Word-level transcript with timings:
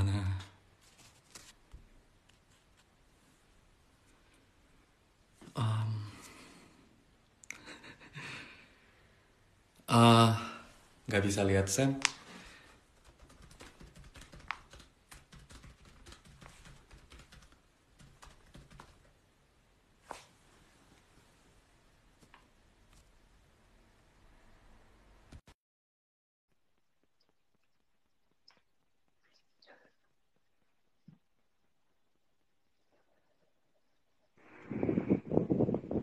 gimana? 0.00 0.24
Um, 5.52 5.90
uh, 9.92 10.32
nggak 11.10 11.22
bisa 11.28 11.44
lihat 11.44 11.68
Sam 11.68 12.00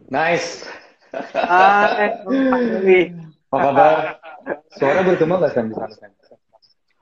Nice. 0.07 0.63
Hai, 1.35 2.23
Apa 3.51 3.57
kabar? 3.59 3.95
Suara 4.79 5.03
bergema 5.03 5.35
nggak 5.35 5.51
Sam? 5.51 5.67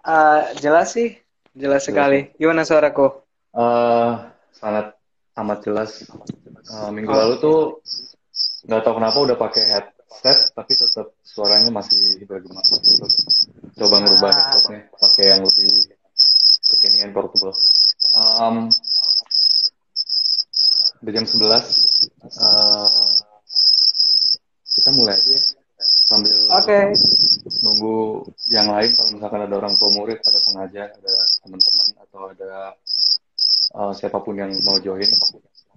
Uh, 0.01 0.41
jelas 0.57 0.97
sih, 0.97 1.13
jelas 1.53 1.85
sekali. 1.85 2.33
Gimana 2.41 2.65
suaraku? 2.65 3.13
Uh, 3.53 4.25
sangat 4.57 4.97
amat 5.37 5.59
jelas. 5.61 6.09
Uh, 6.65 6.89
minggu 6.89 7.13
lalu 7.13 7.37
tuh 7.37 7.59
nggak 8.65 8.81
tahu 8.81 8.97
kenapa 8.97 9.17
udah 9.21 9.37
pakai 9.37 9.63
headset 9.69 10.49
tapi 10.57 10.73
tetap 10.73 11.13
suaranya 11.21 11.69
masih 11.69 12.25
bergema. 12.25 12.65
Coba 13.77 14.01
ngerubah 14.01 14.31
headsetnya 14.33 14.89
pakai 14.97 15.25
yang 15.29 15.45
lebih 15.45 15.93
kekinian 16.73 17.13
portable. 17.13 17.53
Um, 18.17 18.73
udah 21.05 21.13
jam 21.13 21.25
11 21.29 21.37
uh, 21.37 23.13
kita 24.73 24.89
mulai 24.97 25.13
aja 25.13 25.37
ya 25.37 25.41
sambil 26.09 26.33
okay. 26.49 26.97
nunggu 27.61 28.25
yang 28.49 28.73
lain 28.73 28.89
kalau 28.97 29.09
misalkan 29.13 29.41
ada 29.45 29.55
orang 29.57 29.73
tua 29.77 29.89
murid 29.93 30.17
ada 30.17 30.39
pengajar 30.41 30.87
ada 30.97 31.13
teman-teman 31.45 31.87
atau 32.01 32.21
ada 32.33 32.51
uh, 33.77 33.93
siapa 33.93 34.17
pun 34.21 34.33
yang 34.33 34.49
mau 34.65 34.81
join 34.81 35.05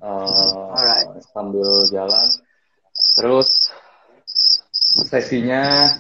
uh, 0.01 0.73
Alright. 0.73 1.25
sambil 1.33 1.85
jalan 1.93 2.29
terus 3.21 3.69
sesinya 5.09 5.93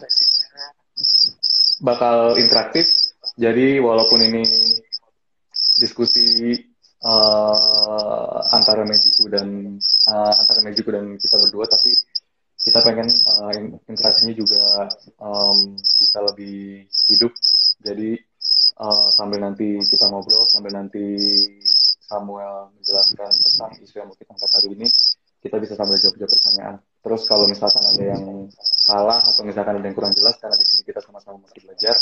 bakal 1.84 2.36
interaktif 2.40 3.12
jadi 3.36 3.80
walaupun 3.80 4.24
ini 4.24 4.44
diskusi 5.80 6.67
uh, 7.04 8.38
antara 8.54 8.82
Mejiku 8.86 9.30
dan 9.30 9.78
uh, 10.10 10.32
antara 10.34 10.60
Mejiku 10.66 10.90
dan 10.90 11.14
kita 11.18 11.36
berdua 11.38 11.66
tapi 11.70 11.94
kita 12.58 12.82
pengen 12.82 13.06
uh, 13.06 13.52
interaksinya 13.86 14.34
juga 14.34 14.90
um, 15.22 15.78
bisa 15.78 16.18
lebih 16.26 16.86
hidup. 17.10 17.32
Jadi 17.78 18.18
uh, 18.82 19.08
sambil 19.14 19.38
nanti 19.46 19.78
kita 19.86 20.10
ngobrol 20.10 20.42
sambil 20.50 20.74
nanti 20.74 21.04
Samuel 22.08 22.74
menjelaskan 22.74 23.30
tentang 23.30 23.72
isu 23.78 23.94
yang 24.00 24.08
mau 24.10 24.16
kita 24.16 24.32
angkat 24.34 24.50
hari 24.58 24.68
ini 24.74 24.88
kita 25.38 25.56
bisa 25.62 25.78
sambil 25.78 25.94
jawab-jawab 26.02 26.30
pertanyaan. 26.34 26.76
Terus 26.98 27.22
kalau 27.30 27.46
misalkan 27.46 27.84
ada 27.86 28.02
yang 28.02 28.50
salah 28.58 29.22
atau 29.22 29.42
misalkan 29.46 29.78
ada 29.78 29.86
yang 29.86 29.94
kurang 29.94 30.10
jelas 30.18 30.34
karena 30.42 30.58
di 30.58 30.66
sini 30.66 30.82
kita 30.82 30.98
sama-sama 30.98 31.46
masih 31.46 31.62
belajar 31.62 31.94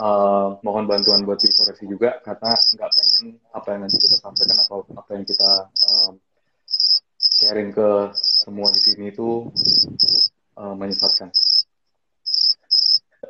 uh, 0.00 0.56
mohon 0.64 0.88
bantuan 0.88 1.26
buat 1.26 1.42
dikoreksi 1.42 1.84
juga 1.84 2.22
karena 2.24 2.54
nggak 2.56 2.90
pengen 2.94 3.36
apa 3.52 3.66
yang 3.74 3.80
nanti 3.84 3.98
kita 4.00 4.16
sampaikan 4.22 4.56
atau 4.64 4.78
apa 4.96 5.10
yang 5.12 5.24
kita 5.28 5.50
um, 5.90 6.12
sharing 7.18 7.74
ke 7.74 7.90
semua 8.16 8.70
di 8.72 8.80
sini 8.80 9.12
itu 9.12 9.50
uh, 10.56 10.74
menyesatkan. 10.78 11.28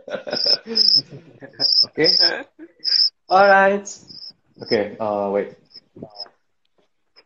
Oke. 1.89 2.07
Alright. 3.27 3.89
Oke, 4.61 4.97
uh, 5.01 5.33
wait. 5.33 5.57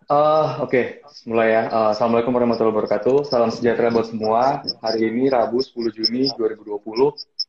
Uh, 0.06 0.62
Oke, 0.62 0.70
okay. 0.70 0.86
mulai 1.26 1.50
ya. 1.50 1.66
Uh, 1.66 1.90
Assalamualaikum 1.90 2.30
warahmatullahi 2.30 2.78
wabarakatuh. 2.78 3.26
Salam 3.26 3.50
sejahtera 3.50 3.90
buat 3.90 4.06
semua. 4.06 4.62
Hari 4.78 5.10
ini 5.10 5.26
Rabu 5.26 5.58
10 5.58 5.90
Juni 5.90 6.30
2020, 6.38 6.78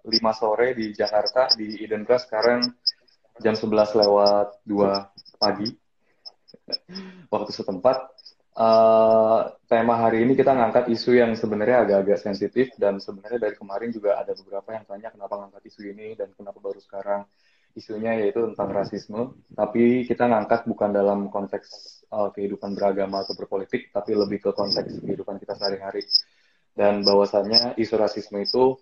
5 0.07 0.15
sore 0.31 0.71
di 0.71 0.95
Jakarta, 0.95 1.51
di 1.53 1.83
Eden. 1.83 2.07
Sekarang 2.07 2.63
jam 3.43 3.53
11 3.53 3.99
lewat 3.99 4.47
2 4.63 5.37
pagi. 5.37 5.69
Waktu 7.27 7.51
setempat. 7.51 8.15
Uh, 8.57 9.53
tema 9.69 10.01
hari 10.01 10.25
ini 10.25 10.33
kita 10.33 10.49
ngangkat 10.49 10.89
isu 10.89 11.13
yang 11.13 11.37
sebenarnya 11.37 11.85
agak-agak 11.85 12.17
sensitif 12.17 12.73
dan 12.81 12.97
sebenarnya 12.97 13.37
dari 13.37 13.53
kemarin 13.53 13.93
juga 13.93 14.17
ada 14.17 14.33
beberapa 14.33 14.73
yang 14.73 14.81
tanya 14.89 15.13
kenapa 15.13 15.45
ngangkat 15.45 15.61
isu 15.69 15.93
ini 15.93 16.17
dan 16.17 16.33
kenapa 16.33 16.57
baru 16.57 16.81
sekarang 16.81 17.29
isunya 17.77 18.17
yaitu 18.17 18.41
tentang 18.51 18.73
rasisme. 18.73 19.37
Tapi 19.53 20.09
kita 20.09 20.25
ngangkat 20.25 20.65
bukan 20.65 20.89
dalam 20.89 21.29
konteks 21.29 22.01
uh, 22.09 22.33
kehidupan 22.33 22.73
beragama 22.73 23.21
atau 23.21 23.37
berpolitik, 23.37 23.93
tapi 23.93 24.17
lebih 24.17 24.41
ke 24.41 24.51
konteks 24.57 25.05
kehidupan 25.05 25.37
kita 25.37 25.53
sehari-hari. 25.53 26.01
Dan 26.73 27.05
bahwasannya 27.05 27.77
isu 27.77 27.93
rasisme 27.97 28.41
itu 28.41 28.77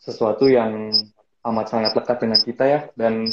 sesuatu 0.00 0.48
yang 0.48 0.90
amat 1.40 1.66
sangat 1.72 1.92
lekat 1.96 2.16
dengan 2.20 2.40
kita 2.40 2.64
ya. 2.64 2.80
Dan 2.96 3.28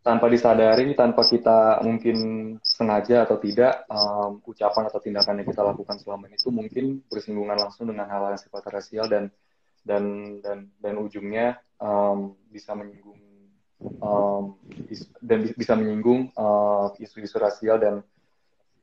tanpa 0.00 0.32
disadari 0.32 0.96
tanpa 0.96 1.24
kita 1.24 1.84
mungkin 1.84 2.16
sengaja 2.64 3.28
atau 3.28 3.36
tidak 3.36 3.84
um, 3.92 4.40
ucapan 4.48 4.88
atau 4.88 5.00
tindakan 5.00 5.44
yang 5.44 5.48
kita 5.48 5.62
lakukan 5.64 5.96
selama 6.00 6.28
ini 6.28 6.36
itu 6.40 6.48
mungkin 6.48 6.84
bersinggungan 7.08 7.56
langsung 7.60 7.88
dengan 7.88 8.08
hal-hal 8.08 8.32
yang 8.36 8.40
sifatnya 8.40 8.70
rasial 8.80 9.06
dan 9.08 9.24
dan 9.84 10.04
dan 10.44 10.58
dan 10.80 10.94
ujungnya 11.00 11.60
um, 11.80 12.36
bisa 12.48 12.76
menyinggung 12.76 13.20
um, 14.00 14.56
is, 14.88 15.08
dan 15.20 15.44
bisa 15.56 15.72
menyinggung 15.76 16.32
isu-isu 17.00 17.36
uh, 17.40 17.42
rasial 17.48 17.76
dan 17.80 18.04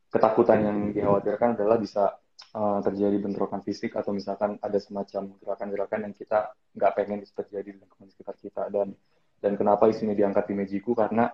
ketakutan 0.10 0.64
yang 0.66 0.78
dikhawatirkan 0.94 1.58
adalah 1.58 1.78
bisa 1.78 2.18
uh, 2.56 2.80
terjadi 2.84 3.18
bentrokan 3.20 3.60
fisik 3.66 3.96
atau 4.00 4.12
misalkan 4.16 4.56
ada 4.62 4.80
semacam 4.80 5.36
gerakan-gerakan 5.42 6.00
yang 6.08 6.14
kita 6.16 6.54
nggak 6.78 6.92
pengen 6.96 7.20
terjadi 7.26 7.70
di 7.76 7.80
lingkungan 7.82 8.10
sekitar 8.14 8.36
kita. 8.40 8.64
Dan 8.72 8.96
dan 9.44 9.54
kenapa 9.60 9.90
isunya 9.92 10.16
diangkat 10.18 10.46
di 10.50 10.54
Mejiku? 10.56 10.92
Karena 10.96 11.30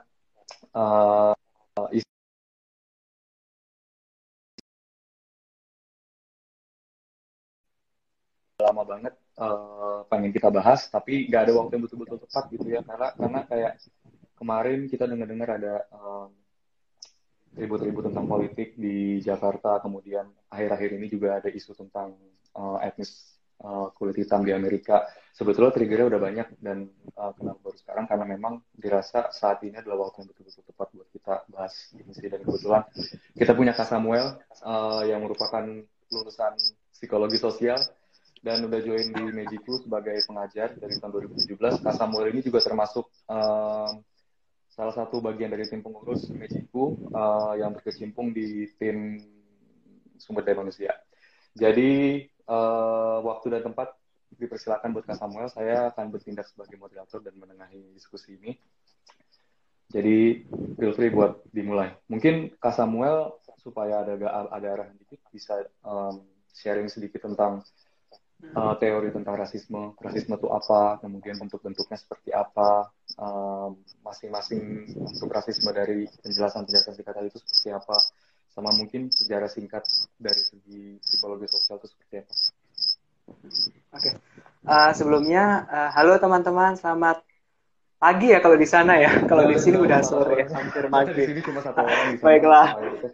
uh, 0.74 1.34
isu 1.94 2.08
lama 8.64 8.84
banget 8.88 9.14
uh, 9.44 10.08
pengen 10.08 10.32
kita 10.32 10.48
bahas 10.48 10.88
tapi 10.88 11.28
nggak 11.28 11.42
ada 11.50 11.54
waktu 11.60 11.72
yang 11.76 11.84
betul-betul 11.86 12.18
tepat 12.26 12.44
gitu 12.54 12.68
ya. 12.70 12.82
Karena 12.82 13.08
karena 13.14 13.40
kayak 13.46 13.74
kemarin 14.40 14.80
kita 14.92 15.06
dengar-dengar 15.08 15.50
ada 15.60 15.74
um, 15.94 16.43
ribut-ribut 17.54 18.10
tentang 18.10 18.26
politik 18.26 18.74
di 18.78 19.22
Jakarta, 19.22 19.78
kemudian 19.82 20.26
akhir-akhir 20.50 20.90
ini 20.98 21.08
juga 21.10 21.38
ada 21.38 21.50
isu 21.50 21.78
tentang 21.78 22.18
uh, 22.58 22.82
etnis 22.82 23.38
uh, 23.62 23.94
kulit 23.94 24.18
hitam 24.18 24.42
di 24.42 24.52
Amerika. 24.54 25.06
Sebetulnya 25.34 25.74
triggernya 25.74 26.14
udah 26.14 26.22
banyak 26.22 26.48
dan 26.62 26.90
uh, 27.18 27.34
kenapa 27.34 27.58
baru 27.62 27.78
sekarang 27.78 28.06
karena 28.06 28.26
memang 28.26 28.54
dirasa 28.74 29.34
saat 29.34 29.66
ini 29.66 29.82
adalah 29.82 30.06
waktu 30.10 30.26
yang 30.26 30.30
betul-betul 30.30 30.64
tepat 30.70 30.88
buat 30.94 31.10
kita 31.10 31.34
bahas 31.50 31.74
ini. 31.98 32.12
Dan 32.30 32.42
kebetulan 32.46 32.84
kita 33.34 33.52
punya 33.58 33.74
Kak 33.74 33.88
Samuel 33.90 34.38
uh, 34.62 35.02
yang 35.06 35.26
merupakan 35.26 35.66
lulusan 36.14 36.54
psikologi 36.94 37.42
sosial 37.42 37.82
dan 38.44 38.62
udah 38.68 38.80
join 38.84 39.08
di 39.10 39.24
Mejiku 39.32 39.80
sebagai 39.80 40.20
pengajar 40.28 40.76
dari 40.78 41.00
tahun 41.00 41.34
2017. 41.34 41.58
Kak 41.82 41.96
Samuel 41.96 42.30
ini 42.36 42.46
juga 42.46 42.60
termasuk 42.62 43.10
uh, 43.32 43.90
salah 44.74 44.94
satu 44.94 45.22
bagian 45.22 45.54
dari 45.54 45.70
tim 45.70 45.86
pengurus 45.86 46.26
Mejiku 46.34 46.98
uh, 47.14 47.54
yang 47.54 47.78
berkecimpung 47.78 48.34
di 48.34 48.66
tim 48.82 49.22
sumber 50.18 50.42
daya 50.42 50.58
manusia. 50.58 50.92
Jadi 51.54 52.26
uh, 52.50 53.22
waktu 53.22 53.54
dan 53.54 53.70
tempat 53.70 53.94
dipersilakan 54.34 54.98
buat 54.98 55.06
Kak 55.06 55.18
Samuel. 55.22 55.46
Saya 55.54 55.94
akan 55.94 56.10
bertindak 56.10 56.50
sebagai 56.50 56.76
moderator 56.82 57.22
dan 57.22 57.38
menengahi 57.38 57.94
diskusi 57.94 58.34
ini. 58.42 58.58
Jadi 59.94 60.42
feel 60.74 60.94
free 60.98 61.14
buat 61.14 61.46
dimulai. 61.54 61.94
Mungkin 62.10 62.58
Kak 62.58 62.74
Samuel 62.74 63.38
supaya 63.62 64.02
ada 64.02 64.18
ada 64.50 64.68
arahan 64.74 64.98
dikit 64.98 65.22
bisa 65.30 65.64
um, 65.86 66.26
sharing 66.50 66.90
sedikit 66.90 67.30
tentang 67.30 67.62
uh, 68.52 68.76
teori 68.76 69.10
tentang 69.16 69.40
rasisme, 69.40 69.96
rasisme 70.04 70.36
itu 70.36 70.48
apa, 70.52 71.00
kemudian 71.00 71.40
bentuk-bentuknya 71.40 71.96
seperti 71.96 72.36
apa, 72.36 72.92
masing-masing 74.04 74.90
um, 75.00 75.08
untuk 75.08 75.30
rasisme 75.32 75.72
dari 75.72 76.06
penjelasan-penjelasan 76.22 76.94
singkat 77.00 77.14
tadi 77.16 77.28
itu 77.32 77.40
seperti 77.40 77.70
apa, 77.72 77.98
sama 78.54 78.70
mungkin 78.76 79.10
sejarah 79.10 79.50
singkat 79.50 79.84
dari 80.20 80.42
segi 80.42 81.02
psikologi 81.02 81.48
sosial 81.50 81.82
itu 81.82 81.88
seperti 81.90 82.16
apa. 82.22 82.34
Oke, 83.24 83.40
okay. 83.96 84.14
uh, 84.68 84.92
sebelumnya 84.92 85.64
uh, 85.72 85.90
halo 85.96 86.20
teman-teman, 86.20 86.76
selamat 86.76 87.24
pagi 88.04 88.36
ya 88.36 88.44
kalau 88.44 88.60
di 88.60 88.68
sana 88.68 89.00
ya. 89.00 89.12
Kalau 89.32 89.48
di 89.48 89.56
sini 89.56 89.80
udah 89.80 90.04
sore, 90.04 90.44
hampir 90.52 90.84
Di 90.84 90.92
maghrib. 90.92 91.28
sini 91.32 91.40
cuma 91.40 91.64
satu 91.64 91.80
orang 91.88 92.08
di 92.12 92.18
sana. 92.20 92.26
Baiklah. 92.28 92.68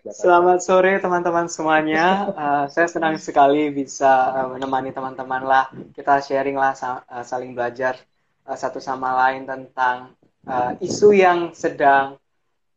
Selamat 0.10 0.60
sore 0.66 0.98
teman-teman 0.98 1.46
semuanya. 1.46 2.06
Uh, 2.34 2.66
saya 2.74 2.90
senang 2.90 3.22
sekali 3.22 3.70
bisa 3.70 4.10
uh, 4.34 4.48
menemani 4.58 4.90
teman-teman 4.90 5.46
lah. 5.46 5.70
Kita 5.94 6.18
sharing 6.26 6.58
lah, 6.58 6.74
sa- 6.74 7.06
uh, 7.06 7.22
saling 7.22 7.54
belajar 7.54 8.02
uh, 8.50 8.58
satu 8.58 8.82
sama 8.82 9.14
lain 9.14 9.46
tentang 9.46 10.18
uh, 10.50 10.74
isu 10.82 11.14
yang 11.14 11.54
sedang 11.54 12.18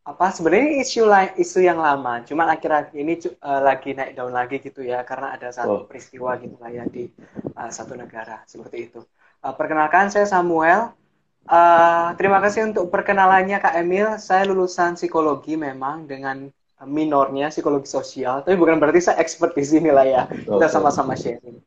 apa 0.04 0.34
sebenarnya 0.34 0.82
isu 0.82 1.06
lain 1.06 1.30
isu 1.38 1.62
yang 1.62 1.78
lama 1.78 2.26
cuman 2.26 2.50
akhir-akhir 2.58 2.90
ini 2.90 3.22
cu- 3.22 3.38
uh, 3.38 3.62
lagi 3.62 3.94
naik 3.94 4.18
daun 4.18 4.34
lagi 4.34 4.58
gitu 4.58 4.82
ya 4.82 5.06
karena 5.06 5.38
ada 5.38 5.46
Oh. 5.46 5.54
satu 5.54 5.74
peristiwa 5.86 6.34
gitu 6.42 6.58
lah 6.58 6.74
ya 6.74 6.82
di 6.90 7.06
uh, 7.54 7.70
satu 7.70 7.94
negara 7.96 8.42
seperti 8.44 8.90
itu 8.90 9.00
Uh, 9.42 9.50
perkenalkan 9.58 10.06
saya 10.06 10.22
Samuel 10.22 10.94
Uh, 11.42 12.14
terima 12.14 12.38
kasih 12.38 12.70
untuk 12.70 12.86
perkenalannya 12.86 13.58
Kak 13.58 13.74
Emil 13.74 14.14
saya 14.22 14.46
lulusan 14.46 14.94
psikologi 14.94 15.58
memang 15.58 16.06
dengan 16.06 16.46
uh, 16.78 16.86
minornya 16.86 17.50
psikologi 17.50 17.90
sosial 17.90 18.46
tapi 18.46 18.54
bukan 18.54 18.78
berarti 18.78 19.10
saya 19.10 19.18
expert 19.18 19.50
di 19.50 19.66
sini 19.66 19.90
lah 19.90 20.06
ya 20.06 20.22
kita 20.30 20.54
Oke. 20.54 20.70
sama-sama 20.70 21.18
sharing 21.18 21.58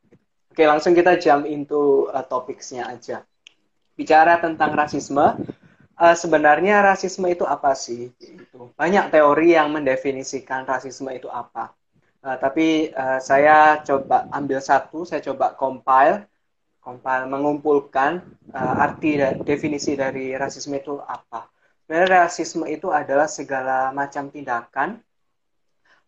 oke 0.48 0.62
langsung 0.64 0.96
kita 0.96 1.20
jump 1.20 1.44
into 1.44 2.08
uh, 2.08 2.24
topiknya 2.24 2.88
aja 2.88 3.20
bicara 4.00 4.40
tentang 4.40 4.72
rasisme 4.72 5.36
Eh, 5.96 6.12
sebenarnya 6.12 6.84
rasisme 6.84 7.24
itu 7.32 7.48
apa 7.48 7.72
sih? 7.72 8.12
Gitu. 8.20 8.68
Banyak 8.76 9.08
teori 9.08 9.56
yang 9.56 9.72
mendefinisikan 9.72 10.68
rasisme 10.68 11.08
itu 11.16 11.24
apa. 11.32 11.72
Eh, 12.20 12.36
tapi 12.36 12.66
eh, 12.92 13.18
saya 13.24 13.80
coba 13.80 14.28
ambil 14.28 14.60
satu, 14.60 15.08
saya 15.08 15.24
coba 15.24 15.56
compile, 15.56 16.28
compile 16.86 17.26
mengumpulkan 17.26 18.22
eh, 18.54 18.84
arti 18.86 19.18
dan 19.18 19.42
definisi 19.42 19.98
dari 19.98 20.30
rasisme 20.38 20.78
itu 20.78 21.02
apa. 21.02 21.50
Sebenarnya 21.82 22.30
rasisme 22.30 22.70
itu 22.70 22.94
adalah 22.94 23.26
segala 23.26 23.90
macam 23.90 24.30
tindakan 24.30 25.02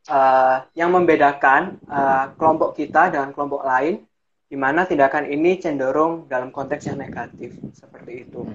eh, 0.06 0.56
yang 0.78 0.94
membedakan 0.94 1.82
eh, 1.82 2.26
kelompok 2.38 2.78
kita 2.78 3.10
dengan 3.10 3.34
kelompok 3.34 3.66
lain, 3.66 4.06
di 4.48 4.56
mana 4.56 4.86
tindakan 4.86 5.26
ini 5.28 5.58
cenderung 5.60 6.30
dalam 6.30 6.54
konteks 6.54 6.88
yang 6.88 7.02
negatif, 7.02 7.52
seperti 7.76 8.24
itu. 8.24 8.48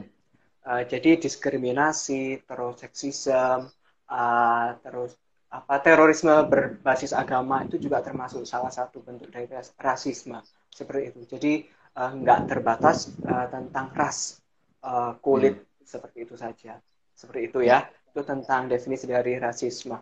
Uh, 0.64 0.80
jadi 0.88 1.20
diskriminasi, 1.20 2.48
terus 2.48 2.80
seksisme, 2.80 3.68
uh, 4.08 4.68
terus 4.80 5.12
apa 5.52 5.76
terorisme 5.84 6.34
berbasis 6.50 7.14
agama 7.14 7.62
itu 7.68 7.78
juga 7.78 8.02
termasuk 8.02 8.48
salah 8.48 8.72
satu 8.74 9.04
bentuk 9.04 9.30
dari 9.30 9.46
ras- 9.52 9.76
rasisme 9.76 10.40
seperti 10.72 11.14
itu. 11.14 11.20
Jadi 11.30 11.54
uh, 11.98 12.12
nggak 12.14 12.50
terbatas 12.50 13.14
uh, 13.26 13.48
tentang 13.50 13.90
ras, 13.94 14.42
uh, 14.86 15.18
kulit 15.20 15.62
seperti 15.84 16.26
itu 16.26 16.36
saja. 16.38 16.80
Seperti 17.14 17.42
itu 17.50 17.60
ya. 17.66 17.86
Itu 18.14 18.22
tentang 18.22 18.70
definisi 18.70 19.10
dari 19.10 19.42
rasisme. 19.42 19.98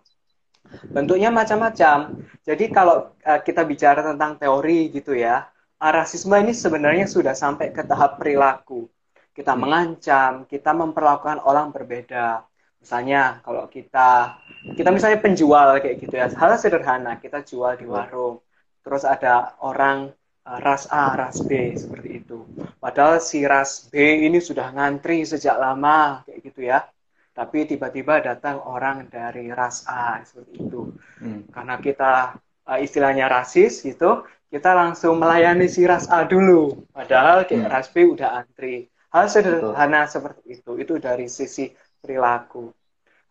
Bentuknya 0.92 1.32
macam-macam. 1.32 2.22
Jadi 2.44 2.66
kalau 2.70 3.16
uh, 3.24 3.40
kita 3.42 3.64
bicara 3.64 4.04
tentang 4.04 4.38
teori 4.38 4.92
gitu 4.92 5.16
ya, 5.16 5.48
uh, 5.80 5.92
rasisme 5.92 6.36
ini 6.38 6.52
sebenarnya 6.52 7.08
sudah 7.08 7.34
sampai 7.34 7.72
ke 7.72 7.82
tahap 7.88 8.20
perilaku 8.20 8.92
kita 9.32 9.56
Hmm. 9.56 9.62
mengancam, 9.64 10.32
kita 10.48 10.72
memperlakukan 10.76 11.40
orang 11.44 11.72
berbeda. 11.72 12.44
Misalnya 12.82 13.40
kalau 13.46 13.70
kita 13.70 14.36
kita 14.78 14.90
misalnya 14.90 15.20
penjual 15.22 15.78
kayak 15.80 15.96
gitu 16.02 16.14
ya, 16.18 16.28
hal 16.34 16.52
sederhana 16.58 17.18
kita 17.22 17.46
jual 17.46 17.78
di 17.78 17.86
warung, 17.86 18.42
terus 18.84 19.06
ada 19.06 19.56
orang 19.62 20.10
uh, 20.10 20.21
ras 20.46 20.90
A, 20.90 21.14
ras 21.14 21.38
B 21.46 21.78
seperti 21.78 22.26
itu. 22.26 22.46
Padahal 22.82 23.22
si 23.22 23.46
ras 23.46 23.88
B 23.92 24.26
ini 24.26 24.42
sudah 24.42 24.74
ngantri 24.74 25.22
sejak 25.22 25.58
lama 25.62 26.26
kayak 26.26 26.40
gitu 26.42 26.62
ya. 26.66 26.86
Tapi 27.32 27.64
tiba-tiba 27.64 28.20
datang 28.20 28.60
orang 28.66 29.08
dari 29.08 29.48
ras 29.54 29.88
A 29.88 30.20
seperti 30.26 30.68
itu. 30.68 30.92
Hmm. 31.22 31.48
Karena 31.48 31.80
kita 31.80 32.36
uh, 32.68 32.80
istilahnya 32.82 33.32
rasis 33.32 33.86
gitu, 33.86 34.28
kita 34.52 34.76
langsung 34.76 35.16
melayani 35.16 35.72
si 35.72 35.88
ras 35.88 36.12
A 36.12 36.28
dulu. 36.28 36.90
Padahal 36.92 37.48
kayak 37.48 37.70
Hmm. 37.70 37.72
ras 37.72 37.88
B 37.94 38.04
udah 38.04 38.44
antri. 38.44 38.92
Hal 39.12 39.28
sederhana 39.28 40.08
seperti 40.08 40.60
itu, 40.60 40.72
itu 40.80 40.94
dari 41.00 41.28
sisi 41.28 41.72
perilaku. 42.00 42.72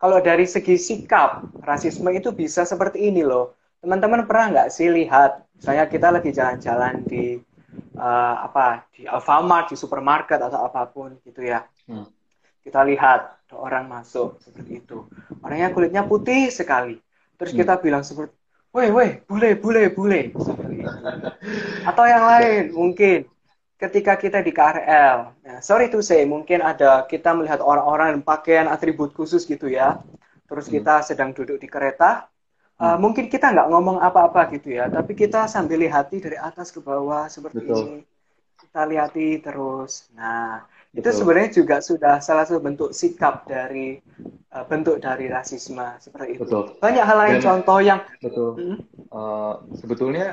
Kalau 0.01 0.17
dari 0.17 0.49
segi 0.49 0.81
sikap, 0.81 1.61
rasisme 1.61 2.09
itu 2.13 2.33
bisa 2.33 2.65
seperti 2.65 3.05
ini 3.09 3.21
loh. 3.21 3.53
Teman-teman 3.81 4.25
pernah 4.25 4.45
nggak 4.49 4.69
sih 4.73 4.89
lihat, 4.89 5.45
misalnya 5.61 5.85
kita 5.85 6.07
lagi 6.09 6.33
jalan-jalan 6.33 7.05
di 7.05 7.37
uh, 8.01 8.35
apa 8.49 8.89
di 8.97 9.05
Alfamart, 9.05 9.69
di 9.69 9.77
supermarket 9.77 10.41
atau 10.41 10.65
apa 10.65 10.89
pun 10.89 11.21
gitu 11.21 11.45
ya. 11.45 11.61
Hmm. 11.85 12.09
Kita 12.65 12.81
lihat 12.81 13.45
ada 13.45 13.55
orang 13.61 13.85
masuk 13.85 14.41
seperti 14.41 14.81
itu. 14.81 15.05
Orangnya 15.45 15.69
kulitnya 15.69 16.01
putih 16.01 16.49
sekali. 16.49 16.97
Terus 17.37 17.53
Hmm. 17.53 17.61
kita 17.61 17.73
bilang 17.77 18.01
seperti, 18.01 18.33
weh 18.73 18.89
weh, 18.89 19.21
bule 19.29 19.53
bule 19.53 19.93
bule 19.93 20.33
seperti 20.33 20.75
itu. 20.81 20.97
Atau 21.85 22.05
yang 22.09 22.25
lain 22.25 22.73
mungkin 22.73 23.29
ketika 23.77 24.17
kita 24.17 24.41
di 24.41 24.53
KRL. 24.53 25.17
Nah, 25.45 25.57
sorry 25.61 25.89
to 25.93 26.01
say, 26.01 26.25
mungkin 26.25 26.61
ada 26.65 27.05
kita 27.05 27.33
melihat 27.37 27.61
orang-orang 27.61 28.17
yang 28.17 28.23
pakaian 28.25 28.65
atribut 28.65 29.13
khusus 29.13 29.45
gitu 29.45 29.69
ya. 29.69 30.01
Terus 30.49 30.71
Hmm. 30.71 30.73
kita 30.81 30.95
sedang 31.05 31.35
duduk 31.37 31.61
di 31.61 31.67
kereta. 31.69 32.30
Uh, 32.81 32.97
mungkin 32.97 33.29
kita 33.29 33.53
nggak 33.53 33.69
ngomong 33.69 34.01
apa-apa 34.01 34.49
gitu 34.57 34.73
ya, 34.73 34.89
tapi 34.89 35.13
kita 35.13 35.45
sambil 35.45 35.77
lihati 35.77 36.17
dari 36.17 36.33
atas 36.33 36.73
ke 36.73 36.81
bawah 36.81 37.29
seperti 37.29 37.61
Betul. 37.61 37.77
ini. 37.77 37.99
Kita 38.57 38.81
lihati 38.89 39.27
terus. 39.37 40.09
Nah, 40.17 40.65
itu 40.89 41.05
Betul. 41.05 41.13
sebenarnya 41.13 41.49
juga 41.53 41.77
sudah 41.77 42.17
salah 42.25 42.41
satu 42.41 42.57
bentuk 42.57 42.89
sikap 42.89 43.45
dari 43.45 44.01
uh, 44.49 44.65
bentuk 44.65 44.97
dari 44.97 45.29
rasisme 45.29 45.85
seperti 46.01 46.41
itu. 46.41 46.41
Betul. 46.41 46.73
Banyak 46.81 47.05
hal 47.05 47.17
lain 47.21 47.35
Dan- 47.37 47.45
contoh 47.45 47.79
yang 47.85 48.01
Betul. 48.17 48.49
Hmm, 48.57 48.77
Eh, 49.11 49.53
sebetulnya 49.77 50.27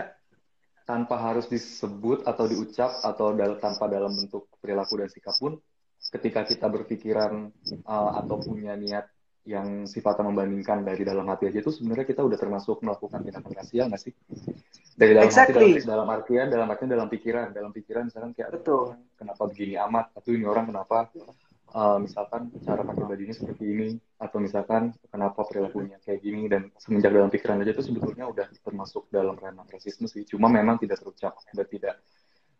tanpa 0.87 1.19
harus 1.19 1.51
disebut 1.51 2.25
atau 2.25 2.47
diucap 2.47 2.95
atau 3.03 3.35
dal- 3.35 3.59
tanpa 3.59 3.91
dalam 3.91 4.15
bentuk 4.15 4.49
perilaku 4.63 5.03
dan 5.03 5.11
sikap 5.11 5.35
pun 5.37 5.59
ketika 6.17 6.47
kita 6.47 6.65
berpikiran 6.71 7.53
eh, 7.75 8.11
atau 8.17 8.39
punya 8.41 8.73
niat 8.79 9.05
yang 9.49 9.89
sifatnya 9.89 10.29
membandingkan 10.29 10.85
dari 10.85 11.09
dalam 11.09 11.25
hati 11.33 11.49
aja 11.49 11.65
itu 11.65 11.73
sebenarnya 11.73 12.05
kita 12.05 12.21
udah 12.21 12.37
termasuk 12.37 12.85
melakukan 12.85 13.25
tindakan 13.25 13.53
rasial 13.57 13.89
nggak 13.89 14.03
sih? 14.05 14.13
Dari 14.93 15.17
dalam 15.17 15.25
Exactly. 15.25 15.81
hati 15.81 15.89
dalam, 15.89 15.89
dalam 15.89 16.09
artian 16.13 16.47
dalam 16.53 16.69
artian 16.69 16.91
dalam 16.93 17.09
pikiran 17.09 17.47
dalam 17.57 17.73
pikiran 17.73 18.13
misalkan 18.13 18.37
kayak 18.37 18.53
"Aduh, 18.53 18.61
betul. 18.61 18.83
kenapa 19.17 19.43
begini 19.49 19.75
amat? 19.89 20.07
Atau 20.21 20.37
ini 20.37 20.45
orang 20.45 20.69
kenapa 20.69 21.09
eh, 21.69 21.99
misalkan 22.05 22.53
cara 22.61 22.83
pakai 22.85 23.05
bajunya 23.09 23.33
seperti 23.33 23.65
ini? 23.65 23.89
Atau 24.21 24.39
misalkan 24.45 24.93
kenapa 25.09 25.41
perilakunya 25.49 25.97
kayak 26.05 26.21
gini? 26.21 26.45
Dan 26.45 26.69
semenjak 26.77 27.17
dalam 27.17 27.33
pikiran 27.33 27.65
aja 27.65 27.73
itu 27.73 27.85
sebetulnya 27.89 28.29
udah 28.29 28.47
termasuk 28.61 29.09
dalam 29.09 29.33
ranah 29.33 29.65
rasisme 29.73 30.05
sih. 30.05 30.29
Cuma 30.29 30.53
memang 30.53 30.77
tidak 30.77 31.01
terucap 31.01 31.41
dan 31.57 31.65
tidak 31.65 31.97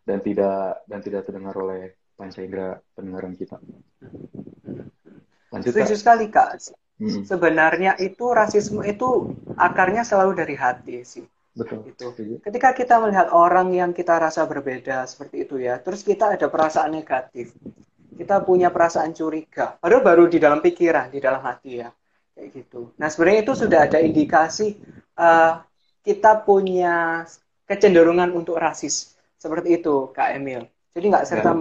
dan 0.09 0.17
tidak 0.25 0.81
dan 0.89 0.99
tidak 1.05 1.21
terdengar 1.21 1.53
oleh 1.53 1.93
panca 2.17 2.41
indera 2.41 2.81
pendengaran 2.97 3.37
kita 3.37 3.61
lanjut 5.49 5.71
Setuju 5.73 5.93
kak 5.93 5.99
sekali 5.99 6.25
Kak. 6.29 6.49
Mm-mm. 6.99 7.23
Sebenarnya 7.23 7.95
itu 7.95 8.27
rasisme 8.35 8.83
itu 8.83 9.33
akarnya 9.55 10.03
selalu 10.03 10.35
dari 10.35 10.55
hati 10.59 11.01
sih. 11.07 11.25
betul 11.55 11.87
Itu. 11.87 12.15
Ketika 12.43 12.75
kita 12.75 12.99
melihat 13.03 13.31
orang 13.31 13.71
yang 13.71 13.91
kita 13.91 14.15
rasa 14.19 14.47
berbeda 14.47 15.03
seperti 15.07 15.47
itu 15.47 15.59
ya, 15.59 15.79
terus 15.79 16.03
kita 16.03 16.35
ada 16.35 16.47
perasaan 16.47 16.91
negatif, 16.91 17.55
kita 18.15 18.43
punya 18.43 18.71
perasaan 18.71 19.11
curiga, 19.15 19.75
padahal 19.79 20.03
baru 20.03 20.23
di 20.27 20.39
dalam 20.39 20.59
pikiran, 20.59 21.11
di 21.11 21.19
dalam 21.19 21.39
hati 21.43 21.83
ya, 21.83 21.89
kayak 22.35 22.47
gitu. 22.51 22.91
Nah 22.99 23.07
sebenarnya 23.07 23.41
itu 23.43 23.53
sudah 23.55 23.79
ada 23.87 23.99
indikasi 23.99 24.75
eh, 25.19 25.53
kita 26.03 26.43
punya 26.47 27.27
kecenderungan 27.67 28.31
untuk 28.31 28.55
rasis 28.59 29.19
seperti 29.39 29.79
itu, 29.79 30.11
Kak 30.11 30.35
Emil. 30.35 30.67
Jadi 30.95 31.05
nggak 31.11 31.27
serta 31.27 31.51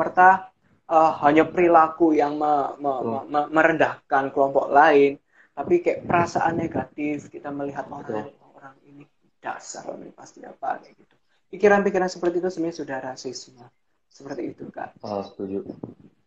merta 0.89 1.21
hanya 1.21 1.45
perilaku 1.45 2.17
yang 2.17 2.41
me- 2.41 2.73
me- 2.81 3.25
me- 3.29 3.51
merendahkan 3.53 4.33
kelompok 4.33 4.73
lain, 4.73 5.21
tapi 5.53 5.85
kayak 5.85 6.09
perasaan 6.09 6.57
negatif 6.57 7.29
kita 7.29 7.53
melihat 7.53 7.85
orang 7.93 8.33
orang 8.57 8.75
ini 8.89 9.05
dasar 9.39 9.85
ini 10.01 10.11
pasti 10.17 10.41
apa 10.49 10.81
kayak 10.81 10.97
gitu. 10.97 11.15
Pikiran-pikiran 11.53 12.09
seperti 12.09 12.41
itu 12.41 12.49
sebenarnya 12.49 12.79
sudah 12.81 12.99
rasisme. 13.05 13.65
Seperti 14.09 14.43
itu, 14.57 14.65
Kak. 14.73 14.97
Ah, 15.05 15.23
setuju 15.23 15.63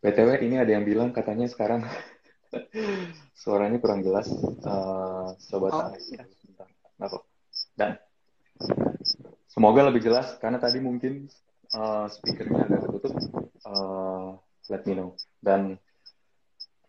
btw 0.01 0.29
ini 0.41 0.57
ada 0.57 0.71
yang 0.73 0.85
bilang 0.85 1.13
katanya 1.13 1.45
sekarang 1.45 1.85
suaranya 3.41 3.77
kurang 3.81 4.01
jelas 4.01 4.29
Eh, 4.61 5.27
coba 5.49 5.67
Oh, 5.73 5.79
tak 5.89 5.97
iya. 6.05 6.23
dan 7.77 7.97
semoga 9.49 9.81
lebih 9.89 10.01
jelas 10.05 10.37
karena 10.37 10.57
tadi 10.61 10.77
mungkin 10.81 11.25
eh, 11.73 12.05
speakernya 12.09 12.69
agak 12.69 12.79
tertutup 12.85 13.13
Eh, 13.61 14.29
let 14.71 14.87
me 14.87 14.95
know 14.95 15.19
dan 15.43 15.75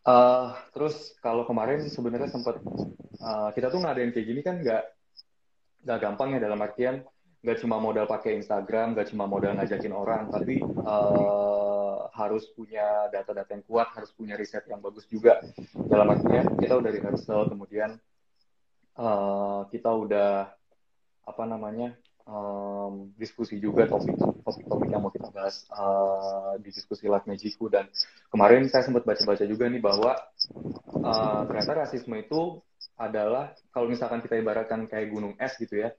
eh, 0.06 0.48
terus 0.70 1.18
kalau 1.18 1.42
kemarin 1.42 1.82
sebenarnya 1.90 2.30
sempat 2.30 2.62
eh, 3.18 3.50
kita 3.58 3.74
tuh 3.74 3.82
ngadain 3.82 4.14
kayak 4.14 4.26
gini 4.30 4.40
kan 4.46 4.62
nggak 4.62 4.82
nggak 5.82 5.98
gampang 5.98 6.38
ya 6.38 6.40
dalam 6.46 6.62
artian 6.62 7.02
nggak 7.42 7.58
cuma 7.58 7.82
modal 7.82 8.06
pakai 8.06 8.38
Instagram 8.38 8.94
nggak 8.94 9.10
cuma 9.10 9.26
modal 9.26 9.58
ngajakin 9.58 9.90
orang 9.90 10.30
tapi 10.30 10.62
uh, 10.62 12.06
harus 12.12 12.44
punya 12.52 13.08
data-data 13.08 13.56
yang 13.56 13.64
kuat, 13.64 13.88
harus 13.96 14.12
punya 14.12 14.36
riset 14.36 14.68
yang 14.68 14.84
bagus 14.84 15.08
juga. 15.08 15.40
Dalam 15.72 16.12
artinya 16.12 16.44
kita 16.60 16.76
udah 16.76 16.90
rehearsal, 16.92 17.48
kemudian 17.48 17.96
uh, 19.00 19.64
kita 19.72 19.88
udah 19.88 20.52
apa 21.22 21.44
namanya 21.48 21.96
um, 22.26 23.10
diskusi 23.16 23.58
juga 23.58 23.86
topik-topik 23.86 24.88
yang 24.90 25.02
mau 25.02 25.12
kita 25.12 25.28
bahas 25.30 25.66
uh, 25.72 26.56
di 26.60 26.70
diskusi 26.70 27.06
live 27.06 27.26
Magicku 27.26 27.66
dan 27.70 27.88
kemarin 28.28 28.66
saya 28.68 28.86
sempat 28.86 29.06
baca-baca 29.06 29.44
juga 29.46 29.68
nih 29.68 29.82
bahwa 29.82 30.18
uh, 31.02 31.40
ternyata 31.48 31.86
rasisme 31.86 32.14
itu 32.18 32.60
adalah 32.98 33.54
kalau 33.72 33.88
misalkan 33.88 34.20
kita 34.20 34.38
ibaratkan 34.38 34.86
kayak 34.86 35.10
gunung 35.10 35.34
es 35.40 35.56
gitu 35.58 35.80
ya 35.80 35.90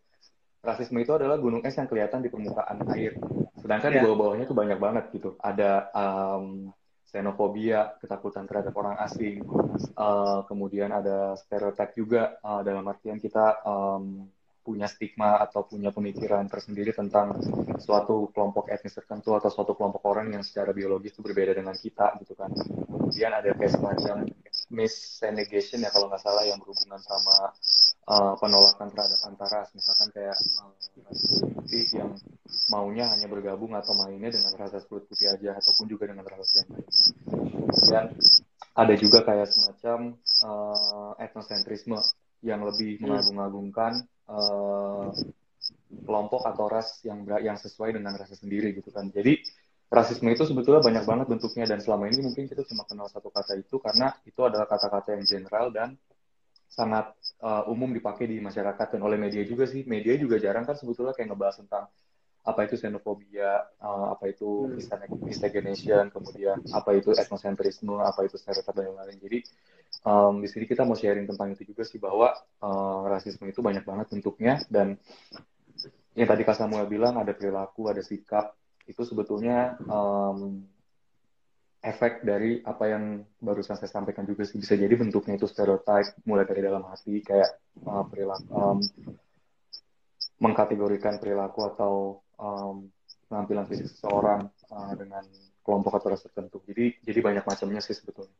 rasisme 0.63 0.99
itu 1.03 1.11
adalah 1.11 1.35
gunung 1.35 1.63
es 1.67 1.75
yang 1.75 1.89
kelihatan 1.89 2.23
di 2.23 2.31
permukaan 2.31 2.79
air 2.95 3.19
sedangkan 3.59 3.89
yeah. 3.91 3.95
di 3.95 3.99
iya. 3.99 4.05
bawah-bawahnya 4.07 4.45
itu 4.47 4.55
banyak 4.55 4.79
banget 4.79 5.05
gitu 5.11 5.35
ada 5.43 5.91
um, 5.91 6.71
xenofobia, 7.13 7.93
ketakutan 8.01 8.49
terhadap 8.49 8.73
orang 8.73 8.97
asing, 9.05 9.45
uh, 9.93 10.41
kemudian 10.49 10.89
ada 10.89 11.37
stereotip 11.37 11.93
juga 11.93 12.41
uh, 12.41 12.65
dalam 12.65 12.81
artian 12.89 13.21
kita 13.21 13.61
um, 13.61 14.25
punya 14.63 14.87
stigma 14.87 15.37
atau 15.43 15.67
punya 15.67 15.91
pemikiran 15.91 16.47
tersendiri 16.47 16.95
tentang 16.95 17.35
suatu 17.83 18.31
kelompok 18.31 18.71
etnis 18.71 18.95
tertentu 18.95 19.35
atau 19.35 19.51
suatu 19.51 19.75
kelompok 19.75 20.01
orang 20.07 20.31
yang 20.31 20.41
secara 20.41 20.71
biologis 20.71 21.13
itu 21.13 21.21
berbeda 21.21 21.53
dengan 21.59 21.75
kita 21.75 22.15
gitu 22.23 22.33
kan. 22.33 22.49
Kemudian 22.87 23.35
ada 23.35 23.51
kayak 23.51 23.75
semacam 23.75 24.15
misnegation 24.71 25.83
ya 25.83 25.91
kalau 25.91 26.07
nggak 26.07 26.23
salah 26.23 26.47
yang 26.47 26.57
berhubungan 26.63 26.97
sama 27.03 27.51
uh, 28.07 28.33
penolakan 28.39 28.87
terhadap 28.89 29.19
antara 29.27 29.59
misalkan 29.75 30.09
kayak 30.15 30.37
uh, 30.63 30.71
putih 31.59 31.85
yang 31.93 32.09
maunya 32.71 33.05
hanya 33.11 33.27
bergabung 33.27 33.75
atau 33.75 33.93
mainnya 33.99 34.31
dengan 34.31 34.55
rasa 34.55 34.79
kulit 34.87 35.05
putih 35.11 35.27
aja 35.29 35.59
ataupun 35.59 35.85
juga 35.91 36.07
dengan 36.07 36.23
rasa 36.25 36.63
yang 36.63 36.69
lainnya. 36.79 37.05
Kemudian 37.73 38.05
ada 38.73 38.93
juga 38.97 39.19
kayak 39.21 39.47
semacam 39.51 39.99
uh, 40.47 41.11
etnosentrisme 41.21 41.97
yang 42.43 42.61
lebih 42.67 42.99
hmm. 42.99 43.07
mengagung-agungkan 43.07 44.03
uh, 44.33 45.07
kelompok 46.03 46.43
atau 46.49 46.65
ras 46.67 46.99
yang 47.05 47.23
yang 47.39 47.55
sesuai 47.55 47.93
dengan 47.93 48.17
rasa 48.17 48.33
sendiri 48.33 48.73
gitu 48.73 48.89
kan. 48.89 49.07
Jadi 49.13 49.39
rasisme 49.93 50.25
itu 50.33 50.43
sebetulnya 50.43 50.81
banyak 50.81 51.05
banget 51.05 51.27
bentuknya 51.29 51.69
dan 51.69 51.77
selama 51.77 52.09
ini 52.09 52.25
mungkin 52.25 52.49
kita 52.49 52.65
cuma 52.65 52.81
kenal 52.89 53.05
satu 53.05 53.29
kata 53.29 53.61
itu 53.61 53.77
karena 53.77 54.09
itu 54.25 54.41
adalah 54.41 54.65
kata-kata 54.65 55.13
yang 55.13 55.23
general 55.23 55.69
dan 55.69 55.93
sangat 56.65 57.13
uh, 57.45 57.69
umum 57.69 57.93
dipakai 57.93 58.25
di 58.25 58.41
masyarakat 58.41 58.97
dan 58.97 59.01
oleh 59.05 59.21
media 59.21 59.45
juga 59.45 59.69
sih. 59.69 59.85
Media 59.85 60.17
juga 60.17 60.41
jarang 60.41 60.65
kan 60.65 60.73
sebetulnya 60.73 61.13
kayak 61.13 61.29
ngebahas 61.29 61.61
tentang 61.61 61.85
apa 62.43 62.67
itu 62.67 62.75
xenofobia, 62.75 63.71
uh, 63.79 64.11
apa 64.11 64.27
itu 64.27 64.67
hmm. 64.67 65.23
miscegenation, 65.23 66.11
kemudian 66.11 66.59
apa 66.75 66.91
itu 66.91 67.15
etnosentrisme, 67.15 67.95
apa 68.03 68.27
itu 68.27 68.35
stereotip 68.35 68.75
dan 68.75 68.91
lain-lain. 68.91 69.15
Jadi 69.15 69.39
um, 70.03 70.43
di 70.43 70.51
sini 70.51 70.67
kita 70.67 70.83
mau 70.83 70.99
sharing 70.99 71.23
tentang 71.23 71.55
itu 71.55 71.63
juga 71.63 71.87
sih 71.87 72.03
bahwa 72.03 72.35
uh, 72.59 73.07
rasisme 73.07 73.47
itu 73.47 73.63
banyak 73.63 73.87
banget 73.87 74.11
bentuknya 74.11 74.59
dan 74.67 74.99
yang 76.13 76.29
tadi 76.29 76.45
Kak 76.45 76.59
Samuel 76.59 76.85
bilang 76.85 77.17
ada 77.17 77.33
perilaku, 77.33 77.89
ada 77.89 78.03
sikap 78.03 78.53
itu 78.85 79.01
sebetulnya 79.07 79.79
um, 79.87 80.67
efek 81.83 82.23
dari 82.23 82.63
apa 82.63 82.91
yang 82.91 83.27
barusan 83.43 83.75
saya 83.75 83.91
sampaikan 83.91 84.23
juga 84.23 84.47
sih 84.47 84.59
bisa 84.59 84.75
jadi 84.75 84.95
bentuknya 84.95 85.35
itu 85.35 85.47
stereotip 85.47 86.15
mulai 86.23 86.47
dari 86.47 86.63
dalam 86.63 86.83
hati 86.87 87.19
kayak 87.19 87.59
uh, 87.83 88.03
perilaku 88.07 88.47
um, 88.51 88.79
mengkategorikan 90.39 91.19
perilaku 91.19 91.67
atau 91.67 92.22
um, 92.37 92.89
penampilan 93.27 93.65
fisik 93.65 93.89
seseorang 93.89 94.49
uh, 94.69 94.93
dengan 94.93 95.25
kelompok 95.63 95.97
atau 95.97 96.13
tertentu. 96.13 96.61
Jadi 96.67 97.01
jadi 97.01 97.19
banyak 97.23 97.45
macamnya 97.47 97.81
sih 97.81 97.95
sebetulnya. 97.95 98.35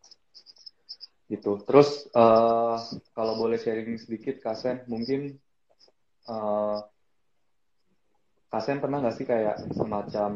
Gitu. 1.32 1.64
Terus 1.66 2.06
uh, 2.14 2.78
kalau 3.16 3.34
boleh 3.40 3.58
sharing 3.58 3.96
sedikit 3.98 4.44
Kasen, 4.44 4.86
mungkin 4.86 5.40
uh, 6.30 6.84
Kasen 8.54 8.78
pernah 8.84 9.02
nggak 9.02 9.16
sih 9.18 9.26
kayak 9.26 9.66
semacam 9.74 10.32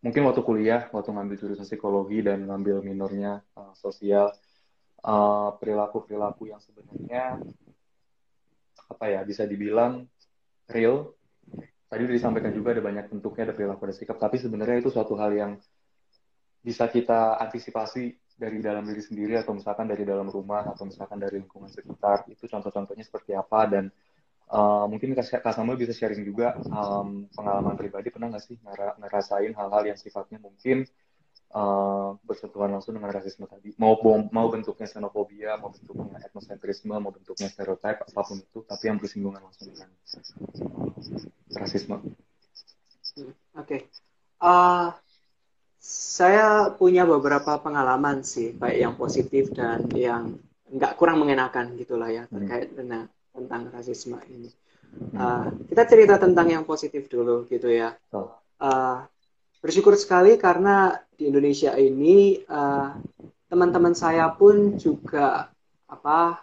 mungkin 0.00 0.22
waktu 0.22 0.42
kuliah, 0.46 0.86
waktu 0.94 1.10
ngambil 1.10 1.36
jurusan 1.36 1.66
psikologi 1.66 2.22
dan 2.22 2.46
ngambil 2.46 2.84
minornya 2.84 3.42
uh, 3.58 3.74
sosial, 3.74 4.30
perilaku-perilaku 5.58 6.46
uh, 6.46 6.48
yang 6.56 6.60
sebenarnya 6.60 7.24
apa 8.90 9.04
ya 9.06 9.20
bisa 9.24 9.48
dibilang 9.48 10.04
real 10.68 11.14
tadi 11.90 12.06
udah 12.06 12.14
disampaikan 12.14 12.54
juga 12.54 12.78
ada 12.78 12.82
banyak 12.86 13.10
bentuknya 13.10 13.50
ada 13.50 13.54
perilaku 13.58 13.82
ada 13.90 13.94
sikap. 13.98 14.16
Tapi 14.16 14.38
sebenarnya 14.38 14.78
itu 14.78 14.94
suatu 14.94 15.18
hal 15.18 15.34
yang 15.34 15.52
bisa 16.62 16.86
kita 16.86 17.42
antisipasi 17.42 18.14
dari 18.38 18.62
dalam 18.62 18.86
diri 18.86 19.02
sendiri 19.02 19.34
atau 19.36 19.52
misalkan 19.52 19.90
dari 19.90 20.06
dalam 20.06 20.30
rumah 20.30 20.70
atau 20.70 20.86
misalkan 20.86 21.18
dari 21.18 21.42
lingkungan 21.42 21.68
sekitar. 21.68 22.30
Itu 22.30 22.46
contoh-contohnya 22.46 23.02
seperti 23.02 23.34
apa? 23.34 23.66
Dan 23.66 23.84
uh, 24.54 24.86
mungkin 24.86 25.18
Kak 25.18 25.52
Samuel 25.52 25.76
bisa 25.76 25.90
sharing 25.90 26.22
juga 26.22 26.54
um, 26.70 27.26
pengalaman 27.34 27.74
pribadi. 27.74 28.14
Pernah 28.14 28.32
nggak 28.32 28.44
sih 28.46 28.56
ngerasain 29.02 29.52
hal-hal 29.52 29.82
yang 29.90 29.98
sifatnya 29.98 30.38
mungkin 30.38 30.86
uh, 31.54 32.14
bersentuhan 32.22 32.70
langsung 32.70 32.94
dengan 32.94 33.10
rasisme 33.10 33.46
tadi. 33.46 33.74
Mau 33.78 33.98
mau 34.30 34.46
bentuknya 34.50 34.86
xenofobia, 34.86 35.58
mau 35.58 35.74
bentuknya 35.74 36.22
etnosentrisme, 36.22 36.94
mau 36.94 37.10
bentuknya 37.10 37.50
stereotip, 37.50 38.06
apa 38.06 38.20
pun 38.22 38.38
itu, 38.38 38.58
tapi 38.66 38.84
yang 38.86 38.98
bersinggungan 38.98 39.42
langsung 39.42 39.70
dengan 39.70 39.88
uh, 39.90 41.58
rasisme. 41.58 41.96
Oke, 42.00 43.26
okay. 43.54 43.80
uh, 44.40 44.94
saya 45.82 46.70
punya 46.76 47.02
beberapa 47.02 47.58
pengalaman 47.58 48.22
sih, 48.22 48.54
baik 48.54 48.78
yang 48.78 48.94
positif 48.94 49.50
dan 49.50 49.90
yang 49.92 50.38
nggak 50.70 50.94
kurang 50.94 51.18
mengenakan 51.18 51.74
gitulah 51.74 52.06
ya 52.06 52.24
hmm. 52.30 52.32
terkait 52.38 52.70
dengan 52.78 53.10
tentang 53.34 53.62
rasisme 53.74 54.18
ini. 54.30 54.50
Uh, 55.14 55.54
kita 55.70 55.86
cerita 55.86 56.14
tentang 56.18 56.50
yang 56.50 56.64
positif 56.66 57.06
dulu 57.06 57.46
gitu 57.46 57.70
ya. 57.70 57.94
Uh, 58.10 59.06
bersyukur 59.60 59.94
sekali 59.94 60.40
karena 60.40 60.96
di 61.14 61.28
Indonesia 61.28 61.76
ini 61.76 62.40
uh, 62.48 62.96
teman-teman 63.52 63.92
saya 63.92 64.32
pun 64.32 64.80
juga 64.80 65.52
apa 65.84 66.40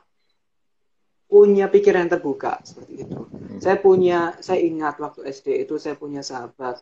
punya 1.28 1.68
pikiran 1.68 2.08
terbuka 2.08 2.64
seperti 2.64 3.04
itu. 3.04 3.20
Hmm. 3.28 3.60
Saya 3.60 3.78
punya, 3.82 4.38
saya 4.40 4.64
ingat 4.64 4.96
waktu 5.02 5.28
SD 5.28 5.68
itu 5.68 5.76
saya 5.76 6.00
punya 6.00 6.24
sahabat 6.24 6.80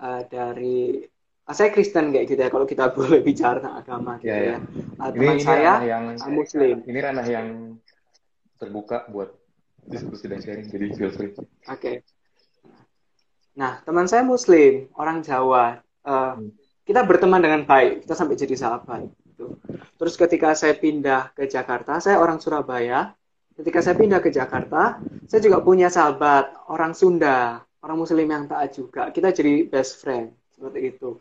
uh, 0.00 0.22
dari 0.32 1.04
uh, 1.44 1.54
saya 1.54 1.68
Kristen 1.74 2.08
kayak 2.08 2.24
gitu 2.30 2.40
ya 2.40 2.48
kalau 2.48 2.64
kita 2.64 2.88
boleh 2.96 3.20
bicara 3.20 3.60
tentang 3.60 3.76
agama 3.76 4.16
gitu 4.22 4.32
ya. 4.32 4.56
ya. 4.56 4.58
Uh, 4.96 5.10
teman 5.12 5.36
ini 5.36 5.44
saya 5.44 5.72
yang, 5.84 6.04
Muslim. 6.32 6.76
Ini 6.88 6.98
ranah 7.04 7.26
yang 7.28 7.48
terbuka 8.56 9.10
buat 9.12 9.34
diskusi 9.82 10.30
dan 10.30 10.38
sharing, 10.38 10.70
jadi 10.70 10.86
feel 10.94 11.12
free. 11.12 11.34
Oke. 11.34 11.44
Okay. 11.66 11.96
Nah, 13.52 13.84
teman 13.84 14.08
saya 14.08 14.24
Muslim, 14.24 14.88
orang 14.96 15.20
Jawa. 15.20 15.80
Uh, 16.02 16.48
kita 16.82 17.04
berteman 17.06 17.38
dengan 17.38 17.62
baik, 17.68 18.04
kita 18.06 18.14
sampai 18.16 18.34
jadi 18.34 18.56
sahabat. 18.58 19.06
Gitu. 19.28 19.54
Terus 20.00 20.14
ketika 20.18 20.56
saya 20.56 20.74
pindah 20.74 21.30
ke 21.36 21.46
Jakarta, 21.46 22.00
saya 22.00 22.18
orang 22.18 22.40
Surabaya. 22.40 23.12
Ketika 23.52 23.84
saya 23.84 23.94
pindah 24.00 24.24
ke 24.24 24.32
Jakarta, 24.32 24.98
saya 25.28 25.40
juga 25.44 25.60
punya 25.60 25.92
sahabat 25.92 26.56
orang 26.72 26.96
Sunda, 26.96 27.60
orang 27.84 28.00
Muslim 28.00 28.24
yang 28.24 28.48
taat 28.48 28.72
juga. 28.72 29.12
Kita 29.12 29.28
jadi 29.28 29.68
best 29.68 30.00
friend 30.00 30.32
seperti 30.56 30.96
itu. 30.96 31.20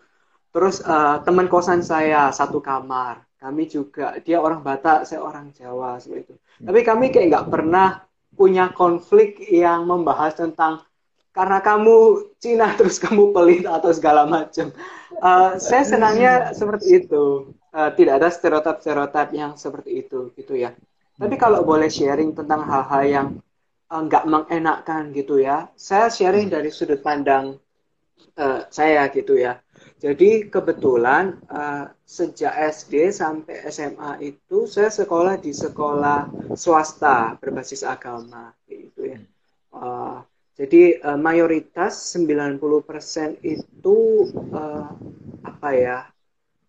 Terus 0.52 0.80
uh, 0.84 1.20
teman 1.28 1.52
kosan 1.52 1.84
saya 1.84 2.32
satu 2.32 2.64
kamar, 2.64 3.24
kami 3.40 3.68
juga 3.68 4.16
dia 4.24 4.40
orang 4.40 4.64
Batak, 4.64 5.04
saya 5.08 5.20
orang 5.24 5.52
Jawa 5.52 6.00
seperti 6.00 6.32
itu. 6.32 6.36
Tapi 6.64 6.80
kami 6.88 7.12
kayak 7.12 7.28
nggak 7.32 7.48
pernah 7.52 8.04
punya 8.32 8.72
konflik 8.72 9.44
yang 9.52 9.84
membahas 9.84 10.40
tentang 10.40 10.84
karena 11.32 11.64
kamu 11.64 12.28
Cina 12.40 12.72
terus 12.80 13.00
kamu 13.00 13.32
pelit 13.32 13.64
atau 13.68 13.92
segala 13.92 14.28
macam. 14.28 14.72
Uh, 15.20 15.56
saya 15.60 15.84
senangnya 15.84 16.52
seperti 16.56 17.04
itu. 17.04 17.56
Uh, 17.72 17.88
tidak 17.96 18.20
ada 18.20 18.28
stereotip-stereotip 18.28 19.32
yang 19.32 19.56
seperti 19.56 20.04
itu, 20.04 20.36
gitu 20.36 20.60
ya. 20.60 20.76
Tapi 21.16 21.40
kalau 21.40 21.64
boleh 21.64 21.88
sharing 21.88 22.36
tentang 22.36 22.68
hal-hal 22.68 23.04
yang 23.08 23.28
uh, 23.88 24.02
nggak 24.04 24.28
mengenakkan 24.28 25.16
gitu 25.16 25.40
ya, 25.40 25.72
saya 25.80 26.12
sharing 26.12 26.52
dari 26.52 26.68
sudut 26.68 27.00
pandang 27.00 27.56
uh, 28.36 28.68
saya 28.68 29.08
gitu 29.08 29.40
ya. 29.40 29.60
Jadi 30.02 30.50
kebetulan 30.50 31.40
uh, 31.48 31.94
sejak 32.04 32.58
SD 32.74 33.14
sampai 33.14 33.70
SMA 33.70 34.20
itu 34.20 34.66
saya 34.66 34.90
sekolah 34.90 35.38
di 35.38 35.54
sekolah 35.54 36.52
swasta 36.58 37.38
berbasis 37.38 37.86
agama, 37.86 38.52
gitu 38.66 39.16
ya. 39.16 39.20
Uh, 39.72 40.26
jadi 40.56 41.00
uh, 41.02 41.20
mayoritas 41.20 42.16
90% 42.16 42.60
itu 43.42 43.98
uh, 44.52 44.90
apa 45.48 45.70
ya? 45.74 45.98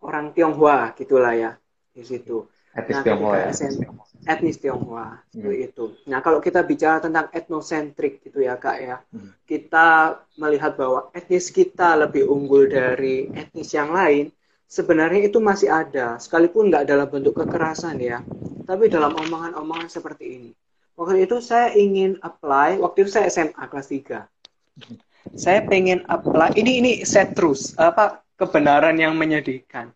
orang 0.03 0.35
Tionghoa 0.35 0.91
gitulah 0.99 1.31
ya 1.31 1.51
di 1.95 2.03
situ. 2.03 2.43
Etnis 2.73 2.99
nah, 2.99 3.03
Tionghoa 3.05 3.35
ya. 3.37 3.47
SMP, 3.53 3.85
etnis 4.25 4.57
Tionghoa 4.59 5.21
hmm. 5.31 5.53
itu. 5.53 5.85
Nah 6.09 6.19
kalau 6.25 6.41
kita 6.41 6.65
bicara 6.65 6.99
tentang 6.99 7.29
etnosentrik 7.31 8.19
gitu 8.25 8.43
ya 8.43 8.57
kak 8.59 8.77
ya, 8.81 8.97
hmm. 9.13 9.45
kita 9.45 10.19
melihat 10.41 10.75
bahwa 10.75 11.13
etnis 11.13 11.53
kita 11.53 11.95
lebih 11.95 12.27
unggul 12.27 12.65
dari 12.65 13.29
etnis 13.31 13.71
yang 13.71 13.93
lain, 13.93 14.33
sebenarnya 14.65 15.29
itu 15.29 15.37
masih 15.37 15.69
ada, 15.69 16.17
sekalipun 16.17 16.73
nggak 16.73 16.89
dalam 16.89 17.07
bentuk 17.07 17.37
kekerasan 17.37 18.01
ya, 18.01 18.25
tapi 18.65 18.89
dalam 18.89 19.13
omongan-omongan 19.13 19.87
seperti 19.87 20.25
ini. 20.41 20.51
Waktu 20.93 21.25
itu 21.25 21.41
saya 21.41 21.73
ingin 21.73 22.21
apply, 22.21 22.77
waktu 22.81 23.07
itu 23.07 23.11
saya 23.17 23.29
SMA 23.29 23.63
kelas 23.69 23.89
3. 23.89 24.29
Saya 25.33 25.59
pengen 25.65 26.05
apply, 26.05 26.53
ini 26.59 26.83
ini 26.83 26.91
set 27.07 27.33
terus, 27.33 27.73
apa 27.79 28.21
kebenaran 28.37 28.97
yang 28.99 29.15
menyedihkan 29.15 29.93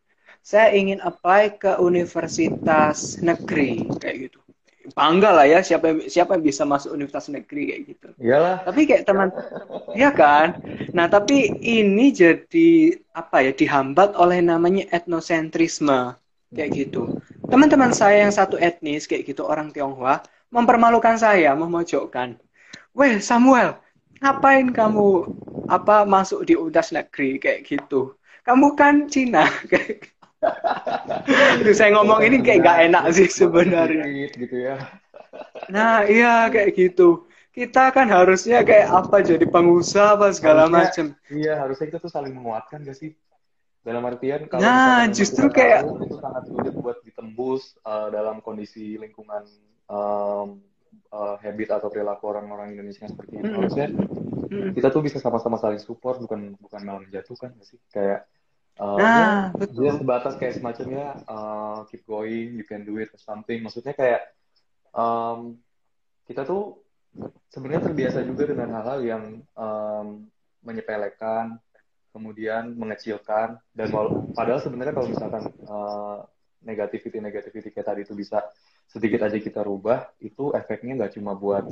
saya 0.47 0.71
ingin 0.71 1.03
apply 1.03 1.59
ke 1.59 1.75
universitas 1.83 3.19
negeri 3.19 3.83
kayak 3.99 4.31
gitu 4.31 4.39
bangga 4.95 5.35
lah 5.35 5.43
ya 5.43 5.59
siapa 5.59 6.07
siapa 6.07 6.39
yang 6.39 6.47
bisa 6.47 6.63
masuk 6.63 6.95
universitas 6.95 7.27
negeri 7.27 7.75
kayak 7.75 7.81
gitu. 7.91 8.07
Iyalah. 8.23 8.63
Tapi 8.63 8.87
kayak 8.87 9.03
teman, 9.03 9.35
ya 9.91 10.15
kan. 10.15 10.63
Nah 10.95 11.11
tapi 11.11 11.51
ini 11.59 12.15
jadi 12.15 12.95
apa 13.11 13.43
ya 13.43 13.51
dihambat 13.51 14.15
oleh 14.15 14.39
namanya 14.39 14.87
etnosentrisme 14.95 16.15
kayak 16.55 16.71
gitu. 16.71 17.19
Teman-teman 17.51 17.91
saya 17.91 18.23
yang 18.23 18.31
satu 18.31 18.55
etnis 18.55 19.11
kayak 19.11 19.27
gitu 19.27 19.43
orang 19.43 19.75
Tionghoa 19.75 20.23
mempermalukan 20.51 21.19
saya, 21.19 21.53
memojokkan. 21.53 22.39
Weh 22.97 23.21
Samuel, 23.21 23.77
ngapain 24.23 24.73
kamu 24.73 25.27
apa 25.67 26.07
masuk 26.07 26.47
di 26.47 26.57
universitas 26.57 26.95
negeri 26.95 27.37
kayak 27.37 27.61
gitu? 27.67 28.15
Kamu 28.47 28.73
kan 28.79 29.11
Cina 29.11 29.45
kayak 29.71 30.15
Itu 31.59 31.73
saya 31.73 31.97
ngomong 31.97 32.21
ini 32.23 32.39
kayak 32.45 32.61
gak 32.63 32.79
enak 32.89 33.03
sih 33.11 33.27
sebenarnya. 33.27 34.05
Gitu 34.31 34.55
ya. 34.55 34.77
Nah 35.67 36.05
iya 36.05 36.47
kayak 36.47 36.77
gitu. 36.77 37.27
Kita 37.51 37.89
kan 37.89 38.05
harusnya 38.05 38.61
kayak 38.61 38.85
apa 38.93 39.25
jadi 39.25 39.45
pengusaha 39.49 40.13
apa 40.13 40.29
segala 40.29 40.69
macam. 40.69 41.17
Iya 41.33 41.57
harusnya 41.57 41.89
kita 41.89 41.99
tuh 41.99 42.11
saling 42.13 42.37
menguatkan 42.37 42.85
gak 42.85 42.97
sih? 42.97 43.17
Dalam 43.81 44.03
artian 44.03 44.45
kalau 44.51 44.61
nah 44.61 45.07
justru 45.07 45.47
kayak 45.47 45.87
tahu, 45.87 46.03
itu 46.03 46.15
sangat 46.19 46.43
sulit 46.51 46.73
buat 46.75 46.97
ditembus 47.07 47.79
uh, 47.87 48.11
dalam 48.11 48.43
kondisi 48.43 48.99
lingkungan 48.99 49.47
um, 49.87 50.61
uh, 51.11 51.35
habit 51.41 51.79
atau 51.79 51.89
perilaku 51.91 52.31
orang-orang 52.31 52.75
Indonesia 52.75 53.07
seperti 53.07 53.41
itu. 53.41 53.51
Harusnya 53.51 53.87
kita 54.47 54.87
tuh 54.93 55.01
bisa 55.03 55.19
sama-sama 55.19 55.59
saling 55.59 55.81
support 55.81 56.23
bukan 56.23 56.55
bukan 56.59 56.81
malah 56.83 57.01
menjatuhkan 57.03 57.51
gak 57.55 57.67
sih? 57.67 57.79
Kayak 57.91 58.27
Uh, 58.77 58.93
nah, 58.93 59.49
betul. 59.57 59.89
dia 59.89 59.91
sebatas 59.97 60.37
kayak 60.37 60.61
semacamnya 60.61 61.17
uh, 61.25 61.81
keep 61.89 62.05
going, 62.05 62.53
you 62.53 62.61
can 62.61 62.85
do 62.85 63.01
it 63.01 63.09
or 63.09 63.17
something. 63.17 63.57
Maksudnya 63.65 63.97
kayak 63.97 64.29
um, 64.93 65.57
kita 66.29 66.45
tuh 66.45 66.77
sebenarnya 67.49 67.89
terbiasa 67.89 68.21
juga 68.21 68.45
dengan 68.45 68.77
hal-hal 68.77 68.99
yang 69.01 69.23
um, 69.57 70.29
menyepelekan, 70.61 71.57
kemudian 72.13 72.77
mengecilkan, 72.77 73.57
dan 73.73 73.87
padahal 74.37 74.61
sebenarnya 74.61 74.93
kalau 74.93 75.09
misalkan 75.09 75.43
uh, 75.65 76.21
negativity 76.61 77.17
negativity 77.17 77.73
kayak 77.73 77.87
tadi 77.89 78.01
itu 78.05 78.13
bisa 78.13 78.45
sedikit 78.87 79.27
aja 79.27 79.37
kita 79.37 79.61
rubah, 79.61 80.09
itu 80.23 80.55
efeknya 80.55 80.97
nggak 80.97 81.19
cuma 81.19 81.35
buat 81.35 81.67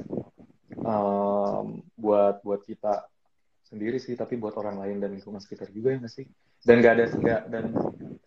um, 0.83 1.81
buat 1.95 2.43
buat 2.43 2.61
kita 2.67 3.07
sendiri 3.65 3.97
sih, 3.97 4.13
tapi 4.13 4.37
buat 4.37 4.53
orang 4.59 4.77
lain 4.77 4.97
dan 5.01 5.15
lingkungan 5.15 5.41
sekitar 5.41 5.71
juga 5.73 5.95
ya 5.95 5.97
nggak 6.03 6.13
sih? 6.13 6.27
dan 6.65 6.81
gak 6.81 6.93
ada 6.97 7.05
nggak 7.13 7.41
dan 7.53 7.65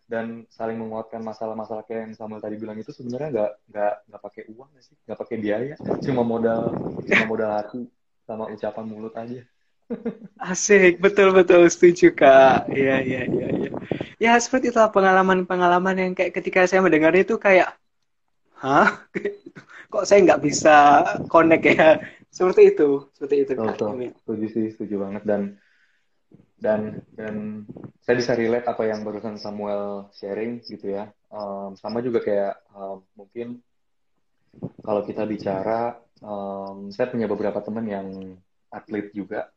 dan 0.09 0.27
saling 0.49 0.79
menguatkan 0.79 1.21
masalah-masalah 1.21 1.83
kayak 1.85 2.09
yang 2.09 2.15
Samuel 2.15 2.41
tadi 2.41 2.57
bilang 2.57 2.79
itu 2.79 2.95
sebenarnya 2.95 3.29
nggak 3.35 3.53
nggak 3.75 3.95
nggak 4.09 4.23
pakai 4.23 4.43
uang 4.55 4.69
gak 4.79 4.85
sih 4.87 4.97
nggak 5.05 5.19
pakai 5.19 5.37
biaya 5.43 5.75
cuma 6.07 6.23
modal 6.23 6.73
cuma 7.05 7.25
modal 7.27 7.51
hati 7.51 7.83
sama 8.25 8.47
ucapan 8.49 8.85
mulut 8.87 9.15
aja 9.19 9.43
asik 10.55 11.03
betul 11.03 11.35
betul 11.35 11.67
setuju 11.67 12.15
kak 12.15 12.71
iya 12.71 13.03
iya 13.03 13.23
iya 13.27 13.47
ya. 13.51 13.71
ya 14.23 14.33
seperti 14.39 14.71
itu 14.71 14.79
pengalaman-pengalaman 14.79 15.97
yang 15.99 16.13
kayak 16.15 16.33
ketika 16.39 16.65
saya 16.71 16.79
mendengar 16.79 17.13
itu 17.19 17.35
kayak 17.37 17.75
hah? 18.63 19.07
Kok 19.93 20.05
saya 20.05 20.21
nggak 20.25 20.43
bisa 20.45 20.77
connect 21.33 21.65
ya? 21.65 21.97
Seperti 22.29 22.77
itu 22.77 23.09
seperti 23.17 23.37
itu. 23.49 23.53
Betul, 23.57 23.73
kak. 23.75 24.15
setuju 24.23 24.47
sih 24.53 24.67
setuju 24.75 24.95
banget. 25.01 25.23
Dan 25.25 25.43
dan 26.59 26.81
dan 27.15 27.65
saya 28.03 28.19
bisa 28.19 28.33
relate 28.35 28.67
apa 28.67 28.83
yang 28.85 29.07
barusan 29.07 29.41
Samuel 29.41 30.13
sharing 30.13 30.61
gitu 30.67 30.93
ya. 30.93 31.09
Um, 31.33 31.79
sama 31.79 32.05
juga 32.05 32.21
kayak 32.21 32.55
um, 32.75 33.01
mungkin 33.17 33.65
kalau 34.83 35.07
kita 35.07 35.25
bicara 35.25 35.97
um, 36.21 36.91
saya 36.93 37.09
punya 37.09 37.25
beberapa 37.31 37.63
teman 37.65 37.87
yang 37.89 38.09
atlet 38.69 39.09
juga. 39.15 39.49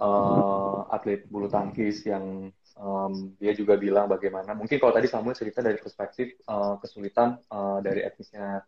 Uh, 0.00 0.88
atlet 0.88 1.28
bulu 1.28 1.44
tangkis 1.52 2.08
yang 2.08 2.48
um, 2.80 3.36
dia 3.36 3.52
juga 3.52 3.76
bilang 3.76 4.08
bagaimana 4.08 4.56
mungkin 4.56 4.80
kalau 4.80 4.96
tadi 4.96 5.06
Samuel 5.06 5.36
cerita 5.36 5.60
dari 5.60 5.76
perspektif 5.76 6.40
uh, 6.48 6.80
kesulitan 6.80 7.36
uh, 7.52 7.78
dari 7.84 8.00
etnisnya 8.02 8.64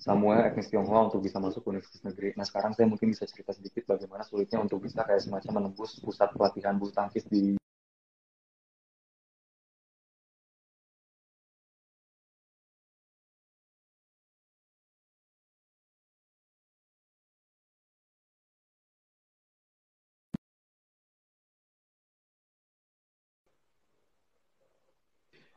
Samuel 0.00 0.48
etnis 0.48 0.72
Tionghoa 0.72 1.12
untuk 1.12 1.20
bisa 1.20 1.36
masuk 1.36 1.60
universitas 1.68 2.00
negeri. 2.08 2.32
Nah 2.32 2.48
sekarang 2.48 2.72
saya 2.72 2.88
mungkin 2.88 3.12
bisa 3.12 3.28
cerita 3.28 3.52
sedikit 3.52 3.84
bagaimana 3.84 4.24
sulitnya 4.24 4.56
untuk 4.56 4.80
bisa 4.80 5.04
kayak 5.04 5.20
semacam 5.20 5.60
menembus 5.60 6.00
pusat 6.00 6.32
pelatihan 6.32 6.80
bulu 6.80 6.88
tangkis 6.88 7.28
di 7.28 7.60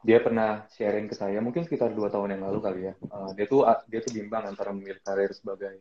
dia 0.03 0.19
pernah 0.19 0.67
sharing 0.75 1.07
ke 1.07 1.15
saya 1.15 1.39
mungkin 1.39 1.63
sekitar 1.63 1.95
dua 1.95 2.11
tahun 2.11 2.35
yang 2.35 2.43
lalu 2.51 2.59
kali 2.59 2.81
ya. 2.91 2.93
Uh, 3.07 3.31
dia 3.39 3.47
tuh 3.47 3.63
dia 3.87 4.03
tuh 4.03 4.11
bimbang 4.11 4.43
antara 4.43 4.75
memilih 4.75 4.99
karir 4.99 5.31
sebagai 5.31 5.79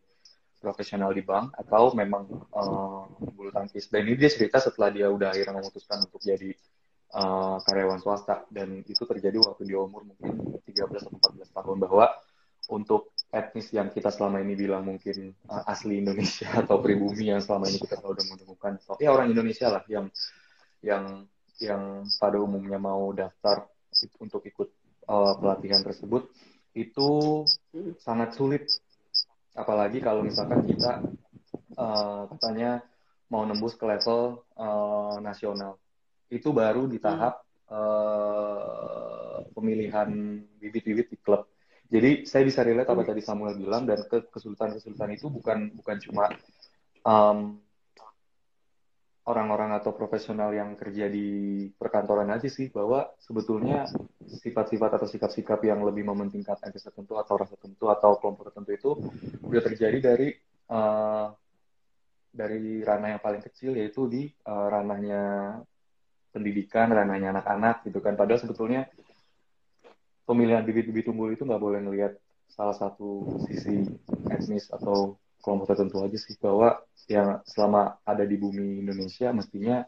profesional 0.63 1.11
di 1.11 1.27
bank 1.27 1.51
atau 1.59 1.91
memang 1.99 2.31
uh, 2.55 3.11
bulu 3.19 3.51
tangkis. 3.51 3.91
Dan 3.91 4.07
ini 4.07 4.15
dia 4.15 4.31
cerita 4.31 4.63
setelah 4.63 4.95
dia 4.95 5.11
udah 5.11 5.35
akhirnya 5.35 5.59
memutuskan 5.59 6.07
untuk 6.07 6.23
jadi 6.23 6.55
uh, 7.19 7.59
karyawan 7.67 7.99
swasta. 7.99 8.47
Dan 8.47 8.87
itu 8.87 9.03
terjadi 9.03 9.43
waktu 9.43 9.67
dia 9.67 9.83
umur 9.83 10.07
mungkin 10.07 10.63
13 10.71 10.87
atau 10.87 11.19
14 11.19 11.59
tahun 11.59 11.77
bahwa 11.83 12.07
untuk 12.71 13.11
etnis 13.35 13.75
yang 13.75 13.91
kita 13.91 14.15
selama 14.15 14.39
ini 14.39 14.55
bilang 14.55 14.87
mungkin 14.87 15.35
uh, 15.51 15.67
asli 15.67 15.99
Indonesia 15.99 16.47
atau 16.63 16.79
pribumi 16.79 17.35
yang 17.35 17.43
selama 17.43 17.67
ini 17.67 17.83
kita 17.83 17.99
udah 17.99 18.23
menemukan. 18.31 18.79
Tapi 18.79 19.03
ya 19.03 19.11
orang 19.11 19.35
Indonesia 19.35 19.67
lah 19.67 19.83
yang 19.91 20.07
yang 20.79 21.27
yang 21.59 22.07
pada 22.23 22.39
umumnya 22.39 22.79
mau 22.79 23.11
daftar 23.11 23.72
untuk 24.23 24.43
ikut 24.47 24.69
uh, 25.09 25.35
pelatihan 25.39 25.83
tersebut 25.83 26.31
itu 26.73 27.43
sangat 28.01 28.33
sulit. 28.37 28.65
Apalagi 29.53 30.01
kalau 30.01 30.25
misalkan 30.25 30.65
kita 30.65 31.05
uh, 31.77 32.25
katanya 32.33 32.81
mau 33.29 33.45
nembus 33.45 33.77
ke 33.77 33.85
level 33.85 34.45
uh, 34.57 35.17
nasional. 35.21 35.77
Itu 36.33 36.53
baru 36.53 36.89
di 36.89 36.97
tahap 36.97 37.45
uh, 37.69 39.45
pemilihan 39.53 40.09
bibit-bibit 40.61 41.13
di 41.13 41.19
klub. 41.21 41.49
Jadi 41.93 42.25
saya 42.25 42.49
bisa 42.49 42.65
relate 42.65 42.89
apa 42.89 43.05
tadi 43.05 43.21
Samuel 43.21 43.61
bilang 43.61 43.85
dan 43.85 44.01
kesulitan-kesulitan 44.09 45.13
itu 45.13 45.29
bukan 45.29 45.77
bukan 45.77 45.97
cuma 46.01 46.33
um, 47.05 47.61
orang-orang 49.23 49.79
atau 49.79 49.95
profesional 49.95 50.51
yang 50.51 50.75
kerja 50.75 51.07
di 51.07 51.71
perkantoran 51.79 52.27
aja 52.27 52.51
sih 52.51 52.75
bahwa 52.75 53.07
sebetulnya 53.23 53.87
sifat-sifat 54.27 54.99
atau 54.99 55.07
sikap-sikap 55.07 55.63
yang 55.63 55.87
lebih 55.87 56.03
mementingkan 56.03 56.59
etnis 56.59 56.83
tertentu 56.83 57.15
atau 57.15 57.39
ras 57.39 57.55
tertentu 57.55 57.87
atau 57.87 58.19
kelompok 58.19 58.51
tertentu 58.51 58.71
itu 58.75 58.91
udah 59.47 59.63
terjadi 59.63 59.99
dari 60.03 60.35
uh, 60.75 61.31
dari 62.35 62.83
ranah 62.83 63.15
yang 63.15 63.23
paling 63.23 63.45
kecil 63.47 63.79
yaitu 63.79 64.11
di 64.11 64.27
uh, 64.49 64.67
ranahnya 64.67 65.23
pendidikan, 66.35 66.91
ranahnya 66.91 67.39
anak-anak 67.39 67.87
gitu 67.87 68.03
kan. 68.03 68.19
Padahal 68.19 68.43
sebetulnya 68.43 68.91
pemilihan 70.27 70.67
bibit-bibit 70.67 71.13
unggul 71.13 71.31
itu 71.31 71.47
nggak 71.47 71.63
boleh 71.63 71.79
ngelihat 71.85 72.19
salah 72.51 72.75
satu 72.75 73.39
sisi 73.47 73.87
etnis 74.33 74.67
atau 74.73 75.15
kelompok 75.43 75.75
tertentu 75.75 76.01
aja 76.01 76.17
sih 76.17 76.39
bahwa 76.39 76.79
yang 77.11 77.43
selama 77.45 77.99
ada 78.07 78.23
di 78.23 78.39
bumi 78.39 78.79
Indonesia 78.81 79.35
mestinya 79.35 79.83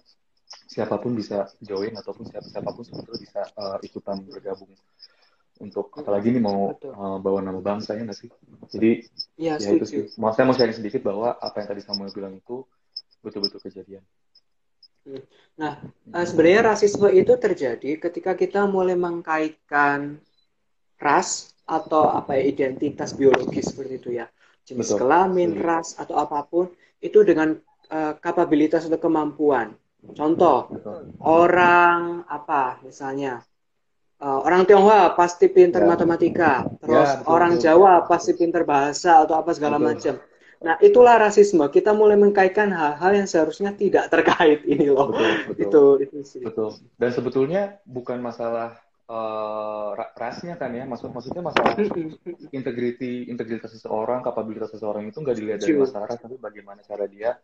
siapa 0.66 0.98
pun 0.98 1.14
bisa 1.14 1.46
join 1.62 1.94
ataupun 1.94 2.26
siapa 2.26 2.46
siapa 2.50 2.70
pun 2.74 2.82
sebetulnya 2.82 3.20
bisa 3.22 3.40
uh, 3.54 3.78
ikutan 3.80 4.20
bergabung. 4.26 4.70
Untuk 5.62 5.94
apalagi 5.94 6.34
ini 6.34 6.42
mau 6.42 6.74
uh, 6.74 7.18
bawa 7.22 7.38
nama 7.38 7.62
bangsa 7.62 7.94
ya 7.94 8.02
nggak 8.02 8.18
sih? 8.18 8.30
Jadi 8.74 8.90
ya, 9.38 9.54
ya 9.62 9.70
itu 9.78 9.86
sih. 9.86 9.98
Mau 10.18 10.34
saya 10.34 10.50
mau 10.50 10.58
sharing 10.58 10.74
sedikit 10.74 11.06
bahwa 11.06 11.38
apa 11.38 11.62
yang 11.62 11.68
tadi 11.70 11.80
Samuel 11.86 12.10
bilang 12.10 12.34
itu 12.34 12.66
betul-betul 13.22 13.62
kejadian. 13.62 14.02
Hmm. 15.04 15.20
nah 15.60 15.84
uh, 16.16 16.24
sebenarnya 16.24 16.72
rasisme 16.72 17.12
itu 17.12 17.36
terjadi 17.36 18.00
ketika 18.00 18.32
kita 18.32 18.64
mulai 18.64 18.96
mengkaitkan 18.96 20.16
ras 20.96 21.52
atau 21.68 22.08
apa 22.08 22.40
ya 22.40 22.48
identitas 22.48 23.12
biologis 23.12 23.68
seperti 23.68 24.00
itu 24.00 24.10
ya 24.16 24.32
jenis 24.64 24.88
Betul. 24.88 24.98
kelamin 25.00 25.50
Betul. 25.52 25.64
ras 25.64 25.88
atau 25.94 26.16
apa 26.16 26.44
pun 26.44 26.66
itu 26.98 27.20
dengan 27.20 27.56
uh, 27.88 28.12
kapabilitas 28.18 28.84
atau 28.84 28.98
kemampuan 28.98 29.76
contoh 30.12 30.68
Betul. 30.68 31.16
orang 31.20 32.24
apa 32.28 32.80
misalnya 32.80 33.40
uh, 34.20 34.40
orang 34.40 34.64
Tionghoa 34.64 35.12
pasti 35.12 35.48
pintar 35.48 35.84
Ya. 35.84 35.88
matematika 35.88 36.64
terus 36.80 37.08
Ya, 37.08 37.20
betul, 37.20 37.28
orang 37.32 37.52
betul. 37.56 37.64
Jawa 37.64 37.92
pasti 38.04 38.32
pintar 38.32 38.62
bahasa 38.64 39.24
atau 39.24 39.36
apa 39.36 39.52
segala 39.52 39.76
macam 39.80 40.16
nah 40.60 40.80
itulah 40.80 41.20
rasisme 41.20 41.60
kita 41.68 41.92
mulai 41.92 42.16
mengkaitkan 42.16 42.72
hal-hal 42.72 43.12
yang 43.12 43.28
seharusnya 43.28 43.76
tidak 43.76 44.08
terkait 44.08 44.64
ini 44.64 44.88
loh 44.88 45.12
Betul, 45.12 45.28
betul. 45.44 45.60
itu 45.60 45.82
itu 46.08 46.18
sih 46.24 46.40
Betul. 46.40 46.72
Dan 46.96 47.10
sebetulnya 47.12 47.62
bukan 47.84 48.16
masalah 48.20 48.80
ra- 49.04 50.14
rasnya 50.16 50.56
kan 50.56 50.72
ya, 50.72 50.88
maksud 50.88 51.12
maksudnya 51.12 51.44
masalah 51.44 51.76
integriti 52.52 53.28
integritas 53.28 53.76
seseorang, 53.76 54.24
kapabilitas 54.24 54.72
seseorang 54.72 55.04
itu 55.04 55.20
nggak 55.20 55.36
dilihat 55.36 55.60
dari 55.60 55.76
masalah 55.76 56.08
ras, 56.08 56.20
tapi 56.20 56.40
bagaimana 56.40 56.80
cara 56.80 57.04
dia 57.04 57.36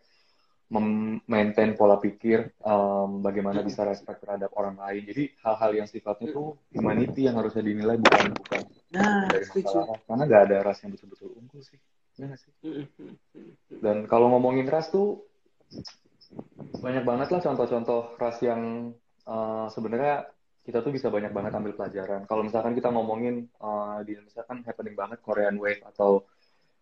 mem-maintain 0.71 1.75
pola 1.75 1.99
pikir, 1.99 2.55
em, 2.63 3.11
bagaimana 3.21 3.61
bisa 3.61 3.83
respect 3.83 4.23
terhadap 4.23 4.55
orang 4.55 4.79
lain. 4.79 5.03
Jadi 5.03 5.25
hal-hal 5.43 5.71
yang 5.83 5.89
sifatnya 5.91 6.31
itu 6.31 6.55
humanity 6.71 7.27
yang 7.27 7.37
harusnya 7.43 7.67
dinilai 7.67 7.99
bukan 7.99 8.31
bukan 8.39 8.63
nah 8.91 9.27
dari 9.31 9.47
masalah 9.51 9.85
ras, 9.91 10.01
karena 10.07 10.23
nggak 10.31 10.43
ada 10.47 10.57
ras 10.63 10.79
yang 10.87 10.91
betul-betul 10.95 11.29
unggul 11.37 11.61
sih. 11.63 11.79
Iya 12.19 12.39
sih? 12.39 12.53
Dan 13.83 14.07
kalau 14.07 14.31
ngomongin 14.31 14.71
ras 14.71 14.89
tuh 14.95 15.27
banyak 16.81 17.03
banget 17.03 17.29
lah 17.35 17.41
contoh-contoh 17.43 18.15
ras 18.17 18.39
yang 18.41 18.95
eh, 19.27 19.67
sebenarnya 19.75 20.31
kita 20.71 20.87
tuh 20.87 20.95
bisa 20.95 21.11
banyak 21.11 21.35
banget 21.35 21.53
ambil 21.59 21.75
pelajaran. 21.75 22.23
Kalau 22.31 22.47
misalkan 22.47 22.79
kita 22.79 22.95
ngomongin 22.95 23.51
eh, 23.51 23.99
di 24.07 24.15
Indonesia 24.15 24.47
kan 24.47 24.63
happening 24.63 24.95
banget 24.95 25.19
Korean 25.19 25.59
Wave 25.59 25.83
atau 25.91 26.23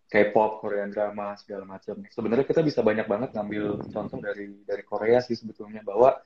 K-pop, 0.09 0.61
Korean 0.61 0.93
drama 0.93 1.37
segala 1.41 1.65
macam. 1.65 2.05
Sebenarnya 2.09 2.45
kita 2.45 2.61
bisa 2.61 2.85
banyak 2.85 3.09
banget 3.09 3.33
ngambil 3.33 3.89
contoh 3.89 4.21
dari 4.21 4.61
dari 4.65 4.85
Korea 4.85 5.25
sih 5.25 5.37
sebetulnya 5.37 5.81
bahwa 5.81 6.17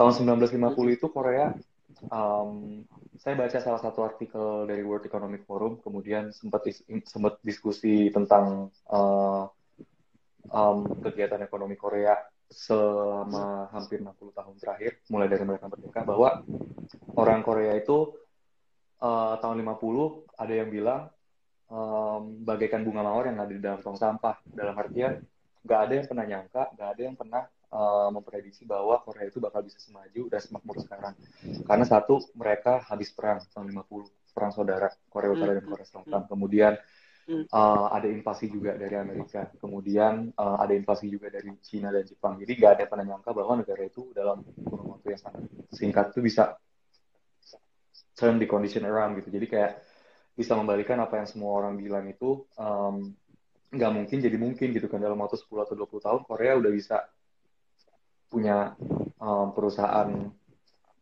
tahun 0.00 0.40
1950 0.40 0.96
itu 0.96 1.06
Korea 1.12 1.52
um, 2.10 2.82
saya 3.16 3.38
baca 3.38 3.58
salah 3.62 3.80
satu 3.80 4.04
artikel 4.04 4.68
dari 4.68 4.82
World 4.82 5.06
Economic 5.06 5.46
Forum 5.46 5.78
kemudian 5.80 6.34
sempat 6.34 6.66
sempat 7.06 7.38
diskusi 7.40 8.10
tentang 8.10 8.68
uh, 8.90 9.46
um, 10.50 10.78
kegiatan 11.00 11.40
ekonomi 11.40 11.78
Korea 11.78 12.18
selama 12.54 13.66
hampir 13.74 13.98
60 13.98 14.14
tahun 14.30 14.54
terakhir 14.62 15.02
mulai 15.10 15.26
dari 15.26 15.42
mereka 15.42 15.66
merdeka 15.66 16.06
bahwa 16.06 16.46
orang 17.18 17.42
Korea 17.42 17.74
itu 17.74 18.14
uh, 19.02 19.34
tahun 19.42 19.66
50 19.66 20.38
ada 20.38 20.54
yang 20.54 20.70
bilang 20.70 21.10
um, 21.66 22.46
bagaikan 22.46 22.86
bunga 22.86 23.02
mawar 23.02 23.26
yang 23.26 23.42
ada 23.42 23.50
di 23.50 23.58
dalam 23.58 23.82
tong 23.82 23.98
sampah. 23.98 24.38
Dalam 24.46 24.78
artian 24.78 25.18
nggak 25.66 25.80
ada 25.80 25.92
yang 25.98 26.06
pernah 26.06 26.24
nyangka 26.30 26.62
nggak 26.78 26.88
ada 26.94 27.02
yang 27.02 27.16
pernah 27.18 27.42
uh, 27.74 28.08
memprediksi 28.14 28.62
bahwa 28.62 29.02
Korea 29.02 29.26
itu 29.26 29.42
bakal 29.42 29.66
bisa 29.66 29.82
semaju 29.82 30.22
dan 30.30 30.40
semakmur 30.40 30.78
sekarang. 30.78 31.14
Karena 31.66 31.84
satu 31.84 32.22
mereka 32.38 32.78
habis 32.86 33.10
perang 33.10 33.42
tahun 33.50 33.74
50 33.82 34.34
perang 34.34 34.52
saudara 34.54 34.90
Korea 35.10 35.30
Utara 35.30 35.52
dan 35.58 35.64
Korea 35.66 35.86
Selatan. 35.86 36.22
kemudian 36.26 36.74
uh, 37.28 37.86
ada 37.92 38.06
invasi 38.08 38.52
juga 38.52 38.76
dari 38.76 38.94
Amerika. 38.96 39.48
Kemudian 39.56 40.32
uh, 40.36 40.56
ada 40.60 40.72
invasi 40.76 41.08
juga 41.08 41.32
dari 41.32 41.52
Cina 41.64 41.88
dan 41.88 42.04
Jepang. 42.04 42.36
Jadi 42.36 42.52
nggak 42.60 42.72
ada 42.80 42.84
pernah 42.84 43.04
nyangka 43.14 43.30
bahwa 43.32 43.60
negara 43.60 43.82
itu 43.84 44.12
dalam 44.12 44.44
kurun 44.64 44.98
waktu 44.98 45.16
yang 45.16 45.20
sangat 45.20 45.42
singkat 45.72 46.06
itu 46.12 46.20
bisa 46.20 46.56
turn 48.14 48.36
the 48.38 48.46
condition 48.48 48.84
around 48.84 49.16
gitu. 49.18 49.32
Jadi 49.32 49.46
kayak 49.48 49.72
bisa 50.34 50.58
membalikan 50.58 50.98
apa 50.98 51.22
yang 51.22 51.28
semua 51.30 51.62
orang 51.62 51.78
bilang 51.78 52.10
itu 52.10 52.42
um, 52.58 53.14
nggak 53.70 53.92
mungkin 53.94 54.18
jadi 54.22 54.36
mungkin 54.36 54.68
gitu 54.76 54.86
kan. 54.86 55.00
Dalam 55.00 55.18
waktu 55.18 55.40
10 55.40 55.64
atau 55.64 55.74
20 55.74 56.06
tahun 56.06 56.20
Korea 56.28 56.52
udah 56.60 56.72
bisa 56.72 56.96
punya 58.28 58.74
um, 59.22 59.54
perusahaan 59.54 60.10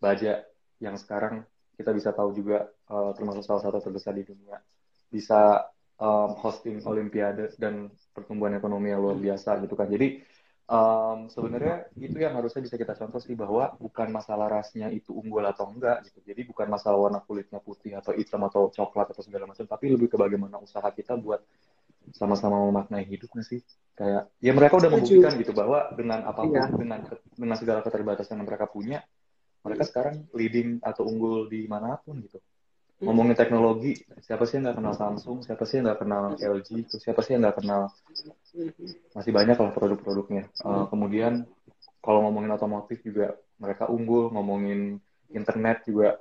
baja 0.02 0.44
yang 0.82 0.98
sekarang 0.98 1.46
kita 1.78 1.94
bisa 1.94 2.12
tahu 2.12 2.36
juga 2.36 2.68
uh, 2.92 3.16
termasuk 3.16 3.46
salah 3.46 3.62
satu 3.64 3.80
terbesar 3.80 4.12
di 4.12 4.24
dunia. 4.26 4.60
Bisa 5.08 5.64
um, 6.02 6.30
hosting 6.42 6.82
olimpiade 6.82 7.54
dan 7.62 7.86
pertumbuhan 8.10 8.58
ekonomi 8.58 8.90
yang 8.90 9.00
luar 9.00 9.16
biasa 9.16 9.62
gitu 9.62 9.78
kan. 9.78 9.86
Jadi 9.86 10.18
um, 10.66 11.30
sebenarnya 11.30 11.86
itu 11.94 12.18
yang 12.18 12.34
harusnya 12.34 12.66
bisa 12.66 12.74
kita 12.74 12.98
contoh 12.98 13.22
sih 13.22 13.38
bahwa 13.38 13.78
bukan 13.78 14.10
masalah 14.10 14.50
rasnya 14.50 14.90
itu 14.90 15.14
unggul 15.14 15.46
atau 15.46 15.70
enggak 15.70 16.02
gitu. 16.10 16.18
Jadi 16.26 16.42
bukan 16.50 16.66
masalah 16.66 16.98
warna 16.98 17.22
kulitnya 17.22 17.62
putih 17.62 17.94
atau 17.94 18.10
hitam 18.10 18.42
atau 18.50 18.68
coklat 18.74 19.14
atau 19.14 19.22
segala 19.22 19.46
macam 19.46 19.62
tapi 19.62 19.94
lebih 19.94 20.10
ke 20.10 20.18
bagaimana 20.18 20.58
usaha 20.58 20.84
kita 20.90 21.14
buat 21.14 21.38
sama-sama 22.10 22.58
memaknai 22.66 23.06
hidup 23.06 23.30
nggak 23.30 23.46
sih. 23.46 23.62
Kayak 23.94 24.26
ya 24.42 24.52
mereka 24.56 24.74
udah 24.82 24.90
membuktikan 24.90 25.32
gitu 25.38 25.54
bahwa 25.54 25.94
dengan 25.94 26.26
apa 26.26 26.42
pun 26.42 26.58
Iya. 26.58 26.66
dengan 26.74 26.98
dengan 27.38 27.56
segala 27.56 27.80
keterbatasan 27.86 28.42
yang 28.42 28.48
mereka 28.50 28.66
punya 28.66 28.98
mereka 29.62 29.86
sekarang 29.86 30.26
leading 30.34 30.82
atau 30.82 31.06
unggul 31.06 31.46
di 31.46 31.70
mana 31.70 31.94
pun 32.02 32.18
gitu 32.18 32.42
ngomongin 33.02 33.34
teknologi 33.34 33.98
siapa 34.22 34.46
sih 34.46 34.58
yang 34.58 34.70
nggak 34.70 34.78
kenal 34.78 34.94
Samsung? 34.94 35.42
Siapa 35.42 35.66
sih 35.66 35.82
yang 35.82 35.90
nggak 35.90 36.00
kenal 36.06 36.24
LG 36.38 36.68
terus 36.86 37.02
siapa 37.02 37.20
sih 37.26 37.34
yang 37.34 37.42
nggak 37.42 37.58
kenal? 37.58 37.90
Masih 39.12 39.32
banyak 39.34 39.56
lah 39.58 39.70
produk-produknya. 39.74 40.48
Uh, 40.62 40.86
kemudian 40.86 41.44
kalau 41.98 42.26
ngomongin 42.26 42.54
otomotif 42.54 43.02
juga 43.02 43.34
mereka 43.58 43.90
unggul 43.90 44.30
ngomongin 44.30 45.02
internet 45.34 45.82
juga 45.86 46.18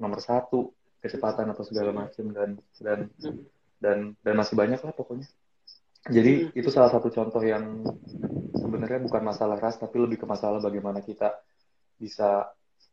nomor 0.00 0.24
satu 0.24 0.72
kecepatan 1.04 1.52
atau 1.52 1.64
segala 1.68 1.92
macam 1.92 2.24
dan 2.32 2.50
dan 2.80 2.98
dan 3.82 3.98
dan 4.24 4.34
masih 4.34 4.56
banyak 4.56 4.80
lah 4.80 4.94
pokoknya. 4.96 5.28
Jadi 6.08 6.50
itu 6.56 6.68
salah 6.72 6.90
satu 6.90 7.12
contoh 7.14 7.42
yang 7.44 7.86
sebenarnya 8.58 9.04
bukan 9.04 9.22
masalah 9.22 9.60
ras 9.60 9.78
tapi 9.78 10.02
lebih 10.02 10.18
ke 10.22 10.26
masalah 10.26 10.58
bagaimana 10.58 10.98
kita 10.98 11.38
bisa 12.00 12.50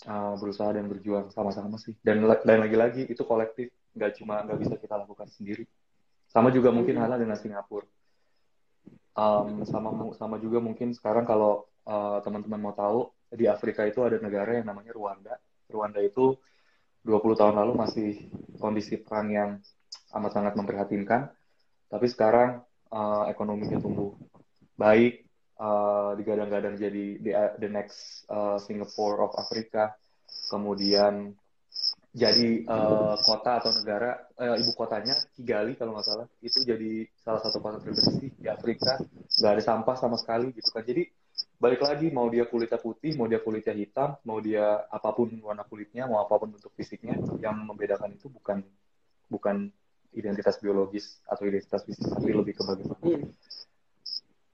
uh, 0.07 0.35
berusaha 0.39 0.71
dan 0.71 0.87
berjuang 0.87 1.33
sama-sama 1.33 1.75
sih. 1.81 1.97
Dan 1.99 2.23
dan 2.23 2.57
lagi-lagi 2.61 3.09
itu 3.09 3.23
kolektif 3.27 3.73
nggak 3.97 4.21
cuma 4.21 4.45
nggak 4.45 4.59
bisa 4.61 4.75
kita 4.79 4.95
lakukan 4.95 5.27
sendiri. 5.27 5.65
Sama 6.29 6.53
juga 6.53 6.69
mungkin 6.69 6.95
halnya 7.01 7.19
dengan 7.19 7.35
Singapura. 7.35 7.87
Um, 9.17 9.67
sama 9.67 9.91
sama 10.15 10.39
juga 10.39 10.63
mungkin 10.63 10.95
sekarang 10.95 11.27
kalau 11.27 11.67
uh, 11.83 12.23
teman-teman 12.23 12.61
mau 12.61 12.75
tahu 12.77 13.11
di 13.33 13.49
Afrika 13.49 13.83
itu 13.83 13.99
ada 14.05 14.21
negara 14.21 14.61
yang 14.61 14.69
namanya 14.69 14.95
Rwanda. 14.95 15.35
Rwanda 15.67 15.99
itu 15.99 16.37
20 17.03 17.39
tahun 17.39 17.55
lalu 17.57 17.73
masih 17.75 18.09
kondisi 18.61 19.01
perang 19.01 19.27
yang 19.33 19.51
amat 20.15 20.31
sangat 20.31 20.53
memprihatinkan. 20.55 21.29
Tapi 21.89 22.05
sekarang 22.05 22.61
uh, 22.93 23.25
ekonominya 23.27 23.81
tumbuh 23.81 24.13
baik 24.77 25.28
uh, 25.59 26.15
digadang-gadang 26.15 26.79
jadi 26.79 27.05
the, 27.21 27.31
the 27.59 27.69
next 27.69 28.25
uh, 28.31 28.57
Singapore 28.57 29.27
of 29.27 29.31
Afrika 29.37 29.93
kemudian 30.49 31.37
jadi 32.09 32.65
uh, 32.65 33.13
kota 33.21 33.61
atau 33.61 33.69
negara 33.69 34.17
eh, 34.41 34.57
ibu 34.57 34.73
kotanya 34.73 35.13
Kigali 35.37 35.77
kalau 35.77 35.93
nggak 35.93 36.07
salah 36.09 36.27
itu 36.41 36.65
jadi 36.65 37.05
salah 37.21 37.37
satu 37.37 37.61
kota 37.61 37.77
terbersih 37.77 38.33
di 38.33 38.47
Afrika. 38.49 38.97
Nggak 39.37 39.51
ada 39.53 39.61
sampah 39.61 39.93
sama 39.93 40.17
sekali 40.17 40.49
gitu 40.57 40.73
kan. 40.73 40.81
Jadi 40.81 41.05
balik 41.61 41.85
lagi 41.85 42.09
mau 42.09 42.25
dia 42.31 42.49
kulitnya 42.49 42.79
putih 42.81 43.13
mau 43.19 43.27
dia 43.27 43.39
kulitnya 43.43 43.75
hitam 43.75 44.15
mau 44.23 44.39
dia 44.39 44.83
apa 44.89 45.11
pun 45.11 45.27
warna 45.43 45.63
kulitnya 45.67 46.07
mau 46.07 46.23
apa 46.23 46.35
pun 46.39 46.55
bentuk 46.55 46.71
fisiknya 46.75 47.19
yang 47.39 47.55
membedakan 47.63 48.15
itu 48.15 48.31
bukan 48.31 48.63
bukan 49.27 49.67
identitas 50.15 50.57
biologis 50.63 51.19
atau 51.27 51.43
identitas 51.47 51.83
fisik 51.83 52.07
tapi 52.11 52.31
lebih 52.31 52.55
ke 52.55 52.63
bagaimana 52.63 53.27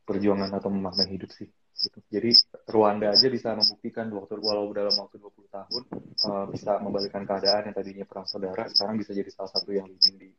perjuangan 0.05 0.53
atau 0.53 0.69
memaknai 0.69 1.09
hidup 1.09 1.33
sih 1.33 1.49
gitu. 1.75 1.99
Jadi 2.07 2.31
Rwanda 2.71 3.11
aja 3.11 3.27
bisa 3.27 3.51
membuktikan 3.51 4.07
waktu 4.15 4.39
walau 4.39 4.71
dalam 4.71 4.95
waktu 4.95 5.19
20 5.19 5.49
tahun 5.51 5.83
uh, 6.29 6.45
bisa 6.47 6.79
membalikkan 6.79 7.27
keadaan 7.27 7.67
yang 7.69 7.75
tadinya 7.75 8.05
perang 8.07 8.29
saudara 8.29 8.69
sekarang 8.71 8.95
bisa 8.95 9.11
jadi 9.11 9.27
salah 9.33 9.51
satu 9.51 9.75
yang 9.75 9.89
leading 9.89 10.15
di 10.15 10.29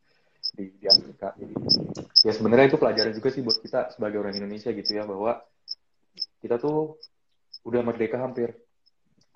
di, 0.57 0.65
di 0.81 0.87
Afrika. 0.89 1.37
Jadi 1.37 1.55
ya 2.25 2.33
sebenarnya 2.33 2.73
itu 2.73 2.79
pelajaran 2.81 3.13
juga 3.13 3.29
sih 3.29 3.43
buat 3.45 3.59
kita 3.61 3.93
sebagai 3.93 4.23
orang 4.23 4.35
Indonesia 4.39 4.73
gitu 4.73 4.91
ya 4.97 5.05
bahwa 5.05 5.45
kita 6.41 6.57
tuh 6.57 6.97
udah 7.67 7.83
merdeka 7.85 8.17
hampir 8.23 8.57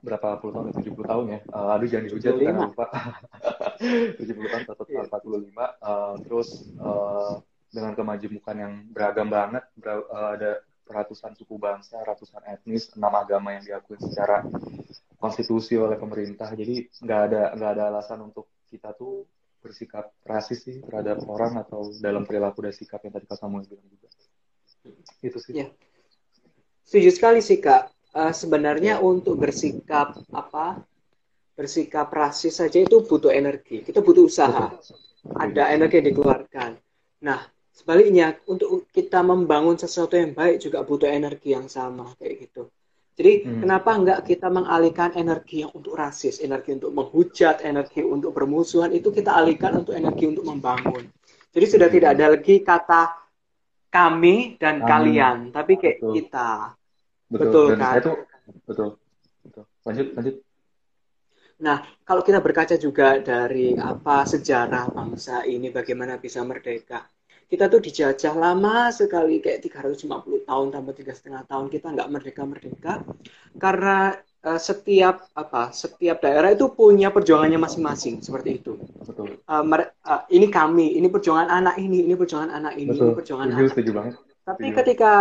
berapa 0.01 0.41
puluh 0.41 0.57
tahun 0.57 0.73
70 0.73 0.97
tahun 1.13 1.25
ya. 1.29 1.41
Uh, 1.53 1.77
aduh 1.77 1.89
jangan 1.91 2.05
dihujat 2.09 2.33
karena 2.41 2.61
lupa. 2.73 2.87
70 4.17 4.17
tahun 4.25 4.65
atau 4.65 4.85
45 4.85 5.05
uh, 5.05 6.15
terus 6.25 6.49
uh, 6.81 7.37
dengan 7.71 7.95
kemajemukan 7.95 8.57
yang 8.59 8.73
beragam 8.91 9.31
banget 9.31 9.63
ber, 9.79 10.03
uh, 10.11 10.35
ada 10.35 10.61
ratusan 10.91 11.39
suku 11.39 11.55
bangsa, 11.55 12.03
ratusan 12.03 12.43
etnis, 12.51 12.91
enam 12.99 13.15
agama 13.15 13.55
yang 13.55 13.63
diakui 13.63 13.95
secara 14.03 14.43
konstitusi 15.23 15.79
oleh 15.79 15.95
pemerintah. 15.95 16.51
Jadi 16.51 16.91
nggak 16.99 17.21
ada 17.31 17.43
nggak 17.55 17.71
ada 17.79 17.83
alasan 17.95 18.27
untuk 18.27 18.51
kita 18.67 18.91
tuh 18.99 19.23
bersikap 19.63 20.11
rasis 20.25 20.67
sih 20.67 20.77
terhadap 20.83 21.23
orang 21.29 21.61
atau 21.61 21.95
dalam 22.01 22.27
perilaku 22.27 22.65
dan 22.65 22.75
sikap 22.75 23.05
yang 23.07 23.13
tadi 23.15 23.29
Kak 23.29 23.39
Samuel 23.39 23.69
bilang 23.69 23.87
juga. 23.87 24.09
Itu 25.23 25.39
sih. 25.39 25.53
Ya. 25.55 25.69
Setuju 26.83 27.11
sekali 27.15 27.41
sih 27.45 27.63
Kak. 27.63 27.93
Uh, 28.11 28.35
sebenarnya 28.35 28.99
ya. 28.99 29.03
untuk 29.07 29.39
bersikap 29.39 30.19
apa 30.35 30.83
bersikap 31.55 32.11
rasis 32.11 32.59
saja 32.59 32.83
itu 32.83 33.07
butuh 33.07 33.31
energi. 33.31 33.87
Kita 33.87 34.03
butuh 34.03 34.27
usaha. 34.27 34.75
Betul. 34.75 34.99
ada 35.37 35.69
energi 35.69 36.01
yang 36.01 36.09
dikeluarkan. 36.17 36.71
Nah, 37.29 37.45
sebaliknya 37.73 38.37
untuk 38.51 38.87
kita 38.91 39.23
membangun 39.25 39.79
sesuatu 39.79 40.19
yang 40.19 40.37
baik 40.37 40.61
juga 40.61 40.85
butuh 40.85 41.09
energi 41.09 41.55
yang 41.57 41.67
sama 41.71 42.13
kayak 42.19 42.49
gitu. 42.49 42.69
Jadi 43.21 43.33
hmm. 43.45 43.61
kenapa 43.61 43.91
enggak 43.93 44.21
kita 44.25 44.49
mengalihkan 44.49 45.13
energi 45.13 45.67
yang 45.67 45.73
untuk 45.77 45.93
rasis, 45.93 46.41
energi 46.41 46.81
untuk 46.81 46.93
menghujat, 46.97 47.61
energi 47.61 48.01
untuk 48.01 48.33
bermusuhan 48.33 48.97
itu 48.97 49.13
kita 49.13 49.37
alihkan 49.37 49.85
untuk 49.85 49.93
energi 49.93 50.25
untuk 50.31 50.49
membangun. 50.49 51.05
Jadi 51.53 51.67
sudah 51.69 51.89
hmm. 51.91 51.97
tidak 52.01 52.11
ada 52.17 52.27
lagi 52.33 52.55
kata 52.65 53.03
kami 53.91 54.57
dan 54.57 54.81
kami. 54.81 54.89
kalian, 54.89 55.37
tapi 55.51 55.73
kayak 55.77 55.99
betul. 56.01 56.13
kita. 56.17 56.51
Betul, 57.29 57.47
betul 57.47 57.67
kan? 57.77 57.95
Itu, 57.99 58.13
betul. 58.65 58.89
Betul. 59.41 59.65
Lanjut, 59.85 60.09
lanjut. 60.15 60.37
Nah, 61.61 61.79
kalau 62.09 62.23
kita 62.25 62.41
berkaca 62.41 62.77
juga 62.81 63.21
dari 63.21 63.77
apa 63.77 64.25
sejarah 64.25 64.89
bangsa 64.97 65.45
ini, 65.45 65.69
bagaimana 65.69 66.17
bisa 66.17 66.41
merdeka. 66.41 67.05
Kita 67.51 67.67
tuh 67.67 67.83
dijajah 67.83 68.35
lama 68.39 68.95
sekali, 68.95 69.43
kayak 69.43 69.67
350 69.67 70.07
tahun 70.47 70.67
tambah 70.71 70.95
tiga 70.95 71.11
setengah 71.11 71.43
tahun 71.51 71.67
kita 71.67 71.91
nggak 71.99 72.09
merdeka-merdeka. 72.15 73.03
Karena 73.59 74.15
uh, 74.47 74.61
setiap 74.61 75.27
apa 75.35 75.75
setiap 75.75 76.23
daerah 76.23 76.55
itu 76.55 76.71
punya 76.71 77.11
perjuangannya 77.11 77.59
masing-masing 77.59 78.23
seperti 78.23 78.63
itu. 78.63 78.79
Betul. 79.03 79.43
Uh, 79.51 79.65
uh, 80.07 80.23
ini 80.31 80.47
kami, 80.47 80.95
ini 80.95 81.11
perjuangan 81.11 81.51
anak 81.51 81.77
ini, 81.83 82.07
ini 82.07 82.15
perjuangan 82.15 82.55
anak 82.55 82.79
ini, 82.79 82.95
Betul. 82.95 83.03
ini 83.11 83.13
perjuangan 83.19 83.47
setuju, 83.51 83.59
anak. 83.59 83.73
Setuju 83.75 83.91
banget. 83.91 84.15
Tapi 84.47 84.65
setuju. 84.71 84.79
ketika 84.79 85.13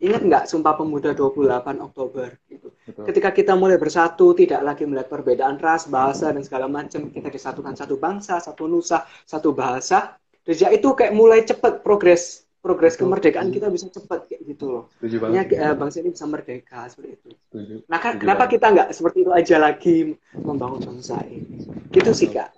ingat 0.00 0.22
nggak 0.28 0.44
Sumpah 0.48 0.74
Pemuda 0.76 1.16
28 1.16 1.80
Oktober 1.80 2.28
gitu. 2.48 2.68
Ketika 3.04 3.32
kita 3.32 3.52
mulai 3.56 3.80
bersatu, 3.80 4.36
tidak 4.36 4.60
lagi 4.62 4.84
melihat 4.84 5.08
perbedaan 5.08 5.56
ras, 5.56 5.88
bahasa 5.88 6.30
dan 6.30 6.44
segala 6.44 6.68
macam, 6.68 7.08
kita 7.08 7.32
disatukan 7.32 7.72
satu 7.74 7.96
bangsa, 7.96 8.38
satu 8.38 8.68
nusa, 8.68 9.08
satu 9.24 9.56
bahasa. 9.56 10.20
Sejak 10.46 10.70
itu 10.78 10.88
kayak 10.94 11.12
mulai 11.12 11.42
cepat 11.42 11.82
progres 11.82 12.46
progres 12.66 12.98
Betul. 12.98 13.14
kemerdekaan 13.14 13.48
kita 13.54 13.70
bisa 13.70 13.86
cepat 13.86 14.26
kayak 14.26 14.42
gitu 14.42 14.66
loh. 14.66 14.84
Setuju 14.98 15.16
banget. 15.22 15.54
Ya, 15.54 15.70
bangsa 15.78 16.02
ini 16.02 16.10
bisa 16.10 16.26
merdeka 16.26 16.90
seperti 16.90 17.14
itu. 17.14 17.30
Setuju. 17.46 17.74
Nah, 17.86 17.98
kan, 18.02 18.18
kenapa 18.18 18.46
banget. 18.46 18.54
kita 18.58 18.66
nggak 18.74 18.88
seperti 18.90 19.18
itu 19.22 19.30
aja 19.30 19.56
lagi 19.62 19.96
membangun 20.34 20.82
bangsa 20.82 21.22
ini? 21.30 21.62
Gitu 21.94 22.10
sih 22.10 22.30
kak. 22.34 22.50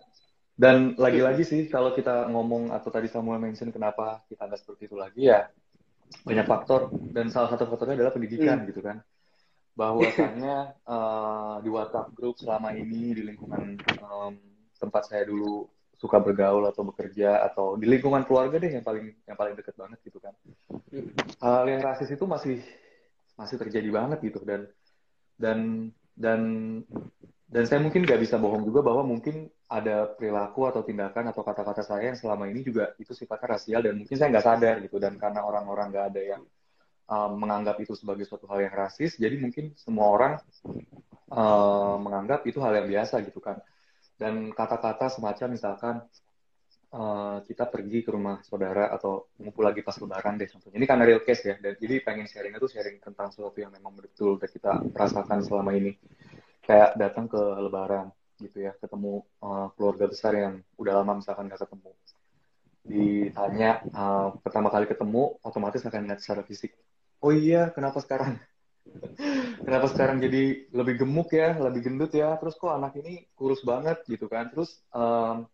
Dan 0.59 0.96
lagi-lagi 0.98 1.44
sih 1.44 1.68
kalau 1.68 1.92
kita 1.92 2.27
ngomong 2.33 2.72
atau 2.72 2.88
tadi 2.88 3.07
Samuel 3.07 3.38
mention 3.38 3.68
kenapa 3.68 4.24
kita 4.33 4.48
nggak 4.48 4.59
seperti 4.59 4.90
itu 4.90 4.96
lagi 4.98 5.29
ya 5.29 5.46
banyak 6.24 6.46
faktor 6.48 6.88
dan 7.12 7.29
salah 7.29 7.53
satu 7.53 7.68
faktornya 7.68 8.01
adalah 8.01 8.16
pendidikan 8.16 8.64
hmm. 8.64 8.68
gitu 8.72 8.81
kan 8.81 9.05
bahwasannya 9.79 10.74
uh, 10.90 11.62
di 11.62 11.70
WhatsApp 11.70 12.11
grup 12.11 12.35
selama 12.40 12.74
ini 12.74 13.14
di 13.14 13.22
lingkungan 13.22 13.79
um, 14.03 14.35
tempat 14.74 15.07
saya 15.07 15.22
dulu 15.29 15.70
suka 15.98 16.22
bergaul 16.22 16.62
atau 16.70 16.87
bekerja 16.87 17.42
atau 17.42 17.74
di 17.74 17.90
lingkungan 17.90 18.22
keluarga 18.22 18.62
deh 18.62 18.70
yang 18.70 18.87
paling 18.87 19.11
yang 19.26 19.34
paling 19.34 19.58
deket 19.58 19.74
banget 19.74 19.98
gitu 20.06 20.22
kan. 20.22 20.32
Hal 21.42 21.66
yang 21.66 21.82
rasis 21.82 22.14
itu 22.14 22.22
masih 22.22 22.62
masih 23.34 23.58
terjadi 23.58 23.90
banget 23.90 24.18
gitu 24.22 24.42
dan 24.46 24.70
dan 25.38 25.90
dan 26.14 26.40
dan 27.48 27.64
saya 27.64 27.80
mungkin 27.80 28.04
nggak 28.04 28.20
bisa 28.20 28.37
bohong 28.37 28.62
juga 28.66 28.84
bahwa 28.84 29.06
mungkin 29.06 29.48
ada 29.70 30.11
perilaku 30.11 30.68
atau 30.68 30.84
tindakan 30.84 31.32
atau 31.32 31.42
kata-kata 31.46 31.80
saya 31.80 32.12
yang 32.12 32.18
selama 32.18 32.46
ini 32.50 32.61
juga 32.61 32.92
itu 33.00 33.14
sifatnya 33.16 33.56
rasial 33.56 33.80
dan 33.84 33.94
mungkin 33.96 34.16
saya 34.18 34.28
nggak 34.28 34.46
sadar 34.46 34.76
gitu 34.84 34.96
dan 35.00 35.16
karena 35.16 35.46
orang-orang 35.46 35.88
nggak 35.88 36.06
ada 36.12 36.22
yang 36.37 36.42
um, 37.08 37.40
menganggap 37.40 37.80
itu 37.80 37.96
sebagai 37.96 38.28
suatu 38.28 38.44
hal 38.52 38.68
yang 38.68 38.74
rasis 38.74 39.16
jadi 39.16 39.40
mungkin 39.40 39.72
semua 39.80 40.12
orang 40.12 40.32
um, 41.32 42.04
menganggap 42.04 42.44
itu 42.44 42.61
hal 42.61 42.74
yang 42.84 42.88
biasa 42.88 43.24
gitu 43.24 43.40
kan 43.40 43.56
dan 44.18 44.50
kata-kata 44.50 45.07
semacam 45.14 45.48
misalkan 45.54 45.96
uh, 46.90 47.38
kita 47.46 47.70
pergi 47.70 48.02
ke 48.02 48.11
rumah 48.11 48.42
saudara 48.42 48.90
atau 48.90 49.31
ngumpul 49.38 49.62
lagi 49.62 49.81
pas 49.87 49.94
lebaran 49.96 50.35
deh 50.35 50.50
contohnya. 50.50 50.76
Ini 50.76 50.87
karena 50.90 51.04
real 51.07 51.22
case 51.22 51.42
ya. 51.46 51.57
Dan 51.57 51.78
jadi 51.78 52.02
pengen 52.02 52.26
sharing 52.26 52.59
itu 52.59 52.68
sharing 52.68 52.98
tentang 52.98 53.31
sesuatu 53.31 53.57
yang 53.62 53.70
memang 53.70 53.94
betul 53.94 54.37
udah 54.37 54.50
kita 54.50 54.83
rasakan 54.90 55.38
selama 55.46 55.70
ini. 55.78 55.94
Kayak 56.66 56.98
datang 57.00 57.31
ke 57.31 57.38
lebaran 57.38 58.12
gitu 58.38 58.62
ya 58.62 58.72
ketemu 58.78 59.26
uh, 59.42 59.70
keluarga 59.74 60.07
besar 60.07 60.33
yang 60.35 60.62
udah 60.78 61.02
lama 61.02 61.22
misalkan 61.22 61.46
nggak 61.46 61.62
ketemu. 61.62 61.90
Ditanya 62.88 63.70
uh, 63.94 64.28
pertama 64.42 64.68
kali 64.68 64.90
ketemu 64.90 65.38
otomatis 65.46 65.83
akan 65.87 66.11
lihat 66.11 66.20
secara 66.20 66.42
fisik. 66.42 66.74
Oh 67.18 67.35
iya 67.35 67.70
kenapa 67.74 67.98
sekarang 67.98 68.38
kenapa 69.62 69.87
sekarang 69.90 70.22
jadi 70.22 70.70
lebih 70.70 71.05
gemuk 71.05 71.31
ya 71.35 71.59
lebih 71.59 71.87
gendut 71.87 72.12
ya? 72.14 72.37
Terus 72.38 72.55
kok 72.57 72.72
anak 72.72 72.96
ini 73.01 73.27
kurus 73.35 73.62
banget 73.62 74.03
gitu 74.07 74.27
kan? 74.31 74.48
Terus 74.51 74.81
um, 74.94 75.46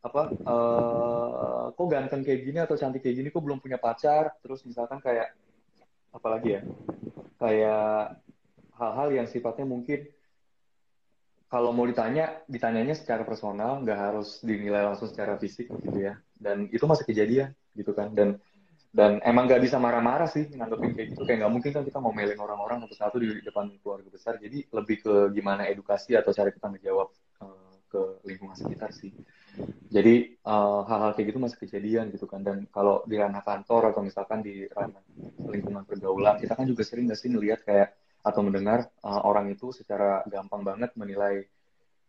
apa 0.00 0.22
uh, 0.46 1.64
kok 1.74 1.88
ganteng 1.90 2.22
kayak 2.22 2.40
gini 2.46 2.58
atau 2.62 2.78
cantik 2.78 3.02
kayak 3.02 3.16
gini? 3.22 3.28
Kok 3.28 3.42
belum 3.42 3.58
punya 3.58 3.76
pacar? 3.76 4.34
Terus 4.40 4.62
misalkan 4.62 5.02
kayak 5.02 5.34
apalagi 6.14 6.58
ya? 6.58 6.62
Kayak 7.36 8.22
hal-hal 8.76 9.08
yang 9.12 9.26
sifatnya 9.28 9.66
mungkin 9.66 10.06
kalau 11.46 11.70
mau 11.70 11.86
ditanya, 11.86 12.42
ditanyanya 12.50 12.98
secara 12.98 13.22
personal, 13.22 13.78
nggak 13.86 13.98
harus 13.98 14.42
dinilai 14.42 14.82
langsung 14.82 15.06
secara 15.06 15.38
fisik 15.38 15.70
gitu 15.70 15.98
ya. 16.02 16.18
Dan 16.34 16.66
itu 16.74 16.82
masih 16.90 17.06
kejadian 17.06 17.54
gitu 17.78 17.94
kan. 17.94 18.10
Dan 18.10 18.42
dan 18.96 19.20
emang 19.28 19.44
nggak 19.44 19.60
bisa 19.60 19.76
marah-marah 19.76 20.24
sih 20.24 20.48
nanggepin 20.56 20.96
kayak 20.96 21.08
gitu. 21.12 21.28
Kayak 21.28 21.44
nggak 21.44 21.52
mungkin 21.52 21.70
kan 21.76 21.84
kita 21.84 21.98
mau 22.00 22.16
mailing 22.16 22.40
orang-orang 22.40 22.80
satu-satu 22.88 23.20
di 23.20 23.44
depan 23.44 23.68
keluarga 23.84 24.08
besar. 24.08 24.40
Jadi 24.40 24.64
lebih 24.72 25.04
ke 25.04 25.14
gimana 25.36 25.68
edukasi 25.68 26.16
atau 26.16 26.32
cara 26.32 26.48
kita 26.48 26.72
menjawab 26.72 27.12
uh, 27.44 27.76
ke 27.92 28.24
lingkungan 28.24 28.56
sekitar 28.56 28.96
sih. 28.96 29.12
Jadi 29.88 30.36
eh, 30.36 30.80
hal-hal 30.84 31.16
kayak 31.16 31.32
gitu 31.32 31.40
masih 31.40 31.56
kejadian 31.60 32.12
gitu 32.12 32.28
kan. 32.28 32.44
Dan 32.44 32.68
kalau 32.68 33.04
di 33.08 33.16
ranah 33.16 33.40
kantor 33.40 33.92
atau 33.92 34.04
misalkan 34.04 34.44
di 34.44 34.68
ranah 34.68 35.00
lingkungan 35.48 35.84
pergaulan, 35.88 36.36
kita 36.36 36.56
kan 36.56 36.68
juga 36.68 36.84
sering 36.84 37.08
nggak 37.08 37.20
sih 37.20 37.32
ngelihat 37.32 37.64
kayak 37.64 37.96
atau 38.20 38.40
mendengar 38.44 38.90
uh, 39.00 39.22
orang 39.24 39.48
itu 39.48 39.72
secara 39.72 40.20
gampang 40.26 40.60
banget 40.60 40.92
menilai 40.98 41.46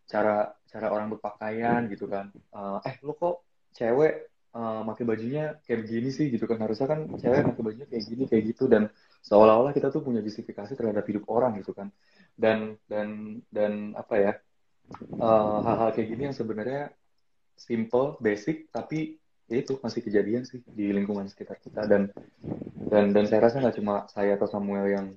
cara 0.10 0.50
cara 0.66 0.88
orang 0.90 1.14
berpakaian 1.14 1.86
gitu 1.94 2.10
kan 2.10 2.34
uh, 2.56 2.82
eh 2.82 2.98
lu 3.06 3.14
kok 3.14 3.46
cewek 3.76 4.26
uh, 4.58 5.06
bajunya 5.06 5.62
kayak 5.64 5.86
begini 5.86 6.10
sih 6.10 6.34
gitu 6.34 6.50
kan. 6.50 6.58
Harusnya 6.58 6.90
kan 6.90 7.06
cewek 7.06 7.54
pakai 7.54 7.64
bajunya 7.64 7.88
kayak 7.88 8.04
gini 8.10 8.24
kayak 8.26 8.44
gitu. 8.54 8.66
Dan 8.66 8.90
seolah-olah 9.22 9.72
kita 9.78 9.94
tuh 9.94 10.02
punya 10.02 10.26
justifikasi 10.26 10.74
terhadap 10.74 11.06
hidup 11.06 11.30
orang 11.30 11.62
gitu 11.62 11.78
kan. 11.78 11.94
Dan 12.34 12.82
dan 12.90 13.40
dan 13.54 13.94
apa 13.94 14.16
ya 14.18 14.34
hal-hal 15.64 15.90
uh, 15.90 15.94
kayak 15.94 16.08
gini 16.10 16.22
yang 16.32 16.36
sebenarnya 16.36 16.90
simple 17.58 18.18
basic 18.22 18.70
tapi 18.70 19.18
ya 19.48 19.64
itu 19.64 19.80
masih 19.80 20.02
kejadian 20.04 20.44
sih 20.44 20.62
di 20.66 20.90
lingkungan 20.90 21.30
sekitar 21.30 21.62
kita. 21.62 21.86
Dan 21.86 22.10
dan 22.90 23.14
dan 23.14 23.24
saya 23.30 23.46
rasa 23.46 23.62
nggak 23.62 23.78
cuma 23.78 24.10
saya 24.10 24.36
atau 24.36 24.50
Samuel 24.50 24.88
yang 24.90 25.08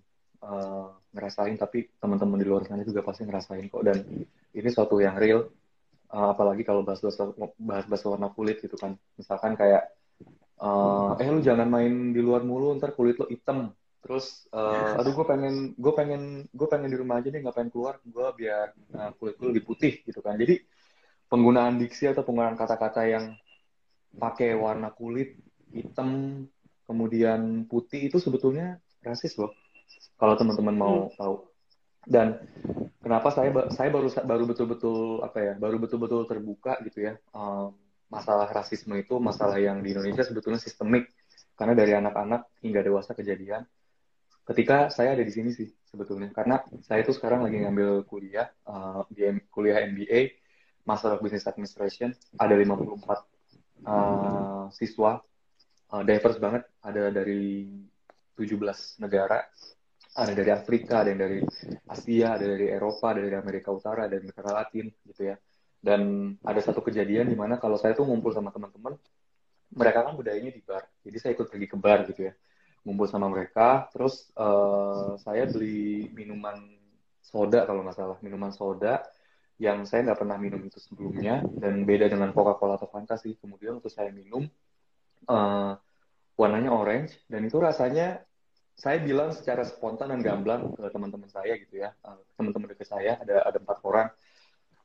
uh, 0.45 0.93
ngerasain 1.11 1.59
tapi 1.59 1.91
teman-teman 1.99 2.39
di 2.39 2.47
luar 2.47 2.63
sana 2.69 2.85
juga 2.85 3.01
pasti 3.01 3.25
ngerasain 3.25 3.67
kok. 3.73 3.83
Dan 3.83 4.05
ini 4.51 4.69
suatu 4.69 4.99
yang 5.01 5.17
real 5.17 5.49
uh, 6.11 6.29
apalagi 6.35 6.63
kalau 6.67 6.83
bahas-bahas 6.83 7.17
bahas-bahas 7.57 8.03
warna 8.07 8.29
kulit 8.35 8.59
gitu 8.61 8.75
kan. 8.77 8.99
Misalkan 9.17 9.55
kayak 9.55 9.91
uh, 10.61 11.17
eh 11.17 11.29
lu 11.31 11.41
jangan 11.41 11.67
main 11.71 12.13
di 12.13 12.21
luar 12.21 12.43
mulu 12.43 12.75
ntar 12.77 12.93
kulit 12.95 13.17
lo 13.17 13.27
hitam. 13.31 13.73
Terus 14.01 14.49
uh, 14.51 14.97
aduh 14.97 15.13
gue 15.13 15.27
pengen 15.29 15.55
gue 15.77 15.93
pengen 15.93 16.23
gue 16.51 16.69
pengen 16.69 16.89
di 16.89 16.97
rumah 16.97 17.21
aja 17.21 17.29
deh 17.29 17.41
nggak 17.41 17.57
pengen 17.57 17.73
keluar. 17.73 18.03
Gue 18.03 18.27
biar 18.37 18.75
uh, 18.97 19.11
kulit 19.17 19.35
gue 19.39 19.49
lebih 19.55 19.65
putih 19.65 19.93
gitu 20.03 20.21
kan. 20.21 20.37
Jadi 20.37 20.61
penggunaan 21.31 21.79
diksi 21.79 22.11
atau 22.11 22.27
penggunaan 22.27 22.59
kata-kata 22.59 23.07
yang 23.07 23.25
pakai 24.19 24.59
warna 24.59 24.91
kulit 24.91 25.39
hitam 25.71 26.43
kemudian 26.91 27.71
putih 27.71 28.11
itu 28.11 28.19
sebetulnya 28.19 28.83
rasis 29.07 29.39
loh. 29.39 29.55
Kalau 30.19 30.35
teman-teman 30.35 30.77
mau 30.77 30.97
hmm. 31.07 31.17
tahu. 31.17 31.37
Dan 32.01 32.41
kenapa 33.11 33.35
saya 33.35 33.51
saya 33.75 33.91
baru 33.91 34.07
baru 34.07 34.45
betul-betul 34.47 35.27
apa 35.27 35.39
ya 35.43 35.53
baru 35.59 35.83
betul-betul 35.83 36.31
terbuka 36.31 36.79
gitu 36.87 37.11
ya 37.11 37.19
um, 37.35 37.75
masalah 38.11 38.51
rasisme 38.51 38.93
itu 38.99 39.17
masalah 39.23 39.57
yang 39.57 39.81
di 39.81 39.95
Indonesia 39.95 40.27
sebetulnya 40.27 40.59
sistemik. 40.59 41.09
Karena 41.55 41.79
dari 41.79 41.95
anak-anak 41.95 42.61
hingga 42.61 42.83
dewasa 42.83 43.15
kejadian. 43.15 43.63
Ketika 44.43 44.91
saya 44.91 45.15
ada 45.15 45.23
di 45.23 45.31
sini 45.31 45.55
sih 45.55 45.71
sebetulnya. 45.87 46.35
Karena 46.35 46.59
saya 46.83 47.07
itu 47.07 47.15
sekarang 47.15 47.47
lagi 47.47 47.63
ngambil 47.63 48.03
kuliah 48.11 48.51
uh, 48.67 49.07
di 49.07 49.31
kuliah 49.55 49.87
MBA 49.87 50.35
Master 50.83 51.15
of 51.15 51.23
Business 51.23 51.47
Administration 51.47 52.11
ada 52.35 52.59
54 52.59 52.67
uh, 53.87 54.67
siswa. 54.75 55.23
Uh, 55.91 56.03
diverse 56.03 56.43
banget. 56.43 56.67
Ada 56.83 57.15
dari 57.15 57.71
17 58.35 58.59
negara 58.99 59.47
ada 60.17 60.33
dari 60.35 60.51
Afrika, 60.51 61.07
ada 61.07 61.15
yang 61.15 61.23
dari 61.23 61.39
Asia, 61.87 62.35
ada 62.35 62.47
dari 62.47 62.67
Eropa, 62.67 63.15
ada 63.15 63.23
dari 63.23 63.37
Amerika 63.39 63.71
Utara, 63.71 64.07
ada 64.07 64.19
dari 64.19 64.27
Amerika 64.27 64.51
Latin 64.51 64.87
gitu 65.07 65.23
ya. 65.31 65.37
Dan 65.81 66.35
ada 66.45 66.61
satu 66.61 66.85
kejadian 66.85 67.31
di 67.31 67.37
mana 67.39 67.57
kalau 67.57 67.81
saya 67.81 67.97
tuh 67.97 68.05
ngumpul 68.05 68.35
sama 68.35 68.53
teman-teman, 68.53 68.99
mereka 69.71 70.03
kan 70.03 70.19
budayanya 70.19 70.51
di 70.51 70.61
bar, 70.67 70.83
jadi 71.07 71.17
saya 71.23 71.31
ikut 71.39 71.47
pergi 71.47 71.67
ke 71.71 71.79
bar 71.79 72.03
gitu 72.11 72.27
ya, 72.27 72.35
ngumpul 72.83 73.07
sama 73.07 73.31
mereka, 73.31 73.87
terus 73.95 74.29
uh, 74.35 75.15
saya 75.23 75.47
beli 75.47 76.11
minuman 76.11 76.59
soda 77.23 77.65
kalau 77.65 77.87
nggak 77.87 77.97
salah, 77.97 78.19
minuman 78.21 78.51
soda, 78.51 79.01
yang 79.61 79.85
saya 79.85 80.11
nggak 80.11 80.21
pernah 80.25 80.41
minum 80.41 80.59
itu 80.65 80.81
sebelumnya 80.81 81.45
dan 81.61 81.85
beda 81.85 82.09
dengan 82.09 82.33
Coca-Cola 82.33 82.81
atau 82.81 82.89
Fanta 82.89 83.21
sih. 83.21 83.37
Kemudian 83.37 83.77
waktu 83.77 83.93
saya 83.93 84.09
minum 84.09 84.49
uh, 85.29 85.73
warnanya 86.35 86.73
orange 86.73 87.21
dan 87.29 87.45
itu 87.45 87.61
rasanya 87.61 88.25
saya 88.81 88.97
bilang 89.05 89.37
secara 89.37 89.61
spontan 89.69 90.09
dan 90.09 90.25
gamblang 90.25 90.73
ke 90.73 90.89
teman-teman 90.89 91.29
saya 91.29 91.53
gitu 91.61 91.85
ya, 91.85 91.93
uh, 92.01 92.17
teman-teman 92.41 92.73
dekat 92.73 92.89
saya 92.89 93.21
ada 93.21 93.45
ada 93.45 93.59
empat 93.61 93.79
orang. 93.85 94.09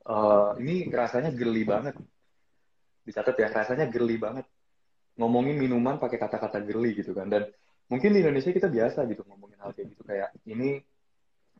Uh, 0.04 0.52
ini 0.60 0.92
rasanya 0.92 1.32
geli 1.32 1.64
banget. 1.64 1.96
Dicatat 3.08 3.34
ya, 3.40 3.48
rasanya 3.48 3.88
geli 3.88 4.20
banget. 4.20 4.44
Ngomongin 5.16 5.56
minuman 5.56 5.96
pakai 5.96 6.20
kata-kata 6.20 6.60
geli 6.60 6.92
gitu 6.92 7.16
kan. 7.16 7.32
Dan 7.32 7.48
mungkin 7.88 8.12
di 8.12 8.20
Indonesia 8.20 8.52
kita 8.52 8.68
biasa 8.68 9.08
gitu 9.08 9.24
ngomongin 9.24 9.56
hal 9.64 9.72
kayak 9.72 9.88
gitu 9.96 10.02
kayak 10.04 10.28
ini 10.44 10.84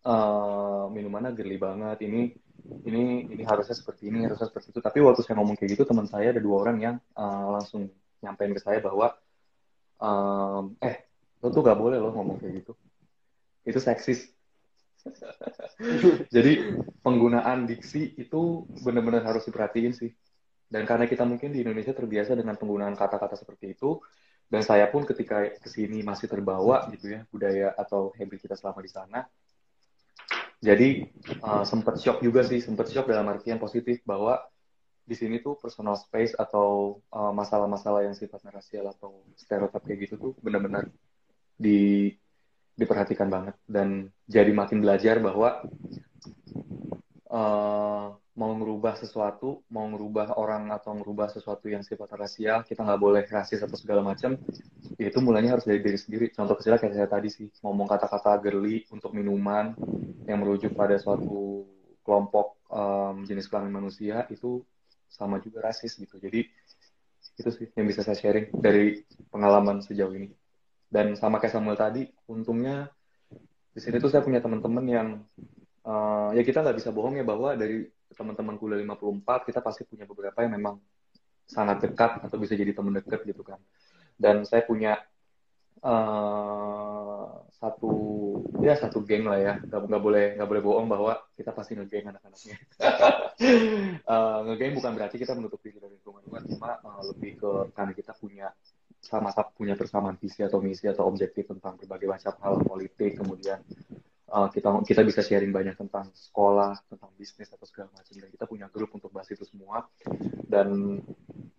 uh, 0.04 0.92
minumannya 0.92 1.32
geli 1.32 1.56
banget, 1.56 2.04
ini 2.04 2.36
ini 2.84 3.32
ini 3.32 3.42
harusnya 3.48 3.72
seperti 3.72 4.12
ini, 4.12 4.28
harusnya 4.28 4.52
seperti 4.52 4.76
itu. 4.76 4.80
Tapi 4.84 4.98
waktu 5.00 5.24
saya 5.24 5.40
ngomong 5.40 5.56
kayak 5.56 5.72
gitu, 5.72 5.88
teman 5.88 6.04
saya 6.04 6.36
ada 6.36 6.42
dua 6.44 6.68
orang 6.68 6.76
yang 6.84 6.96
uh, 7.16 7.56
langsung 7.56 7.88
nyampein 8.20 8.52
ke 8.52 8.60
saya 8.60 8.84
bahwa 8.84 9.16
um, 9.96 10.76
eh 10.84 11.05
lo 11.44 11.48
tuh 11.52 11.62
gak 11.64 11.78
boleh 11.78 11.98
lo 12.00 12.12
ngomong 12.12 12.40
kayak 12.40 12.64
gitu. 12.64 12.72
Itu 13.66 13.78
seksis. 13.82 14.30
Jadi 16.34 16.76
penggunaan 17.02 17.68
diksi 17.68 18.16
itu 18.18 18.66
benar-benar 18.82 19.22
harus 19.26 19.46
diperhatiin 19.46 19.92
sih. 19.94 20.10
Dan 20.66 20.82
karena 20.82 21.06
kita 21.06 21.22
mungkin 21.22 21.54
di 21.54 21.62
Indonesia 21.62 21.94
terbiasa 21.94 22.34
dengan 22.34 22.58
penggunaan 22.58 22.98
kata-kata 22.98 23.38
seperti 23.38 23.78
itu 23.78 24.02
dan 24.46 24.62
saya 24.62 24.86
pun 24.86 25.02
ketika 25.02 25.50
ke 25.58 25.68
sini 25.68 26.06
masih 26.06 26.30
terbawa 26.30 26.86
gitu 26.94 27.18
ya 27.18 27.26
budaya 27.34 27.74
atau 27.74 28.14
habit 28.14 28.46
kita 28.46 28.54
selama 28.54 28.78
di 28.78 28.90
sana 28.90 29.26
jadi 30.62 31.10
uh, 31.42 31.66
sempat 31.66 31.98
shock 31.98 32.22
juga 32.22 32.46
sih 32.46 32.62
sempat 32.62 32.86
shock 32.88 33.10
dalam 33.10 33.26
artian 33.26 33.58
positif 33.58 34.00
bahwa 34.06 34.38
di 35.06 35.14
sini 35.14 35.38
tuh 35.38 35.54
personal 35.54 35.94
space 35.94 36.34
atau 36.34 36.98
masalah 37.14 37.70
masalah-masalah 37.70 38.10
yang 38.10 38.14
sifatnya 38.18 38.58
rasial 38.58 38.90
atau 38.90 39.22
stereotip 39.38 39.78
kayak 39.86 40.10
gitu 40.10 40.14
tuh 40.18 40.32
benar-benar 40.42 40.90
di 41.56 42.12
diperhatikan 42.76 43.32
banget 43.32 43.56
dan 43.64 44.12
jadi 44.28 44.52
makin 44.52 44.84
belajar 44.84 45.16
bahwa 45.16 45.64
uh, 47.32 48.12
mau 48.36 48.52
ngerubah 48.52 49.00
sesuatu, 49.00 49.64
mau 49.72 49.88
ngerubah 49.88 50.36
orang 50.36 50.68
atau 50.68 50.92
ngerubah 50.92 51.32
sesuatu 51.32 51.72
yang 51.72 51.80
sifatnya 51.80 52.20
rasial, 52.20 52.58
kita 52.68 52.84
nggak 52.84 53.00
boleh 53.00 53.24
rasis 53.24 53.64
atau 53.64 53.80
segala 53.80 54.04
macam. 54.04 54.36
Itu 55.00 55.24
mulanya 55.24 55.56
harus 55.56 55.64
dari 55.64 55.80
diri 55.80 55.96
sendiri. 55.96 56.28
Contoh 56.36 56.52
kecil 56.60 56.76
kayak 56.76 56.92
saya 56.92 57.08
tadi 57.08 57.32
sih, 57.32 57.48
ngomong 57.64 57.88
kata-kata 57.88 58.36
girly 58.44 58.84
untuk 58.92 59.16
minuman 59.16 59.72
yang 60.28 60.44
merujuk 60.44 60.76
pada 60.76 61.00
suatu 61.00 61.64
kelompok 62.04 62.60
um, 62.68 63.24
jenis 63.24 63.48
kelamin 63.48 63.72
manusia 63.72 64.28
itu 64.28 64.60
sama 65.08 65.40
juga 65.40 65.72
rasis 65.72 65.96
gitu. 65.96 66.20
Jadi 66.20 66.44
itu 67.40 67.50
sih 67.56 67.66
yang 67.72 67.88
bisa 67.88 68.04
saya 68.04 68.20
sharing 68.20 68.52
dari 68.52 69.00
pengalaman 69.32 69.80
sejauh 69.80 70.12
ini 70.12 70.28
dan 70.96 71.12
sama 71.12 71.36
kayak 71.36 71.52
Samuel 71.52 71.76
tadi 71.76 72.08
untungnya 72.24 72.88
di 73.76 73.84
sini 73.84 74.00
tuh 74.00 74.08
saya 74.08 74.24
punya 74.24 74.40
teman-teman 74.40 74.84
yang 74.88 75.08
uh, 75.84 76.32
ya 76.32 76.40
kita 76.40 76.64
nggak 76.64 76.80
bisa 76.80 76.88
bohong 76.88 77.20
ya 77.20 77.24
bahwa 77.28 77.52
dari 77.52 77.84
teman-teman 78.16 78.56
kuliah 78.56 78.80
54 78.80 79.52
kita 79.52 79.60
pasti 79.60 79.84
punya 79.84 80.08
beberapa 80.08 80.40
yang 80.40 80.56
memang 80.56 80.80
sangat 81.44 81.84
dekat 81.84 82.24
atau 82.24 82.40
bisa 82.40 82.56
jadi 82.56 82.72
teman 82.72 82.96
dekat 82.96 83.28
gitu 83.28 83.44
kan. 83.44 83.60
Dan 84.16 84.48
saya 84.48 84.64
punya 84.64 84.96
uh, 85.84 87.44
satu 87.60 87.92
ya 88.64 88.80
satu 88.80 89.04
geng 89.04 89.28
lah 89.28 89.36
ya. 89.36 89.54
Nggak, 89.60 89.80
nggak 89.92 90.02
boleh 90.02 90.26
nggak 90.40 90.48
boleh 90.48 90.62
bohong 90.64 90.88
bahwa 90.88 91.12
kita 91.36 91.52
pasti 91.52 91.76
ngegeng 91.76 92.08
anak-anaknya. 92.08 92.56
Uh, 94.08 94.38
ngegeng 94.48 94.72
bukan 94.80 94.92
berarti 94.96 95.20
kita 95.20 95.36
menutup 95.36 95.60
diri 95.60 95.76
dari 95.76 96.00
lingkungan 96.00 96.24
luar 96.24 96.42
cuma 96.48 96.80
uh, 96.80 97.04
lebih 97.12 97.36
ke 97.36 97.50
karena 97.76 97.92
kita 97.92 98.16
punya 98.16 98.48
sama-sama 99.00 99.52
punya 99.54 99.74
persamaan 99.78 100.18
visi 100.18 100.42
atau 100.42 100.58
misi 100.58 100.90
atau 100.90 101.06
objektif 101.06 101.46
tentang 101.46 101.78
berbagai 101.78 102.08
macam 102.10 102.32
hal 102.42 102.54
politik 102.64 103.20
kemudian 103.22 103.62
uh, 104.32 104.48
kita 104.50 104.68
kita 104.82 105.02
bisa 105.06 105.20
sharing 105.22 105.54
banyak 105.54 105.78
tentang 105.78 106.10
sekolah 106.14 106.74
tentang 106.90 107.10
bisnis 107.14 107.50
atau 107.50 107.66
segala 107.68 107.92
macam. 107.94 108.12
Dan 108.12 108.30
kita 108.30 108.44
punya 108.48 108.66
grup 108.70 108.90
untuk 108.94 109.10
bahas 109.14 109.30
itu 109.30 109.46
semua. 109.46 109.86
Dan 110.46 111.00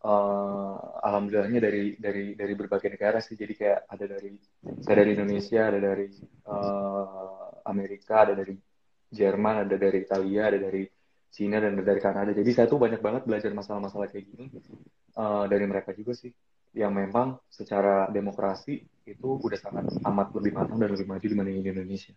uh, 0.04 0.76
alhamdulillahnya 1.04 1.62
dari 1.63 1.95
dari 2.00 2.36
dari 2.36 2.54
berbagai 2.56 2.91
negara 2.91 3.19
sih. 3.23 3.39
Jadi 3.39 3.54
kayak 3.56 3.88
ada 3.88 4.06
dari 4.06 4.34
saya 4.84 4.95
dari 5.04 5.12
Indonesia 5.15 5.62
ada 5.67 5.80
dari 5.80 6.08
uh, 6.47 7.63
Amerika 7.67 8.28
ada 8.28 8.34
dari 8.36 8.56
Jerman 9.08 9.63
ada 9.63 9.76
dari 9.80 10.04
Italia 10.04 10.52
ada 10.52 10.60
dari 10.60 10.84
Cina 11.32 11.60
dan 11.63 11.80
dari 11.80 12.02
Kanada. 12.02 12.32
Jadi 12.36 12.50
saya 12.52 12.67
tuh 12.67 12.80
banyak 12.80 13.00
banget 13.00 13.23
belajar 13.23 13.52
masalah-masalah 13.56 14.12
kayak 14.12 14.26
gini 14.28 14.45
uh, 15.15 15.45
dari 15.47 15.65
mereka 15.67 15.95
juga 15.95 16.15
sih 16.15 16.32
yang 16.77 16.93
memang 16.93 17.41
secara 17.49 18.05
demokrasi 18.13 18.85
itu 19.09 19.29
udah 19.41 19.57
sangat 19.57 19.89
amat 20.05 20.27
lebih 20.37 20.53
matang 20.53 20.77
dan 20.77 20.93
lebih 20.93 21.07
maju 21.09 21.25
dibanding 21.25 21.65
di 21.65 21.69
Indonesia. 21.73 22.13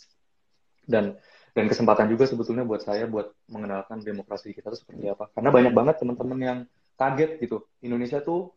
Dan 0.85 1.17
dan 1.51 1.67
kesempatan 1.67 2.07
juga 2.07 2.31
sebetulnya 2.31 2.63
buat 2.63 2.83
saya 2.85 3.11
buat 3.11 3.35
mengenalkan 3.51 3.99
demokrasi 4.05 4.55
kita 4.55 4.71
itu 4.71 4.79
seperti 4.87 5.11
apa. 5.11 5.33
Karena 5.35 5.51
banyak 5.51 5.73
banget 5.75 5.97
teman-teman 5.99 6.39
yang 6.39 6.59
kaget 6.95 7.43
gitu. 7.43 7.67
Indonesia 7.83 8.23
tuh 8.23 8.55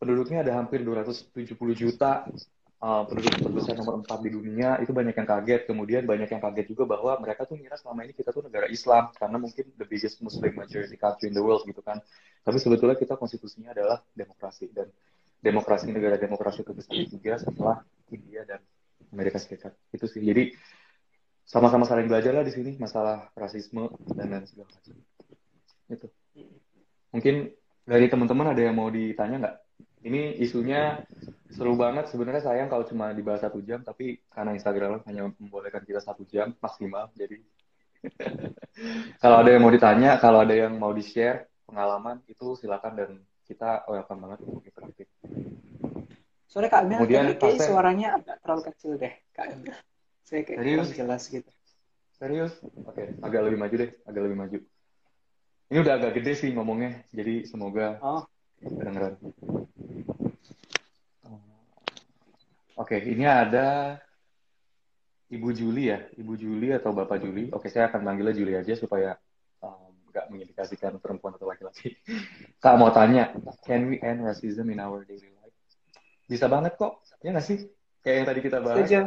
penduduknya 0.00 0.40
ada 0.40 0.56
hampir 0.56 0.80
270 0.80 1.34
juta, 1.76 2.24
uh, 2.80 3.02
penduduk 3.04 3.40
terbesar 3.40 3.76
nomor 3.76 4.00
4 4.00 4.24
di 4.24 4.30
dunia, 4.32 4.80
itu 4.80 4.92
banyak 4.96 5.12
yang 5.12 5.28
kaget. 5.28 5.62
Kemudian 5.68 6.02
banyak 6.08 6.28
yang 6.32 6.40
kaget 6.40 6.66
juga 6.72 6.84
bahwa 6.88 7.12
mereka 7.20 7.44
tuh 7.44 7.60
ngira 7.60 7.76
selama 7.76 8.08
ini 8.08 8.16
kita 8.16 8.32
tuh 8.32 8.44
negara 8.44 8.72
Islam, 8.72 9.12
karena 9.12 9.36
mungkin 9.36 9.64
the 9.76 9.86
biggest 9.88 10.20
Muslim 10.24 10.52
majority 10.56 10.96
country 10.96 11.28
in 11.28 11.34
the 11.36 11.44
world 11.44 11.64
gitu 11.68 11.84
kan. 11.84 12.00
Tapi 12.44 12.56
sebetulnya 12.56 12.96
kita 12.96 13.20
konstitusinya 13.20 13.72
adalah 13.76 14.00
demokrasi. 14.16 14.72
Dan 14.72 14.88
demokrasi 15.44 15.92
negara 15.92 16.16
demokrasi 16.16 16.64
terbesar 16.64 16.96
ketiga 16.96 17.36
setelah 17.36 17.84
India 18.08 18.48
dan 18.48 18.64
Amerika 19.12 19.36
Serikat. 19.36 19.76
Itu 19.92 20.08
sih. 20.08 20.24
Jadi 20.24 20.56
sama-sama 21.44 21.84
saling 21.84 22.08
belajar 22.08 22.32
lah 22.32 22.40
di 22.40 22.52
sini 22.56 22.80
masalah 22.80 23.28
rasisme 23.36 23.92
dan 24.16 24.32
lain 24.32 24.48
segala 24.48 24.72
macam. 24.72 24.96
Itu. 25.92 26.08
Mungkin 27.12 27.34
dari 27.84 28.06
teman-teman 28.08 28.56
ada 28.56 28.62
yang 28.64 28.72
mau 28.72 28.88
ditanya 28.88 29.36
nggak? 29.44 29.56
Ini 30.08 30.40
isunya 30.40 31.04
seru 31.52 31.76
banget. 31.76 32.08
Sebenarnya 32.08 32.48
sayang 32.48 32.72
kalau 32.72 32.88
cuma 32.88 33.12
dibahas 33.12 33.44
satu 33.44 33.60
jam 33.60 33.84
tapi 33.84 34.24
karena 34.32 34.56
Instagram 34.56 35.04
hanya 35.04 35.28
membolehkan 35.36 35.84
kita 35.84 36.00
satu 36.00 36.24
jam 36.24 36.56
maksimal 36.58 37.12
jadi 37.12 37.38
kalau 39.22 39.40
ada 39.40 39.48
yang 39.48 39.64
mau 39.64 39.72
ditanya 39.72 40.20
kalau 40.20 40.44
ada 40.44 40.52
yang 40.52 40.76
mau 40.76 40.92
di 40.92 41.00
share 41.00 41.48
pengalaman 41.64 42.20
itu 42.28 42.52
silakan 42.60 42.92
dan 42.92 43.10
kita 43.44 43.84
welcome 43.88 44.20
banget 44.24 44.38
untuk 44.44 44.64
interaktif. 44.64 45.08
Soalnya 46.54 46.70
Kak 46.70 46.86
Emil 46.86 46.98
Kemudian, 47.02 47.26
kayak 47.34 47.66
suaranya 47.66 48.08
agak 48.14 48.38
terlalu 48.46 48.62
kecil 48.70 48.94
deh, 48.94 49.10
Kak 49.34 49.58
Emil. 49.58 49.74
Saya 50.22 50.46
kayak 50.46 50.58
Serius? 50.62 50.88
jelas 50.94 51.22
gitu. 51.26 51.50
Serius? 52.14 52.54
Oke, 52.86 52.94
okay. 52.94 53.06
agak 53.26 53.40
lebih 53.50 53.58
maju 53.58 53.74
deh, 53.74 53.90
agak 54.06 54.22
lebih 54.22 54.38
maju. 54.38 54.58
Ini 55.74 55.78
udah 55.82 55.94
agak 55.98 56.12
gede 56.14 56.32
sih 56.38 56.54
ngomongnya, 56.54 57.02
jadi 57.10 57.42
semoga 57.50 57.98
oh. 57.98 58.22
kedengeran. 58.62 59.18
Oke, 62.78 63.02
okay, 63.02 63.10
ini 63.10 63.26
ada 63.26 63.98
Ibu 65.34 65.50
Juli 65.50 65.90
ya, 65.90 66.06
Ibu 66.14 66.38
Juli 66.38 66.70
atau 66.70 66.94
Bapak 66.94 67.18
Juli. 67.18 67.50
Oke, 67.50 67.66
saya 67.66 67.90
akan 67.90 68.06
manggilnya 68.06 68.38
Juli 68.38 68.54
aja 68.54 68.78
supaya 68.78 69.18
nggak 70.14 70.30
mengindikasikan 70.30 71.02
perempuan 71.02 71.34
atau 71.34 71.50
laki-laki. 71.50 71.98
Kak 72.62 72.78
mau 72.78 72.94
tanya, 72.94 73.34
can 73.66 73.90
we 73.90 73.98
end 73.98 74.22
racism 74.22 74.70
in 74.70 74.78
our 74.78 75.02
daily 75.02 75.26
life? 75.26 75.33
Bisa 76.24 76.46
banget 76.48 76.76
kok, 76.80 77.04
ya 77.20 77.32
nggak 77.34 77.46
sih? 77.46 77.58
Kayak 78.00 78.16
yang 78.16 78.26
tadi 78.28 78.40
kita 78.40 78.58
bahas. 78.60 78.78
Setuju. 78.84 79.00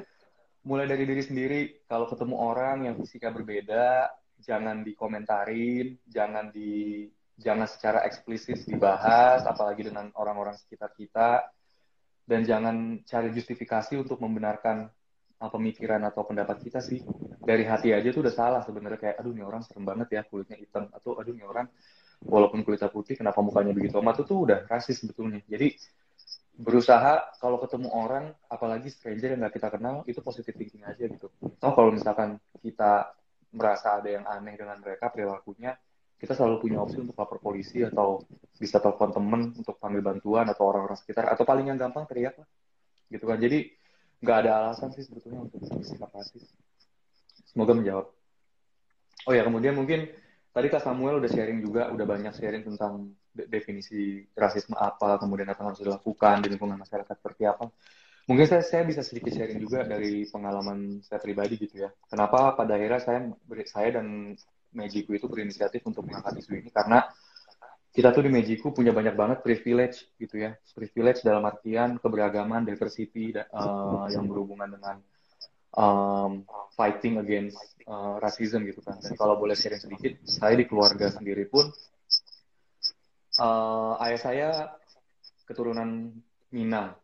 Mulai 0.68 0.86
dari 0.90 1.04
diri 1.08 1.24
sendiri, 1.24 1.60
kalau 1.88 2.12
ketemu 2.12 2.36
orang 2.36 2.78
yang 2.92 2.96
fisiknya 3.00 3.32
berbeda, 3.32 4.12
jangan 4.44 4.84
dikomentarin, 4.84 5.96
jangan 6.12 6.52
di 6.52 7.08
jangan 7.38 7.70
secara 7.70 8.04
eksplisit 8.04 8.66
dibahas, 8.66 9.46
apalagi 9.46 9.88
dengan 9.88 10.10
orang-orang 10.18 10.58
sekitar 10.58 10.92
kita, 10.98 11.46
dan 12.28 12.44
jangan 12.44 13.00
cari 13.08 13.32
justifikasi 13.32 13.96
untuk 13.96 14.20
membenarkan 14.20 14.92
pemikiran 15.38 16.02
atau 16.10 16.26
pendapat 16.26 16.58
kita 16.66 16.82
sih 16.82 17.06
dari 17.46 17.62
hati 17.64 17.94
aja 17.94 18.10
tuh 18.10 18.26
udah 18.26 18.34
salah 18.34 18.62
sebenarnya 18.66 18.98
kayak 18.98 19.16
aduh 19.22 19.32
ini 19.32 19.46
orang 19.46 19.62
serem 19.62 19.86
banget 19.86 20.18
ya 20.18 20.22
kulitnya 20.26 20.58
hitam 20.58 20.90
atau 20.90 21.14
aduh 21.14 21.32
ini 21.38 21.46
orang 21.46 21.70
walaupun 22.26 22.66
kulitnya 22.66 22.90
putih 22.90 23.14
kenapa 23.14 23.38
mukanya 23.46 23.72
begitu 23.78 24.02
amat 24.02 24.20
itu 24.20 24.24
tuh 24.26 24.40
udah 24.50 24.66
rasis 24.66 24.98
sebetulnya 24.98 25.46
jadi 25.46 25.78
berusaha 26.58 27.38
kalau 27.38 27.62
ketemu 27.62 27.88
orang 27.94 28.34
apalagi 28.50 28.90
stranger 28.90 29.38
yang 29.38 29.46
nggak 29.46 29.56
kita 29.62 29.70
kenal 29.70 30.02
itu 30.10 30.20
positif 30.26 30.58
thinking 30.58 30.82
aja 30.84 31.06
gitu 31.06 31.30
atau 31.62 31.72
kalau 31.78 31.94
misalkan 31.94 32.42
kita 32.66 33.14
merasa 33.54 34.02
ada 34.02 34.10
yang 34.10 34.26
aneh 34.26 34.58
dengan 34.58 34.82
mereka 34.82 35.14
perilakunya 35.14 35.78
kita 36.18 36.34
selalu 36.34 36.66
punya 36.66 36.82
opsi 36.82 36.98
untuk 36.98 37.14
lapor 37.14 37.38
polisi 37.38 37.86
atau 37.86 38.26
bisa 38.58 38.82
telepon 38.82 39.14
temen 39.14 39.54
untuk 39.54 39.78
panggil 39.78 40.02
bantuan 40.02 40.50
atau 40.50 40.66
orang-orang 40.66 40.98
sekitar 40.98 41.30
atau 41.30 41.46
paling 41.46 41.70
yang 41.70 41.78
gampang 41.78 42.10
teriak 42.10 42.34
lah 42.42 42.50
gitu 43.14 43.30
kan 43.30 43.38
jadi 43.38 43.70
nggak 44.22 44.38
ada 44.46 44.52
alasan 44.66 44.90
sih 44.94 45.06
sebetulnya 45.06 45.46
untuk 45.46 45.62
bersikap 45.62 46.10
rasis. 46.10 46.50
Semoga 47.46 47.78
menjawab. 47.78 48.06
Oh 49.30 49.34
ya, 49.34 49.46
kemudian 49.46 49.78
mungkin 49.78 50.10
tadi 50.54 50.68
Kak 50.74 50.82
Samuel 50.82 51.22
udah 51.22 51.30
sharing 51.30 51.62
juga, 51.62 51.94
udah 51.94 52.06
banyak 52.06 52.34
sharing 52.34 52.66
tentang 52.66 53.14
definisi 53.46 54.26
rasisme 54.34 54.74
apa, 54.74 55.22
kemudian 55.22 55.46
apa 55.46 55.62
yang 55.62 55.70
harus 55.70 55.84
dilakukan 55.86 56.42
di 56.42 56.48
lingkungan 56.50 56.82
masyarakat 56.82 57.14
seperti 57.14 57.46
apa. 57.46 57.70
Mungkin 58.28 58.44
saya, 58.44 58.64
saya 58.66 58.84
bisa 58.84 59.06
sedikit 59.06 59.32
sharing 59.32 59.62
juga 59.62 59.88
dari 59.88 60.28
pengalaman 60.28 61.00
saya 61.06 61.22
pribadi 61.22 61.56
gitu 61.62 61.86
ya. 61.86 61.90
Kenapa 62.12 62.58
pada 62.58 62.76
akhirnya 62.76 63.00
saya 63.00 63.20
saya 63.70 64.02
dan 64.02 64.36
Mejiku 64.68 65.16
itu 65.16 65.32
berinisiatif 65.32 65.80
untuk 65.88 66.04
mengangkat 66.06 66.44
isu 66.44 66.60
ini 66.60 66.70
karena 66.70 67.08
kita 67.96 68.12
tuh 68.14 68.28
di 68.28 68.30
Mejiku 68.30 68.76
punya 68.76 68.92
banyak 68.92 69.16
banget 69.16 69.40
privilege 69.42 70.12
gitu 70.20 70.44
ya. 70.44 70.60
Privilege 70.76 71.24
dalam 71.24 71.42
artian 71.48 71.98
keberagaman, 71.98 72.68
diversity 72.68 73.32
uh, 73.34 74.06
yang 74.12 74.28
berhubungan 74.28 74.76
dengan 74.76 75.02
um, 75.74 76.46
fighting 76.76 77.18
against 77.18 77.58
uh, 77.90 78.22
racism 78.22 78.68
gitu 78.68 78.84
kan. 78.84 79.02
Dan 79.02 79.18
kalau 79.18 79.40
boleh 79.40 79.58
sharing 79.58 79.82
sedikit, 79.82 80.14
saya 80.28 80.60
di 80.60 80.70
keluarga 80.70 81.10
sendiri 81.10 81.48
pun 81.50 81.74
uh, 83.40 83.94
ayah 84.06 84.20
saya 84.20 84.50
keturunan 85.48 86.14
Minang. 86.52 86.96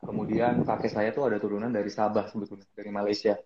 Kemudian 0.00 0.64
kakek 0.64 0.92
saya 0.92 1.10
tuh 1.12 1.28
ada 1.28 1.36
turunan 1.36 1.68
dari 1.68 1.92
Sabah 1.92 2.32
sebetulnya, 2.32 2.64
dari 2.72 2.88
Malaysia. 2.88 3.36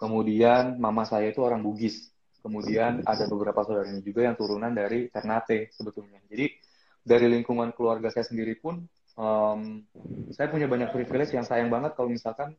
Kemudian 0.00 0.80
mama 0.80 1.04
saya 1.04 1.28
itu 1.28 1.44
orang 1.44 1.60
Bugis. 1.60 2.12
Kemudian 2.40 3.02
ada 3.02 3.24
beberapa 3.26 3.66
saudaranya 3.66 4.00
juga 4.00 4.24
yang 4.24 4.38
turunan 4.38 4.70
dari 4.72 5.10
Ternate 5.10 5.74
sebetulnya. 5.74 6.22
Jadi 6.30 6.54
dari 7.02 7.26
lingkungan 7.28 7.74
keluarga 7.74 8.08
saya 8.08 8.24
sendiri 8.24 8.54
pun 8.56 8.86
um, 9.18 9.82
saya 10.30 10.46
punya 10.48 10.70
banyak 10.70 10.94
privilege 10.94 11.34
yang 11.34 11.42
sayang 11.42 11.68
banget 11.72 11.98
kalau 11.98 12.08
misalkan 12.08 12.54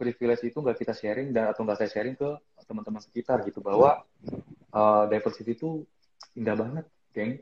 privilege 0.00 0.40
itu 0.48 0.56
nggak 0.56 0.80
kita 0.80 0.96
sharing 0.96 1.36
dan 1.36 1.52
atau 1.52 1.68
nggak 1.68 1.84
saya 1.84 1.90
sharing 1.92 2.16
ke 2.16 2.28
teman-teman 2.64 3.04
sekitar 3.04 3.44
gitu 3.44 3.60
bahwa 3.60 4.00
uh, 4.72 5.04
diversity 5.12 5.52
itu 5.52 5.84
indah 6.32 6.56
banget, 6.56 6.84
geng. 7.12 7.36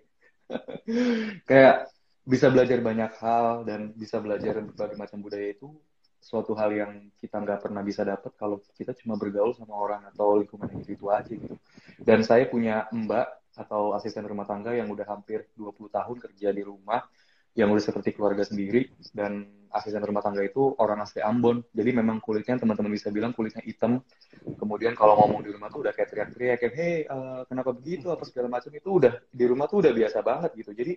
Kayak 1.49 1.93
bisa 2.29 2.53
belajar 2.53 2.79
banyak 2.85 3.13
hal 3.21 3.65
dan 3.65 3.93
bisa 3.97 4.21
belajar 4.21 4.61
berbagai 4.61 4.97
macam 5.01 5.19
budaya 5.25 5.49
itu 5.53 5.73
suatu 6.19 6.53
hal 6.53 6.75
yang 6.75 6.93
kita 7.17 7.41
nggak 7.41 7.63
pernah 7.63 7.81
bisa 7.81 8.05
dapat 8.05 8.35
kalau 8.37 8.61
kita 8.77 8.93
cuma 9.01 9.17
bergaul 9.17 9.55
sama 9.57 9.73
orang 9.73 10.03
atau 10.13 10.37
lingkungan 10.37 10.69
yang 10.69 10.85
itu, 10.85 11.07
aja 11.09 11.33
gitu. 11.33 11.57
Dan 12.03 12.21
saya 12.27 12.45
punya 12.51 12.85
mbak 12.93 13.27
atau 13.57 13.97
asisten 13.97 14.27
rumah 14.29 14.45
tangga 14.45 14.77
yang 14.77 14.87
udah 14.93 15.07
hampir 15.09 15.49
20 15.57 15.89
tahun 15.89 16.17
kerja 16.21 16.49
di 16.53 16.63
rumah 16.63 17.03
yang 17.59 17.75
udah 17.75 17.83
seperti 17.83 18.15
keluarga 18.15 18.47
sendiri 18.47 18.87
dan 19.11 19.51
asisten 19.75 19.99
rumah 19.99 20.23
tangga 20.23 20.47
itu 20.47 20.79
orang 20.79 21.03
asli 21.03 21.19
Ambon. 21.19 21.59
Jadi 21.75 21.91
memang 21.91 22.23
kulitnya 22.23 22.55
teman-teman 22.55 22.95
bisa 22.95 23.11
bilang 23.11 23.35
kulitnya 23.35 23.61
hitam. 23.67 23.99
Kemudian 24.55 24.95
kalau 24.95 25.19
ngomong 25.19 25.43
di 25.43 25.51
rumah 25.51 25.67
tuh 25.67 25.83
udah 25.83 25.91
kayak 25.91 26.09
teriak-teriak 26.15 26.57
kayak 26.63 26.75
hei 26.79 26.95
uh, 27.11 27.43
kenapa 27.51 27.75
begitu? 27.75 28.15
Apa 28.15 28.23
segala 28.31 28.47
macam 28.47 28.71
itu 28.71 28.89
udah 29.03 29.19
di 29.27 29.45
rumah 29.45 29.67
tuh 29.67 29.83
udah 29.83 29.91
biasa 29.91 30.19
banget 30.23 30.51
gitu. 30.55 30.71
Jadi 30.71 30.93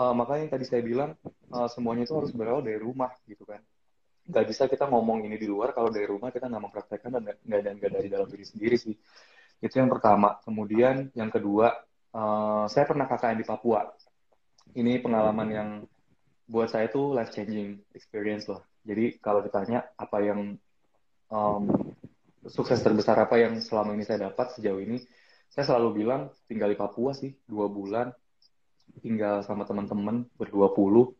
uh, 0.00 0.14
makanya 0.16 0.40
yang 0.48 0.52
tadi 0.56 0.64
saya 0.64 0.80
bilang 0.80 1.10
uh, 1.52 1.68
semuanya 1.68 2.08
itu 2.08 2.14
harus 2.16 2.32
berawal 2.32 2.64
dari 2.64 2.80
rumah 2.80 3.12
gitu 3.28 3.44
kan. 3.44 3.60
Nggak 4.24 4.44
bisa 4.48 4.62
kita 4.72 4.88
ngomong 4.88 5.28
ini 5.28 5.36
di 5.36 5.44
luar 5.44 5.76
kalau 5.76 5.92
dari 5.92 6.08
rumah 6.08 6.32
kita 6.32 6.48
nggak 6.48 6.64
mempraktekkan 6.64 7.10
dan 7.12 7.22
nggak 7.28 7.60
dan 7.60 7.74
nggak 7.76 7.92
dari 7.92 8.08
dalam 8.08 8.26
diri 8.32 8.44
sendiri 8.48 8.76
sih. 8.80 8.96
Itu 9.60 9.76
yang 9.76 9.92
pertama. 9.92 10.40
Kemudian 10.40 11.12
yang 11.12 11.28
kedua 11.28 11.76
uh, 12.16 12.64
saya 12.72 12.88
pernah 12.88 13.04
KKN 13.04 13.36
di 13.36 13.46
Papua 13.46 13.84
ini 14.74 14.98
pengalaman 14.98 15.48
yang 15.50 15.68
buat 16.44 16.68
saya 16.68 16.90
itu 16.90 17.14
life 17.14 17.32
changing 17.32 17.80
experience 17.96 18.50
loh. 18.50 18.62
Jadi 18.84 19.16
kalau 19.22 19.40
ditanya 19.40 19.86
apa 19.96 20.18
yang 20.20 20.60
um, 21.32 21.64
sukses 22.44 22.84
terbesar 22.84 23.16
apa 23.16 23.40
yang 23.40 23.56
selama 23.62 23.96
ini 23.96 24.04
saya 24.04 24.28
dapat 24.28 24.52
sejauh 24.58 24.82
ini, 24.82 25.00
saya 25.48 25.64
selalu 25.64 26.04
bilang 26.04 26.28
tinggal 26.50 26.68
di 26.68 26.76
Papua 26.76 27.16
sih 27.16 27.32
dua 27.48 27.70
bulan, 27.70 28.12
tinggal 29.00 29.40
sama 29.40 29.64
teman-teman 29.64 30.28
berdua 30.36 30.74
puluh 30.76 31.16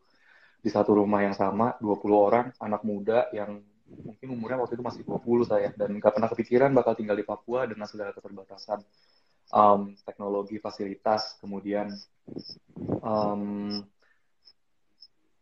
di 0.65 0.73
satu 0.73 0.97
rumah 0.97 1.21
yang 1.21 1.37
sama, 1.37 1.77
20 1.77 2.01
orang, 2.09 2.49
anak 2.57 2.81
muda 2.81 3.29
yang 3.29 3.61
mungkin 3.85 4.33
umurnya 4.33 4.57
waktu 4.57 4.73
itu 4.73 4.81
masih 4.81 5.01
20 5.05 5.45
saya 5.45 5.69
dan 5.77 5.93
nggak 6.01 6.09
pernah 6.17 6.25
kepikiran 6.25 6.73
bakal 6.73 6.97
tinggal 6.97 7.13
di 7.13 7.21
Papua 7.21 7.69
dengan 7.69 7.85
segala 7.85 8.09
keterbatasan 8.17 8.81
um, 9.55 9.95
teknologi 10.03 10.59
fasilitas 10.59 11.39
kemudian 11.39 11.87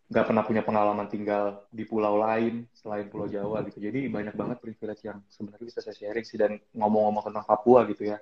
nggak 0.08 0.24
um, 0.24 0.28
pernah 0.30 0.44
punya 0.46 0.62
pengalaman 0.62 1.10
tinggal 1.10 1.66
di 1.74 1.84
pulau 1.90 2.22
lain 2.22 2.70
selain 2.78 3.10
Pulau 3.10 3.26
Jawa 3.26 3.66
gitu 3.66 3.82
jadi 3.82 4.06
banyak 4.08 4.38
banget 4.38 4.58
privilege 4.62 5.02
yang 5.02 5.26
sebenarnya 5.34 5.66
bisa 5.66 5.82
saya 5.82 5.98
sharing 5.98 6.26
sih 6.28 6.38
dan 6.38 6.62
ngomong-ngomong 6.78 7.26
tentang 7.34 7.46
Papua 7.50 7.90
gitu 7.90 8.06
ya 8.06 8.22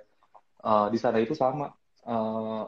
uh, 0.64 0.88
di 0.88 0.96
sana 0.96 1.20
itu 1.20 1.36
sama 1.36 1.68
uh, 2.08 2.64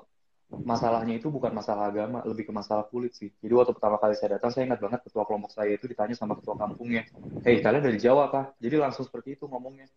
masalahnya 0.63 1.19
itu 1.19 1.33
bukan 1.33 1.51
masalah 1.51 1.91
agama, 1.91 2.23
lebih 2.23 2.47
ke 2.47 2.53
masalah 2.55 2.87
kulit 2.87 3.17
sih. 3.17 3.33
Jadi 3.43 3.53
waktu 3.57 3.73
pertama 3.75 3.99
kali 3.99 4.15
saya 4.15 4.39
datang, 4.39 4.55
saya 4.55 4.71
ingat 4.71 4.79
banget 4.79 5.01
ketua 5.03 5.25
kelompok 5.27 5.51
saya 5.51 5.75
itu 5.75 5.91
ditanya 5.91 6.15
sama 6.15 6.39
ketua 6.39 6.55
kampungnya, 6.55 7.09
Hei, 7.43 7.59
kalian 7.65 7.83
dari 7.83 7.99
Jawa 7.99 8.31
kah? 8.31 8.55
Jadi 8.63 8.77
langsung 8.79 9.03
seperti 9.03 9.35
itu 9.35 9.51
ngomongnya. 9.51 9.91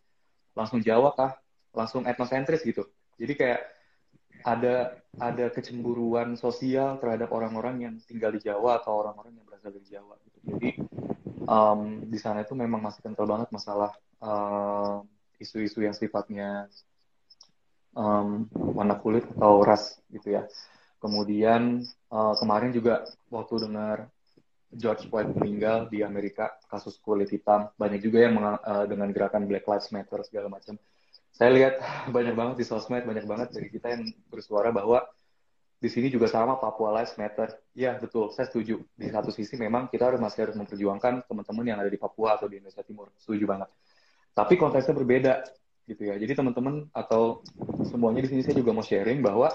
Langsung 0.58 0.82
Jawa 0.82 1.14
kah? 1.14 1.38
Langsung 1.76 2.08
etnosentris 2.10 2.66
gitu. 2.66 2.88
Jadi 3.18 3.34
kayak 3.34 3.62
ada 4.46 5.02
ada 5.18 5.46
kecemburuan 5.50 6.38
sosial 6.38 7.02
terhadap 7.02 7.34
orang-orang 7.34 7.76
yang 7.82 7.94
tinggal 8.06 8.30
di 8.30 8.38
Jawa 8.38 8.80
atau 8.80 9.02
orang-orang 9.02 9.34
yang 9.34 9.46
berasal 9.50 9.74
dari 9.74 9.88
Jawa 9.90 10.14
gitu. 10.22 10.38
Jadi 10.54 10.70
um, 11.50 12.06
di 12.06 12.20
sana 12.22 12.46
itu 12.46 12.54
memang 12.54 12.80
masih 12.80 13.02
kental 13.02 13.26
banget 13.26 13.50
masalah 13.50 13.98
isu-isu 15.42 15.82
uh, 15.82 15.86
yang 15.90 15.96
sifatnya 15.98 16.70
um, 17.98 18.46
warna 18.54 18.96
kulit 19.02 19.26
atau 19.38 19.66
ras 19.66 19.98
gitu 20.14 20.38
ya. 20.38 20.46
Kemudian 21.02 21.82
uh, 22.14 22.34
kemarin 22.38 22.74
juga 22.74 23.06
waktu 23.34 23.66
dengar 23.66 24.10
George 24.68 25.08
Floyd 25.08 25.32
meninggal 25.34 25.88
di 25.88 26.04
Amerika 26.04 26.54
kasus 26.68 27.00
kulit 27.00 27.32
hitam 27.32 27.72
banyak 27.80 28.04
juga 28.04 28.28
yang 28.28 28.38
uh, 28.38 28.86
dengan 28.86 29.10
gerakan 29.10 29.48
Black 29.50 29.66
Lives 29.66 29.90
Matter 29.90 30.22
segala 30.28 30.52
macam 30.52 30.78
saya 31.38 31.54
lihat 31.54 31.78
banyak 32.16 32.34
banget 32.34 32.56
di 32.58 32.66
sosmed, 32.66 33.06
banyak 33.06 33.30
banget 33.30 33.54
dari 33.54 33.70
kita 33.70 33.94
yang 33.94 34.10
bersuara 34.34 34.74
bahwa 34.74 35.06
di 35.78 35.94
sini 35.94 36.10
juga 36.10 36.26
sama 36.26 36.58
Papua 36.58 36.90
Lives 36.98 37.14
Matter. 37.22 37.54
Ya 37.78 37.94
betul, 38.02 38.34
saya 38.34 38.50
setuju. 38.50 38.82
Di 38.98 39.14
satu 39.14 39.30
sisi 39.30 39.54
memang 39.62 39.94
kita 39.94 40.10
harus 40.10 40.18
masih 40.18 40.50
harus 40.50 40.58
memperjuangkan 40.58 41.30
teman-teman 41.30 41.66
yang 41.70 41.78
ada 41.78 41.94
di 41.94 42.02
Papua 42.02 42.34
atau 42.34 42.50
di 42.50 42.58
Indonesia 42.58 42.82
Timur. 42.82 43.14
Setuju 43.22 43.46
banget. 43.46 43.70
Tapi 44.34 44.58
konteksnya 44.58 44.98
berbeda 44.98 45.46
gitu 45.86 46.10
ya. 46.10 46.18
Jadi 46.18 46.34
teman-teman 46.34 46.90
atau 46.90 47.46
semuanya 47.86 48.26
di 48.26 48.30
sini 48.34 48.42
saya 48.42 48.58
juga 48.58 48.74
mau 48.74 48.82
sharing 48.82 49.22
bahwa 49.22 49.54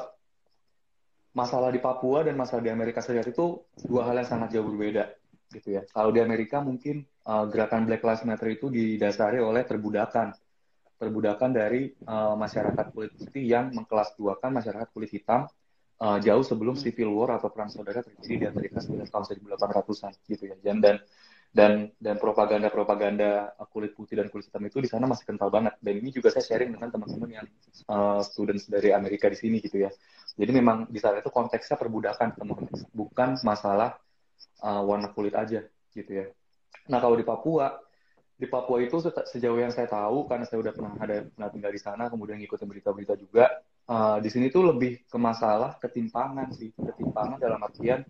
masalah 1.35 1.75
di 1.75 1.83
Papua 1.83 2.23
dan 2.23 2.39
masalah 2.39 2.63
di 2.63 2.71
Amerika 2.71 3.03
Serikat 3.03 3.35
itu 3.35 3.59
dua 3.83 4.07
hal 4.07 4.23
yang 4.23 4.29
sangat 4.31 4.55
jauh 4.55 4.71
berbeda 4.71 5.11
gitu 5.51 5.75
ya. 5.75 5.83
Kalau 5.91 6.15
di 6.15 6.23
Amerika 6.23 6.63
mungkin 6.63 7.03
uh, 7.27 7.51
gerakan 7.51 7.85
Black 7.85 8.07
Lives 8.07 8.23
Matter 8.23 8.49
itu 8.55 8.71
didasari 8.71 9.43
oleh 9.43 9.67
perbudakan 9.67 10.33
perbudakan 11.03 11.51
dari 11.51 11.91
uh, 12.07 12.39
masyarakat 12.39 12.95
kulit 12.95 13.11
putih 13.19 13.43
yang 13.43 13.75
mengkelas 13.75 14.15
duakan 14.15 14.63
masyarakat 14.63 14.87
kulit 14.95 15.11
hitam 15.11 15.51
uh, 15.99 16.19
jauh 16.23 16.47
sebelum 16.47 16.79
civil 16.79 17.11
war 17.11 17.35
atau 17.35 17.51
perang 17.51 17.67
saudara 17.67 18.07
terjadi 18.07 18.35
di 18.39 18.47
Amerika 18.47 18.79
sekitar 18.79 19.11
tahun 19.11 19.43
1800-an 19.59 20.13
gitu 20.31 20.47
ya. 20.47 20.55
Dan 20.63 20.79
dan 21.53 21.93
dan 21.99 22.17
propaganda-propaganda 22.17 23.59
kulit 23.69 23.93
putih 23.99 24.17
dan 24.23 24.31
kulit 24.31 24.47
hitam 24.47 24.63
itu 24.63 24.79
di 24.79 24.87
sana 24.87 25.11
masih 25.11 25.27
kental 25.27 25.51
banget. 25.51 25.75
Dan 25.83 25.99
ini 25.99 26.15
juga 26.15 26.31
saya 26.31 26.47
sharing 26.47 26.71
dengan 26.79 26.89
teman-teman 26.95 27.43
yang 27.43 27.47
uh, 27.91 28.23
students 28.23 28.71
dari 28.71 28.95
Amerika 28.95 29.27
di 29.27 29.37
sini 29.37 29.59
gitu 29.59 29.83
ya. 29.83 29.91
Jadi 30.39 30.51
memang 30.55 30.87
di 30.87 31.03
sana 31.03 31.19
itu 31.19 31.35
konteksnya 31.35 31.75
perbudakan 31.77 32.39
teman 32.39 32.57
bukan 32.95 33.43
masalah 33.43 33.99
uh, 34.63 34.81
warna 34.87 35.11
kulit 35.11 35.35
aja 35.35 35.67
gitu 35.91 36.11
ya. 36.15 36.27
Nah 36.89 37.03
kalau 37.03 37.19
di 37.19 37.27
Papua 37.27 37.75
di 38.43 38.51
Papua 38.51 38.83
itu 38.83 38.99
sejauh 39.07 39.55
yang 39.63 39.71
saya 39.71 39.87
tahu 39.87 40.27
karena 40.27 40.43
saya 40.43 40.59
udah 40.59 40.75
pernah 40.75 40.99
ada 40.99 41.23
pernah 41.31 41.51
tinggal 41.55 41.71
di 41.71 41.79
sana 41.79 42.11
kemudian 42.11 42.43
ngikutin 42.43 42.67
berita-berita 42.67 43.15
juga 43.15 43.63
uh, 43.87 44.19
di 44.19 44.29
sini 44.31 44.51
tuh 44.51 44.75
lebih 44.75 45.07
ke 45.07 45.19
masalah 45.19 45.79
ketimpangan 45.79 46.51
sih. 46.55 46.71
Ketimpangan 46.75 47.39
dalam 47.39 47.63
artian 47.63 48.03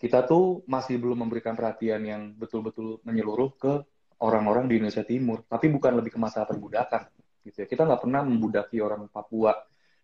kita 0.00 0.24
tuh 0.24 0.64
masih 0.64 0.96
belum 0.96 1.28
memberikan 1.28 1.52
perhatian 1.52 2.00
yang 2.08 2.32
betul-betul 2.32 3.04
menyeluruh 3.04 3.52
ke 3.60 3.72
orang-orang 4.24 4.64
di 4.68 4.80
Indonesia 4.80 5.04
Timur. 5.04 5.44
Tapi 5.44 5.68
bukan 5.68 5.92
lebih 6.00 6.16
ke 6.16 6.20
masalah 6.20 6.48
perbudakan 6.48 7.08
gitu 7.44 7.64
ya. 7.64 7.66
Kita 7.68 7.84
nggak 7.84 8.00
pernah 8.08 8.24
membudaki 8.24 8.80
orang 8.80 9.08
Papua. 9.12 9.52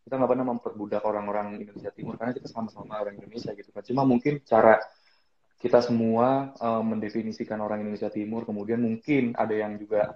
Kita 0.04 0.20
nggak 0.20 0.30
pernah 0.30 0.46
memperbudak 0.52 1.02
orang-orang 1.02 1.58
Indonesia 1.58 1.90
Timur 1.90 2.14
karena 2.20 2.36
kita 2.36 2.46
sama-sama 2.46 3.00
orang 3.00 3.18
Indonesia 3.18 3.56
gitu 3.56 3.72
kan. 3.72 3.82
Cuma 3.82 4.04
mungkin 4.04 4.44
cara 4.44 4.78
kita 5.56 5.80
semua 5.80 6.52
uh, 6.60 6.84
mendefinisikan 6.84 7.56
orang 7.64 7.80
Indonesia 7.80 8.12
Timur, 8.12 8.44
kemudian 8.44 8.80
mungkin 8.84 9.32
ada 9.32 9.56
yang 9.56 9.80
juga 9.80 10.12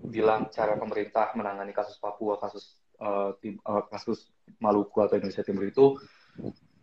bilang 0.00 0.48
cara 0.48 0.80
pemerintah 0.80 1.36
menangani 1.36 1.76
kasus 1.76 2.00
Papua, 2.00 2.40
kasus 2.40 2.80
uh, 3.00 3.36
tim, 3.36 3.60
uh, 3.68 3.84
kasus 3.88 4.32
Maluku 4.60 5.04
atau 5.04 5.20
Indonesia 5.20 5.44
Timur 5.44 5.68
itu 5.68 6.00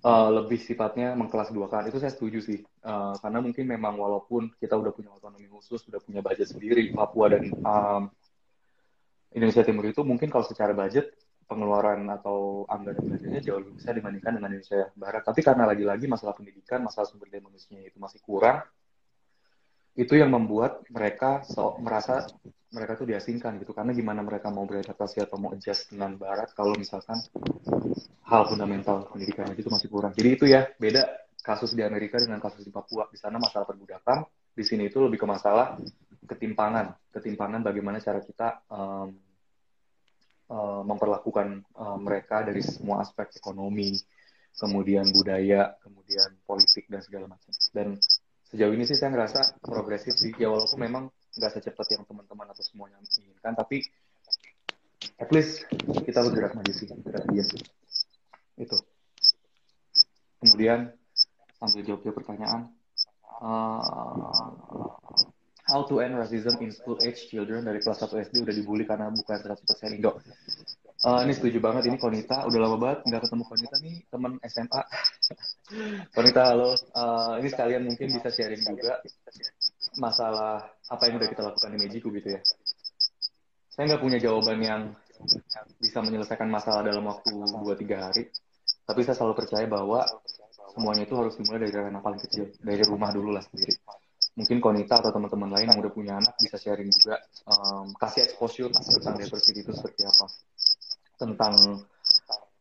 uh, 0.06 0.30
lebih 0.30 0.62
sifatnya 0.62 1.18
mengkelas 1.18 1.50
dua 1.50 1.66
kan. 1.66 1.90
Itu 1.90 1.98
saya 1.98 2.14
setuju 2.14 2.46
sih, 2.46 2.62
uh, 2.86 3.18
karena 3.18 3.42
mungkin 3.42 3.66
memang 3.66 3.98
walaupun 3.98 4.54
kita 4.62 4.78
udah 4.78 4.94
punya 4.94 5.10
otonomi 5.10 5.50
khusus, 5.50 5.82
udah 5.90 5.98
punya 5.98 6.22
budget 6.22 6.54
sendiri, 6.54 6.94
Papua 6.94 7.34
dan 7.34 7.50
um, 7.66 8.04
Indonesia 9.34 9.66
Timur 9.66 9.86
itu 9.90 10.02
mungkin 10.06 10.30
kalau 10.30 10.46
secara 10.46 10.74
budget 10.78 11.10
pengeluaran 11.50 12.06
atau 12.14 12.70
anggaran 12.70 13.02
belajarnya 13.02 13.42
jauh 13.42 13.60
lebih 13.66 13.82
besar 13.82 13.98
dibandingkan 13.98 14.38
dengan 14.38 14.50
Indonesia 14.54 14.94
Barat. 14.94 15.26
Tapi 15.26 15.42
karena 15.42 15.66
lagi-lagi 15.66 16.06
masalah 16.06 16.38
pendidikan, 16.38 16.86
masalah 16.86 17.10
sumber 17.10 17.26
daya 17.34 17.42
manusianya 17.42 17.90
itu 17.90 17.98
masih 17.98 18.22
kurang, 18.22 18.62
itu 19.98 20.14
yang 20.14 20.30
membuat 20.30 20.86
mereka 20.94 21.42
so, 21.44 21.76
merasa 21.82 22.30
mereka 22.70 22.94
tuh 22.94 23.10
diasingkan 23.10 23.58
gitu. 23.58 23.74
Karena 23.74 23.98
gimana 23.98 24.22
mereka 24.22 24.54
mau 24.54 24.70
beradaptasi 24.70 25.26
atau 25.26 25.42
mau 25.42 25.50
adjust 25.58 25.90
dengan 25.90 26.14
Barat 26.16 26.54
kalau 26.54 26.78
misalkan 26.78 27.18
hal 28.30 28.46
fundamental 28.46 29.10
pendidikan 29.10 29.50
itu 29.58 29.74
masih 29.74 29.90
kurang. 29.90 30.14
Jadi 30.14 30.30
itu 30.30 30.46
ya 30.46 30.70
beda 30.78 31.02
kasus 31.42 31.74
di 31.74 31.82
Amerika 31.82 32.22
dengan 32.22 32.38
kasus 32.38 32.62
di 32.62 32.70
Papua. 32.70 33.10
Di 33.10 33.18
sana 33.18 33.42
masalah 33.42 33.66
perbudakan, 33.66 34.22
di 34.54 34.62
sini 34.62 34.86
itu 34.86 35.02
lebih 35.02 35.18
ke 35.18 35.26
masalah 35.26 35.82
ketimpangan, 36.30 37.10
ketimpangan 37.10 37.66
bagaimana 37.66 37.98
cara 37.98 38.22
kita 38.22 38.62
um, 38.70 39.18
uh, 40.50 40.82
memperlakukan 40.84 41.64
uh, 41.78 41.98
mereka 42.02 42.44
dari 42.44 42.66
semua 42.66 43.06
aspek 43.06 43.32
ekonomi, 43.38 43.96
kemudian 44.58 45.08
budaya, 45.14 45.78
kemudian 45.80 46.36
politik 46.44 46.90
dan 46.90 47.02
segala 47.06 47.30
macam. 47.30 47.54
Dan 47.72 47.96
sejauh 48.50 48.74
ini 48.74 48.84
sih 48.84 48.98
saya 48.98 49.14
ngerasa 49.14 49.62
progresif 49.62 50.18
sih, 50.18 50.34
ya 50.36 50.50
walaupun 50.50 50.80
memang 50.82 51.04
nggak 51.38 51.52
secepat 51.56 51.88
yang 51.96 52.04
teman-teman 52.10 52.50
atau 52.50 52.64
semuanya 52.66 52.98
inginkan, 53.00 53.54
tapi 53.54 53.86
at 55.22 55.30
least 55.32 55.70
kita 56.04 56.20
bergerak 56.26 56.58
maju 56.58 56.74
sih, 56.74 56.90
bergerak 56.90 57.24
diam 57.30 57.46
sih. 57.46 57.62
Itu. 58.60 58.76
Kemudian 60.44 60.92
sambil 61.60 61.84
jawab 61.88 62.02
jawab 62.04 62.16
pertanyaan, 62.24 62.62
uh, 63.40 63.80
How 65.70 65.86
to 65.86 66.02
End 66.02 66.18
Racism 66.18 66.58
in 66.66 66.74
School 66.74 66.98
Age 67.06 67.30
Children 67.30 67.70
dari 67.70 67.78
kelas 67.78 68.02
1 68.02 68.26
SD 68.26 68.36
udah 68.42 68.56
dibully 68.58 68.90
karena 68.90 69.14
bukan 69.14 69.38
100% 69.38 69.96
Indo. 69.96 70.18
Uh, 71.00 71.24
ini 71.24 71.32
setuju 71.32 71.62
banget, 71.62 71.88
ini 71.88 72.02
Konita. 72.02 72.44
Udah 72.50 72.60
lama 72.60 72.78
banget 72.82 73.00
nggak 73.06 73.22
ketemu 73.30 73.44
Konita 73.46 73.76
nih, 73.80 73.96
teman 74.10 74.32
SMA. 74.50 74.82
Konita, 76.18 76.42
halo. 76.50 76.74
Uh, 76.98 77.38
ini 77.38 77.48
sekalian 77.54 77.86
mungkin 77.86 78.08
bisa 78.10 78.30
sharing 78.34 78.66
juga 78.66 78.98
masalah 80.02 80.66
apa 80.90 81.04
yang 81.06 81.22
udah 81.22 81.30
kita 81.30 81.42
lakukan 81.46 81.70
di 81.72 81.80
Mejiku 81.86 82.10
gitu 82.18 82.34
ya. 82.34 82.42
Saya 83.70 83.94
nggak 83.94 84.02
punya 84.02 84.18
jawaban 84.18 84.60
yang 84.60 84.82
bisa 85.78 86.02
menyelesaikan 86.02 86.50
masalah 86.50 86.82
dalam 86.82 87.06
waktu 87.06 87.30
2-3 87.32 88.06
hari. 88.10 88.28
Tapi 88.90 89.00
saya 89.06 89.16
selalu 89.16 89.46
percaya 89.46 89.70
bahwa 89.70 90.02
semuanya 90.74 91.06
itu 91.06 91.14
harus 91.14 91.38
dimulai 91.38 91.70
dari 91.70 91.74
ranah 91.78 92.02
paling 92.02 92.22
kecil, 92.26 92.50
dari 92.60 92.82
rumah 92.84 93.14
dulu 93.14 93.38
lah 93.38 93.44
sendiri 93.46 93.78
mungkin 94.40 94.64
Konita 94.64 95.04
atau 95.04 95.12
teman-teman 95.12 95.52
lain 95.52 95.68
yang 95.68 95.80
udah 95.84 95.92
punya 95.92 96.14
anak 96.16 96.32
bisa 96.40 96.56
sharing 96.56 96.88
juga 96.88 97.20
um, 97.44 97.92
kasih 98.00 98.24
exposure 98.24 98.72
tentang 98.72 99.20
diversity 99.20 99.68
itu 99.68 99.76
seperti 99.76 100.08
apa. 100.08 100.26
Tentang 101.20 101.84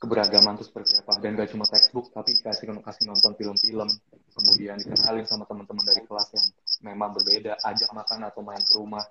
keberagaman 0.02 0.58
itu 0.58 0.66
seperti 0.66 0.98
apa. 0.98 1.22
Dan 1.22 1.38
gak 1.38 1.54
cuma 1.54 1.62
textbook 1.70 2.10
tapi 2.10 2.34
dikasih 2.34 2.66
kasih 2.82 3.04
nonton 3.06 3.32
film-film. 3.38 3.86
Kemudian 4.34 4.82
dikenalin 4.82 5.22
sama 5.22 5.46
teman-teman 5.46 5.86
dari 5.86 6.02
kelas 6.02 6.34
yang 6.34 6.46
memang 6.82 7.14
berbeda 7.14 7.62
ajak 7.62 7.90
makan 7.94 8.26
atau 8.26 8.42
main 8.42 8.62
ke 8.62 8.74
rumah. 8.74 9.06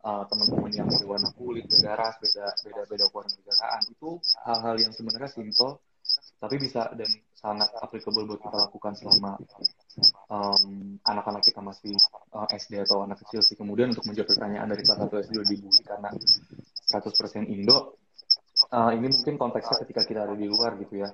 Uh, 0.00 0.24
teman-teman 0.32 0.72
yang 0.72 0.88
berwarna 0.88 1.28
kulit 1.36 1.68
beda 1.68 1.92
ras 1.92 2.16
beda 2.24 2.48
beda 2.64 2.88
beda 2.88 3.04
warna 3.12 3.36
negaraan 3.36 3.84
itu 3.84 4.16
hal-hal 4.48 4.80
yang 4.80 4.96
sebenarnya 4.96 5.28
simple 5.28 5.76
tapi 6.40 6.56
bisa 6.56 6.88
dan 6.96 7.04
sangat 7.40 7.72
applicable 7.80 8.28
buat 8.28 8.40
kita 8.44 8.56
lakukan 8.68 8.92
selama 9.00 9.40
um, 10.28 11.00
anak-anak 11.08 11.40
kita 11.40 11.64
masih 11.64 11.96
uh, 12.36 12.44
SD 12.52 12.84
atau 12.84 13.00
anak 13.00 13.24
kecil 13.24 13.40
sih. 13.40 13.56
Kemudian 13.56 13.96
untuk 13.96 14.04
menjawab 14.04 14.28
pertanyaan 14.28 14.68
dari 14.68 14.84
kelas 14.84 15.00
1 15.08 15.24
SD 15.24 15.34
dibully 15.48 15.80
karena 15.80 16.12
100% 16.12 17.48
Indo, 17.48 17.96
uh, 18.76 18.92
ini 18.92 19.08
mungkin 19.08 19.34
konteksnya 19.40 19.76
ketika 19.88 20.02
kita 20.04 20.20
ada 20.28 20.36
di 20.36 20.46
luar 20.52 20.76
gitu 20.76 21.00
ya. 21.00 21.08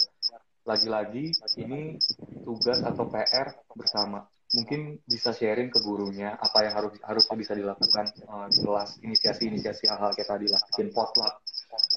Lagi-lagi 0.67 1.31
ini 1.63 1.95
tugas 2.43 2.83
atau 2.83 3.07
PR 3.07 3.55
bersama. 3.79 4.27
Mungkin 4.51 5.03
bisa 5.07 5.31
sharing 5.31 5.71
ke 5.71 5.79
gurunya 5.83 6.35
apa 6.39 6.67
yang 6.67 6.75
harus 6.75 6.95
harusnya 7.03 7.35
bisa 7.39 7.53
dilakukan 7.55 8.07
uh, 8.27 8.47
di 8.51 8.59
kelas, 8.63 8.99
inisiasi-inisiasi 8.99 9.91
hal-hal 9.91 10.11
kita 10.15 10.39
dilakukan 10.43 10.91
potluck 10.91 11.39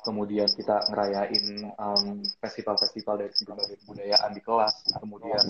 kemudian 0.04 0.50
kita 0.52 0.90
ngerayain 0.92 1.46
um, 1.78 2.24
festival-festival 2.42 3.16
dari 3.22 3.34
berbagai 3.34 3.76
kebudayaan 3.86 4.32
di 4.36 4.42
kelas, 4.44 4.74
kemudian 5.00 5.46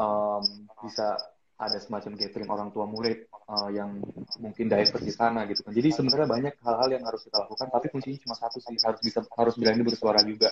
um, 0.00 0.42
bisa 0.82 1.16
ada 1.60 1.76
semacam 1.76 2.16
gathering 2.16 2.48
orang 2.48 2.68
tua 2.72 2.88
murid 2.88 3.28
uh, 3.52 3.68
yang 3.68 4.00
mungkin 4.40 4.66
divers 4.72 5.04
di 5.04 5.12
sana 5.12 5.44
gitu 5.44 5.60
kan. 5.60 5.76
Jadi 5.76 5.88
sebenarnya 5.92 6.28
banyak 6.28 6.54
hal-hal 6.64 6.88
yang 6.88 7.04
harus 7.04 7.20
kita 7.28 7.36
lakukan, 7.44 7.68
tapi 7.68 7.86
kuncinya 7.92 8.18
cuma 8.24 8.36
satu 8.40 8.58
sih, 8.64 8.80
harus 8.80 9.00
bisa 9.04 9.20
harus 9.36 9.54
berani 9.60 9.82
bersuara 9.84 10.24
juga. 10.24 10.48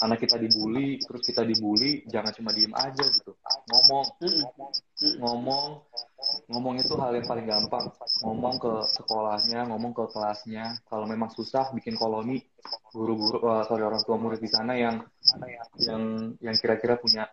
Anak 0.00 0.24
kita 0.24 0.40
dibully, 0.40 0.98
terus 0.98 1.22
kita 1.22 1.42
dibully, 1.46 2.02
jangan 2.08 2.32
cuma 2.34 2.50
diem 2.50 2.72
aja 2.72 3.04
gitu. 3.12 3.36
Ngomong, 3.70 4.04
ngomong, 5.20 5.68
ngomong 6.50 6.74
itu 6.80 6.94
hal 6.96 7.14
yang 7.14 7.26
paling 7.28 7.46
gampang. 7.46 7.86
Ngomong 8.24 8.56
ke 8.58 8.72
sekolahnya, 8.90 9.68
ngomong 9.70 9.92
ke 9.94 10.04
kelasnya. 10.10 10.80
Kalau 10.88 11.06
memang 11.06 11.30
susah, 11.30 11.70
bikin 11.76 11.94
koloni 11.94 12.42
guru-guru, 12.90 13.40
uh, 13.46 13.62
sorry 13.64 13.86
orang 13.86 14.02
tua 14.02 14.18
murid 14.18 14.42
di 14.42 14.50
sana 14.50 14.74
yang 14.74 15.00
yang 15.80 16.34
yang 16.42 16.56
kira-kira 16.58 16.98
punya 16.98 17.30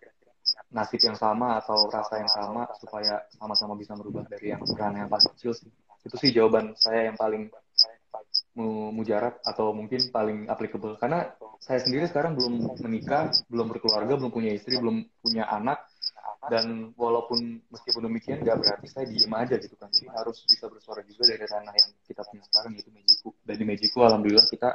nasib 0.72 1.02
yang 1.04 1.18
sama 1.18 1.60
atau 1.60 1.92
rasa 1.92 2.24
yang 2.24 2.32
sama 2.32 2.68
supaya 2.80 3.20
sama-sama 3.36 3.76
bisa 3.76 3.98
merubah 3.98 4.24
dari 4.28 4.56
yang 4.56 4.64
ukuran 4.64 4.96
yang 4.96 5.10
paling 5.12 5.28
kecil 5.36 5.52
sih. 5.52 5.72
Itu 6.06 6.16
sih 6.16 6.32
jawaban 6.32 6.72
saya 6.80 7.12
yang 7.12 7.18
paling 7.20 7.52
mujarab 8.58 9.38
atau 9.46 9.70
mungkin 9.72 10.10
paling 10.10 10.50
applicable. 10.50 10.98
Karena 10.98 11.30
saya 11.62 11.80
sendiri 11.82 12.10
sekarang 12.10 12.34
belum 12.34 12.82
menikah, 12.82 13.30
belum 13.48 13.70
berkeluarga, 13.70 14.18
belum 14.18 14.34
punya 14.34 14.52
istri, 14.58 14.82
belum 14.82 15.06
punya 15.22 15.46
anak. 15.46 15.86
Dan 16.48 16.96
walaupun 16.96 17.60
meskipun 17.68 18.08
demikian 18.08 18.40
nggak 18.40 18.58
berarti 18.64 18.88
saya 18.88 19.06
diem 19.06 19.34
aja 19.36 19.56
gitu 19.60 19.76
kan. 19.76 19.92
Jadi 19.92 20.08
harus 20.10 20.42
bisa 20.48 20.66
bersuara 20.72 21.04
juga 21.04 21.24
dari 21.28 21.44
ranah 21.44 21.76
yang 21.76 21.90
kita 22.08 22.24
punya 22.24 22.44
sekarang 22.48 22.72
yaitu 22.78 22.92
Mejiku 22.94 23.30
dan 23.44 23.56
di 23.60 23.66
Mejiku 23.68 23.98
alhamdulillah 24.08 24.48
kita 24.48 24.70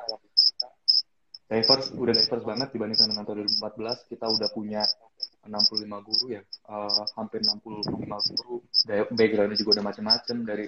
diverse 1.48 1.92
udah 1.96 2.14
diverse 2.16 2.44
banget 2.44 2.68
dibandingkan 2.76 3.08
dengan 3.12 3.24
tahun 3.24 3.44
2014 3.44 4.12
kita 4.12 4.26
udah 4.28 4.48
punya 4.52 4.82
65 5.48 6.06
guru 6.06 6.24
ya. 6.32 6.42
Uh, 6.68 7.04
hampir 7.16 7.40
65 7.40 8.04
guru. 8.04 8.56
Backgroundnya 9.16 9.56
juga 9.56 9.80
udah 9.80 9.84
macam-macam 9.84 10.36
dari 10.44 10.66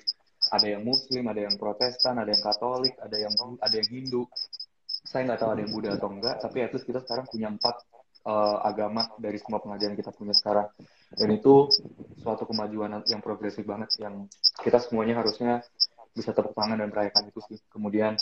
ada 0.54 0.66
yang 0.70 0.86
muslim 0.86 1.26
ada 1.26 1.40
yang 1.42 1.54
protestan 1.58 2.14
ada 2.22 2.30
yang 2.30 2.42
katolik 2.42 2.94
ada 3.02 3.16
yang 3.18 3.34
ada 3.58 3.74
yang 3.74 3.88
hindu. 3.90 4.22
Saya 5.04 5.26
nggak 5.28 5.40
tahu 5.42 5.50
ada 5.52 5.60
yang 5.66 5.72
buddha 5.74 5.90
atau 5.98 6.08
enggak 6.14 6.36
tapi 6.40 6.64
least 6.70 6.86
kita 6.86 7.02
sekarang 7.02 7.26
punya 7.26 7.50
empat 7.50 7.76
uh, 8.24 8.58
agama 8.64 9.06
dari 9.20 9.36
semua 9.38 9.60
pengajian 9.60 9.94
kita 9.94 10.10
punya 10.10 10.32
sekarang. 10.32 10.68
Dan 11.14 11.28
itu 11.36 11.68
suatu 12.18 12.48
kemajuan 12.48 13.04
yang 13.06 13.20
progresif 13.20 13.62
banget 13.62 13.94
yang 14.00 14.26
kita 14.64 14.80
semuanya 14.80 15.22
harusnya 15.22 15.62
bisa 16.14 16.32
tepuk 16.32 16.56
tangan 16.56 16.80
dan 16.80 16.88
merayakan 16.90 17.30
itu 17.30 17.40
sih. 17.46 17.58
Kemudian 17.70 18.16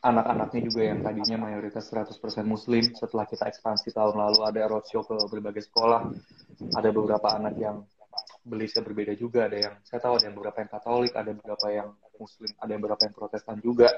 anak-anaknya 0.00 0.60
juga 0.64 0.82
yang 0.86 1.04
tadinya 1.04 1.36
mayoritas 1.50 1.84
100% 1.92 2.16
muslim 2.46 2.94
setelah 2.96 3.28
kita 3.28 3.50
ekspansi 3.50 3.92
tahun 3.92 4.16
lalu 4.16 4.40
ada 4.46 4.60
roadshow 4.70 5.04
ke 5.04 5.14
berbagai 5.28 5.68
sekolah. 5.68 6.08
Ada 6.74 6.88
beberapa 6.94 7.28
anak 7.34 7.54
yang 7.60 7.84
belisnya 8.44 8.84
berbeda 8.84 9.16
juga 9.16 9.48
ada 9.48 9.56
yang 9.56 9.74
saya 9.82 10.04
tahu 10.04 10.20
ada 10.20 10.28
yang 10.28 10.36
beberapa 10.36 10.58
yang 10.60 10.70
katolik 10.70 11.12
ada 11.16 11.30
beberapa 11.32 11.66
yang 11.72 11.88
muslim 12.20 12.50
ada 12.60 12.70
yang 12.70 12.82
beberapa 12.84 13.02
yang 13.08 13.14
protestan 13.16 13.56
juga 13.64 13.88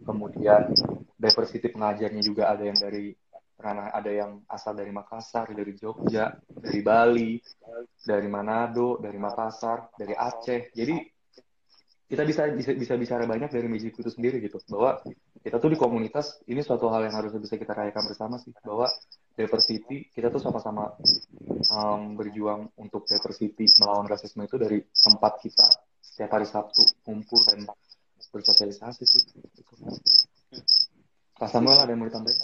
kemudian 0.00 0.72
diversity 1.20 1.68
pengajarnya 1.70 2.22
juga 2.24 2.48
ada 2.50 2.64
yang 2.64 2.78
dari 2.80 3.12
karena 3.62 3.94
ada 3.94 4.10
yang 4.10 4.42
asal 4.50 4.74
dari 4.74 4.90
Makassar, 4.90 5.54
dari 5.54 5.78
Jogja, 5.78 6.34
dari 6.50 6.82
Bali, 6.82 7.38
dari 8.02 8.26
Manado, 8.26 8.98
dari 8.98 9.22
Makassar, 9.22 9.94
dari 9.94 10.18
Aceh. 10.18 10.74
Jadi 10.74 10.98
kita 12.10 12.26
bisa 12.26 12.50
bisa 12.50 12.74
bisa 12.74 12.94
bicara 12.98 13.24
banyak 13.24 13.48
dari 13.54 13.70
Mejiku 13.70 14.02
itu 14.02 14.10
sendiri 14.10 14.42
gitu 14.42 14.58
bahwa 14.66 15.00
kita 15.42 15.58
tuh 15.58 15.74
di 15.74 15.78
komunitas 15.78 16.38
ini 16.46 16.62
suatu 16.62 16.86
hal 16.86 17.10
yang 17.10 17.18
harus 17.18 17.34
bisa 17.34 17.58
kita 17.58 17.74
rayakan 17.74 18.06
bersama 18.06 18.38
sih 18.38 18.54
bahwa 18.62 18.86
diversity 19.34 20.06
kita 20.14 20.30
tuh 20.30 20.38
sama-sama 20.38 20.94
um, 21.74 22.14
berjuang 22.14 22.70
untuk 22.78 23.02
diversity 23.10 23.66
melawan 23.82 24.06
rasisme 24.06 24.46
itu 24.46 24.54
dari 24.54 24.78
tempat 24.86 25.42
kita 25.42 25.66
setiap 25.98 26.30
hari 26.38 26.46
Sabtu 26.46 26.86
kumpul 27.02 27.42
dan 27.50 27.66
bersosialisasi 28.30 29.02
sih. 29.02 29.22
Pak 31.34 31.48
Samuel 31.50 31.82
ada 31.82 31.90
yang 31.90 32.00
mau 32.00 32.08
ditambahin? 32.08 32.38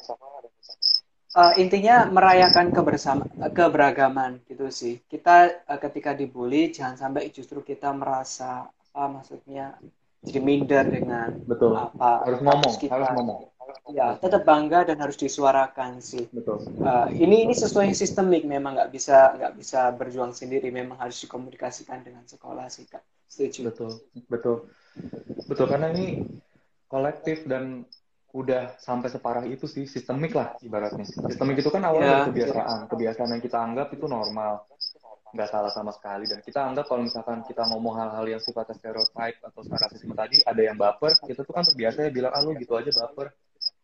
Uh, 1.39 1.55
intinya 1.61 2.09
merayakan 2.11 2.75
kebersama 2.75 3.29
keberagaman 3.55 4.43
gitu 4.51 4.73
sih. 4.75 4.99
Kita 5.07 5.69
uh, 5.71 5.79
ketika 5.79 6.19
dibully 6.19 6.75
jangan 6.75 6.99
sampai 6.99 7.31
justru 7.31 7.63
kita 7.63 7.95
merasa 7.95 8.67
apa 8.99 9.07
maksudnya 9.07 9.79
jadi 10.27 10.41
minder 10.43 10.85
dengan 10.89 11.29
betul. 11.47 11.79
apa 11.79 12.27
harus 12.27 12.41
ngomong 12.43 12.73
kita. 12.81 12.93
harus 12.95 13.11
ngomong. 13.15 13.39
Ya 13.89 14.17
tetap 14.21 14.45
bangga 14.45 14.85
dan 14.85 15.01
harus 15.01 15.17
disuarakan 15.17 16.01
sih. 16.05 16.29
Betul. 16.33 16.61
Uh, 16.81 17.09
ini 17.13 17.49
ini 17.49 17.55
sesuai 17.57 17.93
sistemik 17.97 18.45
memang 18.45 18.77
nggak 18.77 18.91
bisa 18.93 19.33
nggak 19.37 19.55
bisa 19.57 19.93
berjuang 19.97 20.33
sendiri 20.37 20.69
memang 20.69 21.01
harus 21.01 21.17
dikomunikasikan 21.25 22.05
dengan 22.05 22.25
sekolah 22.29 22.69
sih 22.69 22.85
kak. 22.89 23.01
Setuju. 23.29 23.73
Betul 23.73 23.93
betul. 24.29 24.57
Betul 25.49 25.67
karena 25.69 25.93
ini 25.93 26.25
kolektif 26.89 27.45
dan 27.49 27.85
udah 28.37 28.77
sampai 28.77 29.09
separah 29.09 29.45
itu 29.49 29.65
sih 29.65 29.89
sistemik 29.89 30.37
lah 30.37 30.53
ibaratnya. 30.61 31.05
Sistemik 31.09 31.61
itu 31.65 31.73
kan 31.73 31.81
awalnya 31.85 32.25
Ya. 32.25 32.29
kebiasaan. 32.29 32.79
Kebiasaan 32.93 33.31
yang 33.33 33.43
kita 33.45 33.57
anggap 33.57 33.89
itu 33.97 34.05
normal 34.05 34.69
nggak 35.35 35.49
salah 35.49 35.73
sama 35.73 35.93
sekali. 35.93 36.25
Dan 36.25 36.41
kita 36.41 36.65
anggap 36.65 36.89
kalau 36.89 37.05
misalkan 37.05 37.45
kita 37.45 37.67
ngomong 37.69 37.95
hal-hal 38.01 38.25
yang 38.27 38.41
sifatnya 38.41 38.77
stereotype 38.77 39.39
atau 39.45 39.61
rasisme 39.69 40.15
tadi 40.17 40.41
ada 40.45 40.63
yang 40.63 40.77
baper 40.77 41.13
kita 41.25 41.45
tuh 41.45 41.53
kan 41.53 41.65
terbiasa 41.65 42.09
ya 42.09 42.11
bilang 42.13 42.33
ah 42.33 42.41
lu 42.41 42.57
gitu 42.57 42.75
aja 42.77 42.91
baper. 42.93 43.33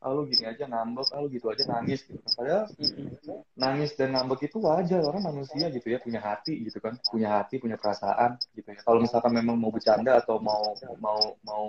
Ah 0.05 0.13
lu 0.13 0.29
gini 0.29 0.45
aja 0.45 0.65
ngambek. 0.69 1.09
Ah 1.13 1.21
lu 1.21 1.29
gitu 1.33 1.47
aja 1.49 1.65
nangis. 1.69 2.05
Gitu 2.05 2.21
padahal 2.37 2.69
nangis 3.57 3.91
dan 3.97 4.15
ngambek 4.17 4.49
itu 4.49 4.57
wajar. 4.61 5.01
Orang 5.05 5.23
manusia 5.25 5.69
gitu 5.73 5.87
ya 5.89 5.99
punya 6.01 6.21
hati 6.21 6.65
gitu 6.65 6.79
kan. 6.81 6.97
Punya 7.09 7.41
hati 7.41 7.61
punya 7.61 7.77
perasaan 7.77 8.41
gitu 8.57 8.69
ya. 8.69 8.81
Kalau 8.85 9.01
misalkan 9.01 9.33
memang 9.33 9.57
mau 9.57 9.73
bercanda 9.73 10.21
atau 10.21 10.41
mau 10.41 10.77
mau 11.01 11.19
mau 11.45 11.65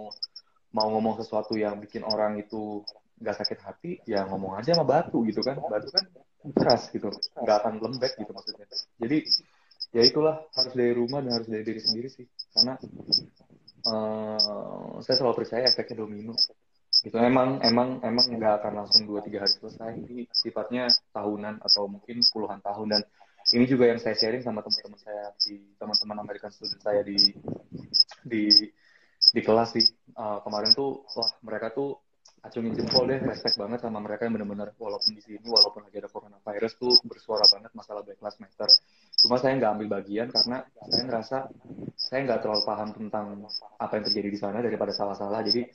mau 0.76 0.88
ngomong 0.92 1.24
sesuatu 1.24 1.56
yang 1.56 1.80
bikin 1.80 2.04
orang 2.04 2.36
itu 2.40 2.84
nggak 3.16 3.36
sakit 3.40 3.60
hati 3.64 3.92
ya 4.04 4.28
ngomong 4.28 4.60
aja 4.60 4.76
sama 4.76 4.88
batu 4.88 5.24
gitu 5.24 5.40
kan. 5.40 5.56
Batu 5.56 5.88
kan 5.92 6.04
keras 6.54 6.92
gitu. 6.94 7.10
Nggak 7.40 7.58
akan 7.64 7.74
lembek 7.82 8.14
gitu 8.20 8.32
maksudnya. 8.36 8.68
Jadi 9.02 9.18
ya 9.96 10.04
itulah 10.04 10.44
harus 10.52 10.74
dari 10.76 10.92
rumah 10.92 11.24
dan 11.24 11.40
harus 11.40 11.48
dari 11.48 11.64
diri 11.64 11.80
sendiri 11.80 12.08
sih. 12.12 12.28
Karena 12.52 12.76
eh, 13.88 15.00
saya 15.00 15.16
selalu 15.16 15.36
percaya 15.40 15.64
efeknya 15.64 16.04
domino. 16.04 16.36
Gitu. 16.96 17.16
Emang 17.16 17.60
emang 17.60 18.00
emang 18.04 18.26
nggak 18.28 18.54
akan 18.64 18.74
langsung 18.84 19.08
dua 19.08 19.24
tiga 19.24 19.44
hari 19.44 19.56
selesai. 19.56 20.00
Ini 20.00 20.28
sifatnya 20.32 20.92
tahunan 21.16 21.64
atau 21.64 21.88
mungkin 21.88 22.20
puluhan 22.32 22.60
tahun. 22.60 22.88
Dan 22.92 23.02
ini 23.56 23.66
juga 23.68 23.92
yang 23.92 24.00
saya 24.00 24.16
sharing 24.16 24.44
sama 24.44 24.64
teman-teman 24.64 25.00
saya 25.00 25.32
di 25.44 25.76
teman-teman 25.80 26.18
American 26.24 26.52
student 26.52 26.82
saya 26.82 27.04
di 27.04 27.36
di 28.24 28.44
di 29.32 29.42
kelas 29.44 29.76
sih. 29.76 29.86
Uh, 30.16 30.40
kemarin 30.44 30.72
tuh 30.72 31.04
wah 31.16 31.30
mereka 31.44 31.72
tuh 31.76 32.00
acungin 32.46 32.78
jempol 32.78 33.10
deh 33.10 33.18
respect 33.26 33.58
banget 33.58 33.82
sama 33.82 33.98
mereka 33.98 34.30
yang 34.30 34.38
benar-benar 34.38 34.70
walaupun 34.78 35.18
di 35.18 35.22
sini 35.26 35.42
walaupun 35.50 35.90
lagi 35.90 35.98
ada 35.98 36.10
coronavirus 36.14 36.74
tuh 36.78 36.94
bersuara 37.10 37.46
banget 37.50 37.72
masalah 37.74 38.02
Black 38.06 38.22
Lives 38.22 38.40
Matter. 38.40 38.70
Cuma 39.18 39.36
saya 39.42 39.58
nggak 39.58 39.72
ambil 39.76 39.88
bagian 40.00 40.28
karena 40.30 40.62
saya 40.86 41.04
ngerasa 41.10 41.38
saya 41.98 42.20
nggak 42.30 42.40
terlalu 42.46 42.64
paham 42.64 42.90
tentang 42.94 43.26
apa 43.82 43.94
yang 43.98 44.04
terjadi 44.06 44.30
di 44.30 44.40
sana 44.40 44.58
daripada 44.62 44.94
salah-salah. 44.94 45.42
Jadi 45.42 45.66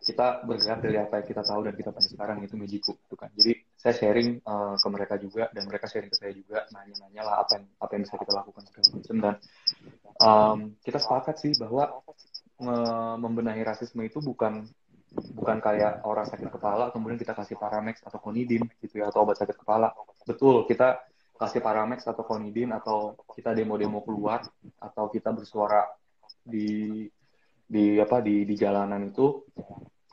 kita 0.00 0.46
bergerak 0.48 0.80
dari 0.80 0.96
apa 0.96 1.20
yang 1.20 1.26
kita 1.28 1.42
tahu 1.44 1.60
dan 1.66 1.74
kita 1.76 1.90
punya 1.92 2.08
sekarang 2.08 2.38
itu 2.40 2.54
Mejiku 2.56 2.92
gitu 3.04 3.16
kan. 3.18 3.28
Jadi 3.36 3.52
saya 3.76 3.94
sharing 3.96 4.40
uh, 4.48 4.74
ke 4.78 4.88
mereka 4.88 5.14
juga 5.20 5.52
dan 5.52 5.68
mereka 5.68 5.86
sharing 5.90 6.08
ke 6.08 6.16
saya 6.16 6.32
juga 6.32 6.64
nanya-nanya 6.72 7.22
lah 7.26 7.34
apa 7.44 7.60
yang 7.60 7.64
apa 7.80 7.90
yang 7.96 8.02
bisa 8.08 8.16
kita 8.16 8.32
lakukan 8.32 8.62
segala 8.70 8.88
macam. 8.96 9.16
Dan 9.20 9.34
um, 10.20 10.58
kita 10.80 10.98
sepakat 11.02 11.36
sih 11.42 11.52
bahwa 11.60 12.00
nge- 12.60 13.16
membenahi 13.20 13.62
rasisme 13.66 14.00
itu 14.00 14.24
bukan 14.24 14.64
bukan 15.10 15.58
kayak 15.58 16.06
orang 16.06 16.26
sakit 16.26 16.54
kepala 16.54 16.94
kemudian 16.94 17.18
kita 17.18 17.34
kasih 17.34 17.58
Paramex 17.58 17.98
atau 18.06 18.22
Konidin 18.22 18.62
gitu 18.78 19.02
ya 19.02 19.10
atau 19.10 19.26
obat 19.26 19.42
sakit 19.42 19.58
kepala. 19.58 19.90
Betul 20.22 20.64
kita 20.70 21.02
kasih 21.34 21.58
Paramex 21.64 22.06
atau 22.06 22.22
Konidin 22.22 22.70
atau 22.70 23.18
kita 23.34 23.56
demo-demo 23.56 24.04
keluar 24.06 24.44
atau 24.78 25.10
kita 25.10 25.34
bersuara 25.34 25.88
di 26.44 27.08
di 27.70 27.98
apa 27.98 28.22
di 28.22 28.46
di 28.46 28.54
jalanan 28.54 29.10
itu 29.10 29.42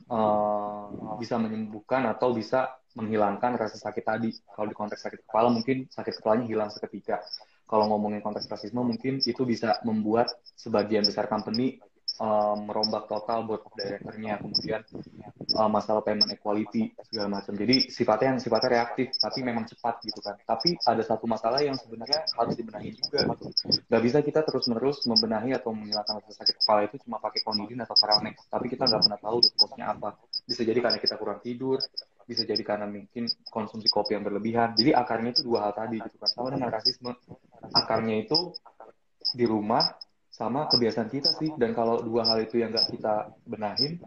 eh, 0.09 0.85
bisa 1.21 1.35
menyembuhkan 1.37 2.05
atau 2.09 2.33
bisa 2.33 2.79
menghilangkan 2.97 3.53
rasa 3.59 3.77
sakit 3.77 4.03
tadi. 4.05 4.33
Kalau 4.49 4.65
di 4.65 4.75
konteks 4.77 5.01
sakit 5.05 5.19
kepala 5.29 5.53
mungkin 5.53 5.85
sakit 5.85 6.23
kepalanya 6.23 6.45
hilang 6.49 6.69
seketika. 6.73 7.21
Kalau 7.67 7.85
ngomongin 7.91 8.23
konteks 8.23 8.47
rasisme 8.47 8.79
mungkin 8.79 9.19
itu 9.19 9.43
bisa 9.43 9.77
membuat 9.83 10.31
sebagian 10.55 11.03
besar 11.03 11.27
company 11.27 11.77
eh, 12.17 12.55
merombak 12.61 13.05
total 13.09 13.45
board 13.45 13.63
of 13.65 13.73
director-nya 13.77 14.41
kemudian 14.41 14.81
uh, 15.55 15.69
masalah 15.71 16.03
payment 16.03 16.29
equality 16.33 16.91
segala 17.07 17.39
macam. 17.39 17.55
Jadi 17.55 17.87
sifatnya 17.87 18.35
yang 18.35 18.41
sifatnya 18.41 18.69
reaktif, 18.81 19.15
tapi 19.15 19.39
memang 19.41 19.65
cepat 19.65 20.03
gitu 20.03 20.19
kan. 20.19 20.35
Tapi 20.43 20.75
ada 20.83 21.03
satu 21.05 21.25
masalah 21.29 21.63
yang 21.63 21.77
sebenarnya 21.79 22.27
harus 22.35 22.53
dibenahi 22.57 22.91
juga. 22.93 23.23
Gitu. 23.37 23.45
Gak 23.87 24.01
bisa 24.03 24.17
kita 24.21 24.41
terus-menerus 24.43 25.07
membenahi 25.07 25.55
atau 25.55 25.71
menghilangkan 25.71 26.19
rasa 26.19 26.43
sakit 26.43 26.55
kepala 26.59 26.81
itu 26.85 26.95
cuma 27.07 27.17
pakai 27.17 27.41
konidin 27.41 27.79
atau 27.81 27.95
paramex. 27.95 28.35
Tapi 28.51 28.65
kita 28.67 28.83
nggak 28.85 29.01
pernah 29.07 29.19
tahu 29.21 29.37
cause-nya 29.55 29.85
apa. 29.95 30.09
Bisa 30.43 30.61
jadi 30.67 30.79
karena 30.83 30.99
kita 30.99 31.15
kurang 31.15 31.39
tidur, 31.39 31.79
bisa 32.27 32.43
jadi 32.43 32.63
karena 32.65 32.85
mungkin 32.89 33.23
konsumsi 33.47 33.87
kopi 33.87 34.19
yang 34.19 34.23
berlebihan. 34.27 34.75
Jadi 34.75 34.91
akarnya 34.91 35.31
itu 35.31 35.41
dua 35.47 35.69
hal 35.69 35.73
tadi 35.73 35.97
gitu 36.01 36.17
kan. 36.19 36.29
Sama 36.29 36.49
dengan 36.51 36.69
rasisme, 36.69 37.11
akarnya 37.71 38.15
itu 38.27 38.51
di 39.35 39.43
rumah 39.43 39.83
sama 40.37 40.69
kebiasaan 40.69 41.09
kita 41.09 41.33
sih. 41.33 41.49
Dan 41.57 41.73
kalau 41.73 42.05
dua 42.05 42.21
hal 42.29 42.45
itu 42.45 42.61
yang 42.61 42.69
nggak 42.69 42.93
kita 42.93 43.33
benahin, 43.49 43.97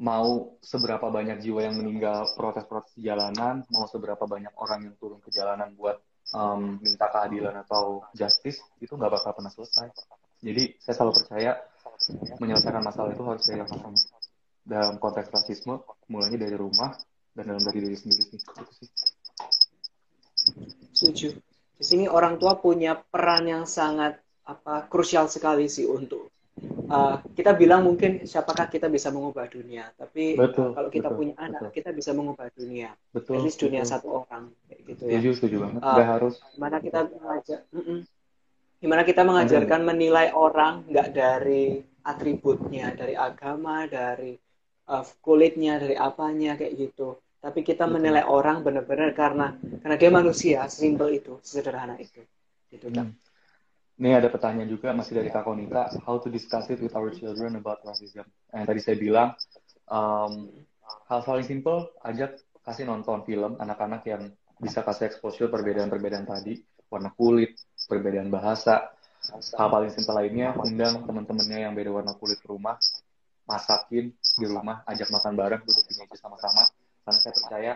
mau 0.00 0.56
seberapa 0.64 1.12
banyak 1.12 1.44
jiwa 1.44 1.68
yang 1.68 1.76
meninggal 1.76 2.24
protes-protes 2.32 2.96
di 2.96 3.04
jalanan, 3.04 3.60
mau 3.68 3.84
seberapa 3.84 4.24
banyak 4.24 4.56
orang 4.56 4.88
yang 4.88 4.94
turun 4.96 5.20
ke 5.20 5.28
jalanan 5.28 5.76
buat 5.76 6.00
um, 6.32 6.80
minta 6.80 7.12
keadilan 7.12 7.52
atau 7.68 8.08
justice, 8.16 8.64
itu 8.80 8.96
nggak 8.96 9.12
bakal 9.12 9.36
pernah 9.36 9.52
selesai. 9.52 9.92
Jadi 10.40 10.80
saya 10.80 10.94
selalu 10.96 11.12
percaya 11.20 11.52
menyelesaikan 12.40 12.82
masalah 12.84 13.12
itu 13.12 13.24
harus 13.24 13.44
dari 13.44 13.60
yang 13.60 13.68
pertama. 13.68 14.00
Dalam 14.66 14.94
konteks 14.98 15.30
rasisme, 15.30 15.78
mulainya 16.10 16.48
dari 16.48 16.56
rumah 16.58 16.96
dan 17.36 17.44
dalam 17.52 17.62
dari 17.62 17.78
diri 17.84 17.96
sendiri 17.96 18.24
sih. 18.24 18.40
Itu 18.40 18.72
sih. 18.72 18.88
Setuju. 20.96 21.28
Di 21.76 21.84
sini 21.84 22.04
orang 22.08 22.40
tua 22.40 22.56
punya 22.56 22.96
peran 22.96 23.46
yang 23.46 23.64
sangat 23.68 24.25
apa 24.46 24.86
krusial 24.86 25.26
sekali 25.26 25.66
sih 25.66 25.84
untuk 25.90 26.30
uh, 26.88 27.20
kita 27.36 27.52
bilang 27.52 27.84
mungkin 27.84 28.24
siapakah 28.24 28.70
kita 28.70 28.88
bisa 28.88 29.12
mengubah 29.12 29.50
dunia, 29.50 29.92
tapi 29.98 30.38
Betul, 30.38 30.72
kalau 30.72 30.88
kita 30.88 31.08
betul, 31.12 31.18
punya 31.18 31.34
anak 31.36 31.60
betul. 31.68 31.76
kita 31.76 31.90
bisa 31.92 32.10
mengubah 32.16 32.48
dunia. 32.54 32.90
Betul. 33.12 33.34
At 33.36 33.42
least 33.44 33.58
dunia 33.60 33.82
betul. 33.84 33.92
satu 33.92 34.08
orang 34.24 34.44
kayak 34.70 34.80
gitu 34.86 35.02
ya. 35.04 35.18
Setuju, 35.18 35.30
setuju 35.36 35.56
banget. 35.66 35.80
Uh, 35.82 36.06
harus. 36.06 36.34
Gimana 36.54 36.76
kita 36.80 37.00
mengajar, 37.10 37.60
Mm-mm. 37.74 37.98
gimana 38.80 39.02
kita 39.02 39.22
mengajarkan 39.26 39.80
menilai 39.84 40.26
orang 40.32 40.74
nggak 40.88 41.08
dari 41.12 41.64
atributnya, 42.06 42.94
dari 42.94 43.14
agama, 43.18 43.84
dari 43.90 44.32
uh, 44.88 45.04
kulitnya, 45.20 45.82
dari 45.82 45.98
apanya 45.98 46.54
kayak 46.54 46.74
gitu. 46.78 47.18
Tapi 47.36 47.62
kita 47.62 47.86
menilai 47.86 48.26
orang 48.26 48.64
benar-benar 48.64 49.14
karena 49.14 49.54
karena 49.82 49.96
dia 49.98 50.10
manusia, 50.10 50.66
simpel 50.66 51.14
itu, 51.14 51.38
sederhana 51.42 51.94
itu. 52.00 52.22
Gitu 52.70 52.90
kan. 52.90 53.12
Hmm. 53.12 53.25
Ini 53.96 54.12
ada 54.12 54.28
pertanyaan 54.28 54.68
juga 54.68 54.92
masih 54.92 55.16
dari 55.16 55.32
Kak 55.32 55.48
Konita, 55.48 55.88
how 56.04 56.20
to 56.20 56.28
discuss 56.28 56.68
it 56.68 56.84
with 56.84 56.92
our 56.92 57.08
children 57.08 57.56
about 57.56 57.80
racism. 57.80 58.28
Yang 58.52 58.64
tadi 58.68 58.80
saya 58.84 58.96
bilang, 59.00 59.28
um, 59.88 60.52
hal 61.08 61.24
paling 61.24 61.48
simple, 61.48 61.96
ajak 62.04 62.36
kasih 62.60 62.84
nonton 62.84 63.24
film 63.24 63.56
anak-anak 63.56 64.04
yang 64.04 64.28
bisa 64.60 64.84
kasih 64.84 65.08
exposure 65.08 65.48
perbedaan-perbedaan 65.48 66.28
tadi, 66.28 66.60
warna 66.92 67.08
kulit, 67.16 67.56
perbedaan 67.88 68.28
bahasa. 68.28 68.92
Hal 69.32 69.68
paling 69.72 69.88
simpel 69.88 70.12
lainnya, 70.12 70.52
undang 70.60 71.08
teman-temannya 71.08 71.64
yang 71.64 71.72
beda 71.72 71.88
warna 71.88 72.12
kulit 72.20 72.36
ke 72.36 72.52
rumah, 72.52 72.76
masakin 73.48 74.12
di 74.12 74.44
rumah, 74.44 74.84
ajak 74.84 75.08
makan 75.08 75.32
bareng, 75.40 75.64
duduk 75.64 75.84
di 75.88 75.94
meja 75.96 76.16
sama-sama. 76.20 76.68
Karena 77.00 77.18
saya 77.22 77.32
percaya, 77.32 77.72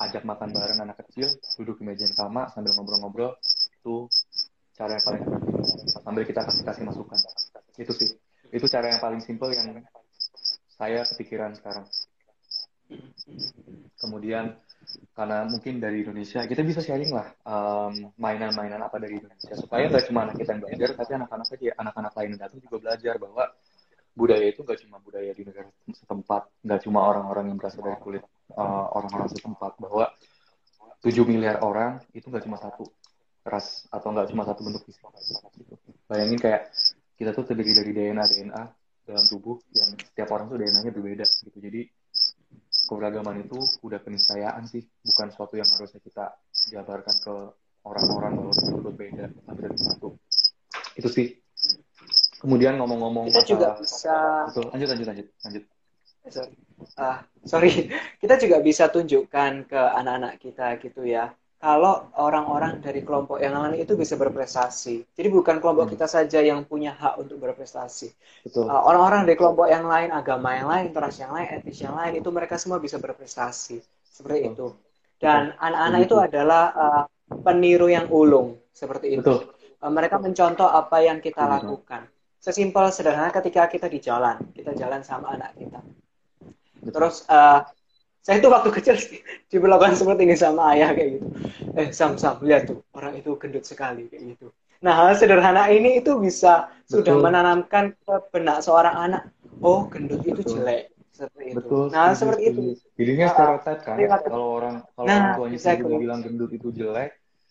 ajak 0.00 0.22
makan 0.24 0.48
bareng 0.48 0.78
anak 0.80 0.96
kecil, 1.04 1.28
duduk 1.60 1.76
di 1.82 1.84
meja 1.92 2.08
yang 2.08 2.16
sama 2.16 2.48
sambil 2.56 2.72
ngobrol-ngobrol, 2.78 3.36
itu 3.74 4.06
cara 4.80 4.96
yang 4.96 5.04
paling 5.04 5.24
sambil 6.00 6.24
kita 6.24 6.40
kasih 6.48 6.64
kasih 6.64 6.82
masukan. 6.88 7.18
Itu 7.76 7.92
sih. 7.92 8.16
Itu 8.48 8.64
cara 8.64 8.88
yang 8.88 9.00
paling 9.04 9.20
simple 9.20 9.52
yang 9.52 9.84
saya 10.72 11.04
kepikiran 11.04 11.52
sekarang. 11.60 11.84
Kemudian 14.00 14.56
karena 15.12 15.44
mungkin 15.46 15.78
dari 15.78 16.02
Indonesia 16.02 16.42
kita 16.48 16.64
bisa 16.64 16.80
sharing 16.80 17.12
lah 17.12 17.28
um, 17.44 18.10
mainan-mainan 18.16 18.80
apa 18.80 18.96
dari 18.96 19.20
Indonesia. 19.20 19.52
Supaya 19.52 19.92
nggak 19.92 20.08
cuma 20.08 20.24
anak 20.24 20.40
kita 20.40 20.56
yang 20.56 20.62
belajar 20.64 20.88
tapi 20.96 21.12
anak-anak 21.20 21.46
aja 21.52 21.70
anak-anak 21.76 22.12
lain 22.16 22.28
yang 22.32 22.40
datang 22.40 22.58
juga 22.64 22.76
belajar 22.80 23.14
bahwa 23.20 23.44
budaya 24.16 24.46
itu 24.48 24.60
nggak 24.64 24.78
cuma 24.82 24.96
budaya 24.98 25.30
di 25.30 25.42
negara 25.46 25.70
setempat 25.86 26.42
nggak 26.66 26.80
cuma 26.82 26.98
orang-orang 27.06 27.52
yang 27.52 27.56
berasal 27.60 27.84
dari 27.84 28.00
kulit 28.00 28.24
uh, 28.56 28.86
orang-orang 28.96 29.28
setempat. 29.28 29.76
Bahwa 29.76 30.08
7 31.04 31.12
miliar 31.28 31.60
orang 31.60 32.00
itu 32.16 32.26
nggak 32.32 32.48
cuma 32.48 32.56
satu 32.56 32.88
ras 33.44 33.88
atau 33.88 34.12
nggak 34.12 34.28
cuma 34.32 34.44
satu 34.44 34.60
bentuk 34.64 34.84
fisik 34.84 35.04
gitu. 35.56 35.74
Bayangin 36.06 36.38
kayak 36.40 36.70
kita 37.16 37.30
tuh 37.36 37.44
terdiri 37.48 37.72
dari 37.72 37.90
DNA 37.92 38.24
DNA 38.24 38.62
dalam 39.08 39.24
tubuh 39.26 39.58
yang 39.74 39.90
setiap 39.96 40.28
orang 40.32 40.46
tuh 40.52 40.56
DNA-nya 40.60 40.92
berbeda 40.92 41.24
gitu. 41.26 41.58
Jadi 41.58 41.82
keberagaman 42.86 43.46
itu 43.46 43.58
udah 43.82 44.00
keniscayaan 44.02 44.66
sih, 44.66 44.86
bukan 45.04 45.28
suatu 45.34 45.58
yang 45.58 45.68
harusnya 45.68 46.00
kita 46.02 46.34
jabarkan 46.70 47.16
ke 47.22 47.34
orang-orang 47.86 48.32
bahwa 48.38 48.52
kita 48.54 48.78
berbeda 48.78 49.24
tapi 49.46 49.60
dari 49.64 49.78
satu. 49.78 50.08
Itu 50.96 51.08
sih. 51.08 51.28
Kemudian 52.40 52.80
ngomong-ngomong 52.80 53.28
Kita 53.28 53.44
juga 53.44 53.76
bisa 53.76 54.48
betul 54.48 54.72
lanjut 54.72 54.88
lanjut 54.88 55.06
lanjut 55.12 55.26
lanjut. 55.44 55.64
Eh, 56.24 56.32
sorry. 56.32 56.54
Ah, 56.96 57.20
sorry. 57.44 57.92
Kita 58.16 58.40
juga 58.40 58.56
bisa 58.64 58.88
tunjukkan 58.88 59.68
ke 59.68 59.80
anak-anak 60.00 60.40
kita 60.40 60.80
gitu 60.80 61.04
ya. 61.04 61.28
Kalau 61.60 62.08
orang-orang 62.16 62.80
dari 62.80 63.04
kelompok 63.04 63.36
yang 63.36 63.52
lain 63.52 63.84
itu 63.84 63.92
bisa 63.92 64.16
berprestasi. 64.16 65.04
Jadi 65.12 65.28
bukan 65.28 65.60
kelompok 65.60 65.86
Hmm. 65.86 65.92
kita 65.92 66.08
saja 66.08 66.40
yang 66.40 66.64
punya 66.64 66.96
hak 66.96 67.20
untuk 67.20 67.36
berprestasi. 67.36 68.08
Betul. 68.48 68.64
Uh, 68.64 68.80
orang-orang 68.80 69.28
dari 69.28 69.36
kelompok 69.36 69.68
yang 69.68 69.84
lain, 69.84 70.08
agama 70.08 70.56
yang 70.56 70.72
lain, 70.72 70.88
ras 70.96 71.20
yang 71.20 71.36
lain, 71.36 71.52
etnis 71.52 71.76
yang 71.84 71.92
lain, 71.92 72.16
itu 72.16 72.28
mereka 72.32 72.56
semua 72.56 72.80
bisa 72.80 72.96
berprestasi. 72.96 73.76
Seperti 74.08 74.48
Betul. 74.48 74.52
itu. 74.56 74.66
Dan 75.20 75.52
anak-anak 75.60 76.00
itu 76.08 76.16
adalah 76.16 76.64
uh, 76.72 77.04
peniru 77.44 77.92
yang 77.92 78.08
ulung. 78.08 78.56
Seperti 78.72 79.20
itu. 79.20 79.20
Betul. 79.20 79.52
Uh, 79.84 79.92
mereka 79.92 80.16
mencontoh 80.16 80.64
apa 80.64 81.04
yang 81.04 81.20
kita 81.20 81.44
Betul. 81.44 81.52
lakukan. 81.60 82.02
Sesimpel 82.40 82.88
sederhana 82.88 83.28
ketika 83.36 83.68
kita 83.68 83.84
di 83.84 84.00
jalan, 84.00 84.40
kita 84.56 84.72
jalan 84.72 85.04
sama 85.04 85.36
anak 85.36 85.52
kita. 85.60 85.84
Betul. 86.80 86.92
Terus 86.96 87.28
uh, 87.28 87.68
saya 88.20 88.36
itu 88.38 88.48
waktu 88.52 88.70
kecil 88.76 88.96
diperlakukan 89.48 89.96
seperti 89.96 90.22
ini 90.28 90.36
sama 90.36 90.76
ayah 90.76 90.92
kayak 90.92 91.20
gitu. 91.20 91.26
Eh 91.76 91.88
Sam 91.90 92.16
Sam 92.20 92.40
lihat 92.44 92.68
tuh 92.68 92.84
orang 92.92 93.16
itu 93.16 93.34
gendut 93.40 93.64
sekali 93.64 94.06
kayak 94.12 94.36
gitu. 94.36 94.46
Nah 94.80 94.96
hal 94.96 95.12
sederhana 95.16 95.68
ini 95.68 96.00
itu 96.00 96.16
bisa 96.16 96.72
sudah 96.88 97.16
Betul. 97.16 97.24
menanamkan 97.24 97.84
ke 97.96 98.14
benak 98.32 98.64
seorang 98.64 98.96
anak. 98.96 99.22
Oh 99.60 99.88
gendut 99.92 100.24
itu 100.24 100.40
Betul. 100.40 100.64
jelek 100.64 100.92
seperti 101.12 101.44
itu. 101.52 101.56
Betul. 101.60 101.84
Nah 101.92 102.12
setuju, 102.12 102.18
seperti 102.20 102.42
itu. 102.48 102.60
Jadinya 102.96 103.26
stereotip 103.28 103.78
kan. 103.84 103.96
stereotip. 103.96 104.30
Kalau 104.32 104.48
orang 104.56 104.74
kalau 104.96 105.06
Nah, 105.08 105.16
orang 105.16 105.36
tuanya 105.36 105.58
sendiri 105.60 105.94
bilang 106.00 106.20
gendut 106.24 106.50
itu 106.56 106.68
jelek, 106.72 107.10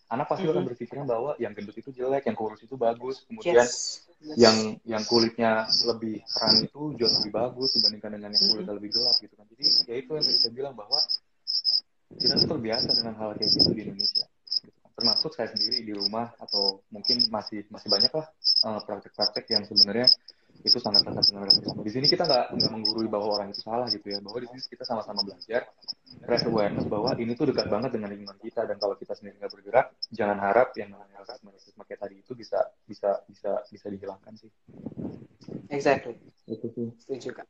anak 0.09 0.25
pasti 0.25 0.45
akan 0.49 0.63
Mhm. 0.65 0.69
berpikiran 0.73 1.05
bahwa 1.05 1.31
yang 1.37 1.53
gendut 1.53 1.77
itu 1.77 1.89
jelek, 1.93 2.25
yang 2.25 2.37
kurus 2.37 2.61
itu 2.65 2.73
bagus. 2.73 3.25
Kemudian 3.29 3.61
Yes. 3.61 4.08
Yang 4.19 4.83
yang 4.83 5.03
kulitnya 5.07 5.63
lebih 5.87 6.19
terang 6.27 6.59
itu 6.59 6.81
jauh 6.99 7.13
lebih 7.23 7.31
bagus 7.31 7.69
dibandingkan 7.79 8.11
dengan 8.19 8.29
yang 8.35 8.45
kulitnya 8.51 8.73
lebih 8.75 8.91
gelap 8.91 9.15
gitu 9.23 9.33
kan. 9.39 9.45
Jadi 9.47 9.65
ya 9.87 9.95
itu 9.95 10.11
yang 10.11 10.25
saya 10.27 10.51
bilang 10.51 10.73
bahwa 10.75 10.99
kita 12.19 12.33
tuh 12.35 12.47
terbiasa 12.51 12.89
dengan 12.99 13.15
hal 13.15 13.29
kayak 13.39 13.51
gitu 13.55 13.71
di 13.71 13.81
Indonesia. 13.87 14.25
Gitu 14.27 14.75
kan. 14.75 14.89
Termasuk 14.99 15.31
saya 15.31 15.47
sendiri 15.55 15.87
di 15.87 15.93
rumah 15.95 16.35
atau 16.35 16.83
mungkin 16.91 17.31
masih 17.31 17.63
masih 17.71 17.87
banyak 17.87 18.11
lah 18.11 18.27
eh, 18.67 18.79
praktek-praktek 18.83 19.45
yang 19.55 19.63
sebenarnya 19.63 20.07
itu 20.59 20.77
sangat 20.77 21.07
dengan 21.07 21.47
rasisme. 21.47 21.79
Di 21.79 21.91
sini 21.91 22.05
kita 22.07 22.27
nggak 22.27 22.45
nggak 22.51 22.71
menggurui 22.71 23.07
bahwa 23.07 23.39
orang 23.39 23.55
itu 23.55 23.63
salah 23.63 23.87
gitu 23.87 24.03
ya, 24.11 24.19
bahwa 24.19 24.43
di 24.43 24.47
sini 24.51 24.61
kita 24.67 24.83
sama-sama 24.83 25.23
belajar 25.23 25.71
raise 26.27 26.45
awareness 26.45 26.85
bahwa 26.85 27.15
ini 27.15 27.31
tuh 27.33 27.47
dekat 27.47 27.71
banget 27.71 27.95
dengan 27.95 28.11
lingkungan 28.11 28.39
kita 28.43 28.67
dan 28.67 28.75
kalau 28.75 28.99
kita 28.99 29.15
sendiri 29.15 29.39
nggak 29.39 29.53
bergerak, 29.55 29.85
jangan 30.11 30.37
harap 30.43 30.75
yang 30.75 30.91
namanya 30.91 31.23
rasisme 31.23 31.49
rasisme 31.55 31.81
kayak 31.87 32.01
tadi 32.03 32.15
itu 32.19 32.31
bisa 32.35 32.59
bisa 32.83 33.23
bisa 33.31 33.51
bisa 33.71 33.87
dihilangkan 33.87 34.33
sih. 34.35 34.51
Exactly. 35.71 36.19
Itu 36.49 36.67
sih. 36.75 36.87
Setuju 36.99 37.39
kak. 37.39 37.47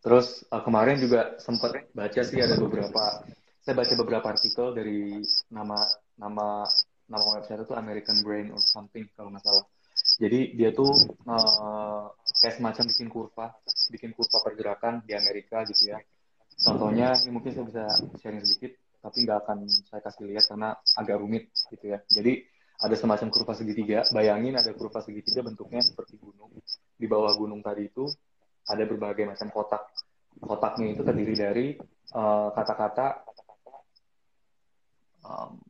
Terus 0.00 0.46
uh, 0.48 0.62
kemarin 0.62 0.96
juga 1.02 1.36
sempat 1.42 1.90
baca 1.92 2.20
sih 2.22 2.38
ada 2.40 2.56
beberapa 2.56 3.26
saya 3.66 3.74
baca 3.74 3.94
beberapa 3.98 4.26
artikel 4.30 4.72
dari 4.72 5.20
nama 5.50 5.74
nama 6.14 6.64
nama 7.10 7.24
website 7.38 7.66
itu 7.66 7.74
American 7.74 8.22
Brain 8.22 8.54
or 8.54 8.62
something 8.62 9.04
kalau 9.18 9.34
nggak 9.34 9.42
salah. 9.42 9.66
Jadi 10.16 10.56
dia 10.56 10.72
tuh 10.72 10.96
uh, 11.28 12.08
kayak 12.40 12.56
semacam 12.56 12.84
bikin 12.88 13.08
kurva, 13.12 13.46
bikin 13.92 14.10
kurva 14.16 14.38
pergerakan 14.40 15.04
di 15.04 15.12
Amerika 15.12 15.60
gitu 15.68 15.92
ya. 15.92 16.00
Contohnya 16.56 17.12
ini 17.20 17.36
mungkin 17.36 17.52
saya 17.52 17.68
bisa 17.68 17.84
sharing 18.24 18.40
sedikit, 18.40 18.72
tapi 19.04 19.28
nggak 19.28 19.38
akan 19.44 19.68
saya 19.68 20.00
kasih 20.00 20.24
lihat 20.24 20.48
karena 20.48 20.72
agak 20.96 21.20
rumit 21.20 21.52
gitu 21.68 21.92
ya. 21.92 22.00
Jadi 22.08 22.48
ada 22.80 22.96
semacam 22.96 23.28
kurva 23.28 23.52
segitiga. 23.52 24.08
Bayangin 24.08 24.56
ada 24.56 24.72
kurva 24.72 25.04
segitiga 25.04 25.44
bentuknya 25.44 25.84
seperti 25.84 26.16
gunung. 26.16 26.48
Di 26.96 27.04
bawah 27.04 27.36
gunung 27.36 27.60
tadi 27.60 27.92
itu 27.92 28.08
ada 28.64 28.82
berbagai 28.88 29.28
macam 29.28 29.52
kotak. 29.52 29.84
Kotaknya 30.36 30.96
itu 30.96 31.04
terdiri 31.04 31.34
dari 31.36 31.66
uh, 32.16 32.48
kata-kata 32.56 33.20
um, 35.24 35.60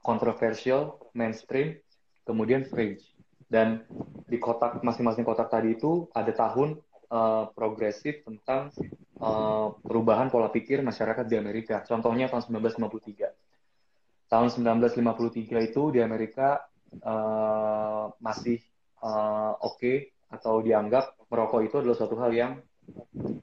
kontroversial, 0.00 0.96
mainstream, 1.12 1.76
kemudian 2.24 2.64
fringe. 2.64 3.04
Dan 3.52 3.84
di 4.24 4.40
kotak 4.40 4.80
masing-masing 4.80 5.28
kotak 5.28 5.52
tadi 5.52 5.76
itu 5.76 6.08
ada 6.16 6.32
tahun 6.32 6.80
uh, 7.12 7.52
progresif 7.52 8.24
tentang 8.24 8.72
uh, 9.20 9.76
perubahan 9.84 10.32
pola 10.32 10.48
pikir 10.48 10.80
masyarakat 10.80 11.28
di 11.28 11.36
Amerika. 11.36 11.84
Contohnya 11.84 12.32
tahun 12.32 12.48
1953. 12.64 14.32
Tahun 14.32 14.48
1953 14.48 15.68
itu 15.68 15.82
di 15.92 16.00
Amerika 16.00 16.64
uh, 17.04 18.08
masih 18.24 18.56
uh, 19.04 19.52
oke 19.60 19.76
okay, 19.76 19.96
atau 20.32 20.64
dianggap 20.64 21.12
merokok 21.28 21.60
itu 21.60 21.76
adalah 21.84 21.96
suatu 22.00 22.16
hal 22.16 22.32
yang 22.32 22.52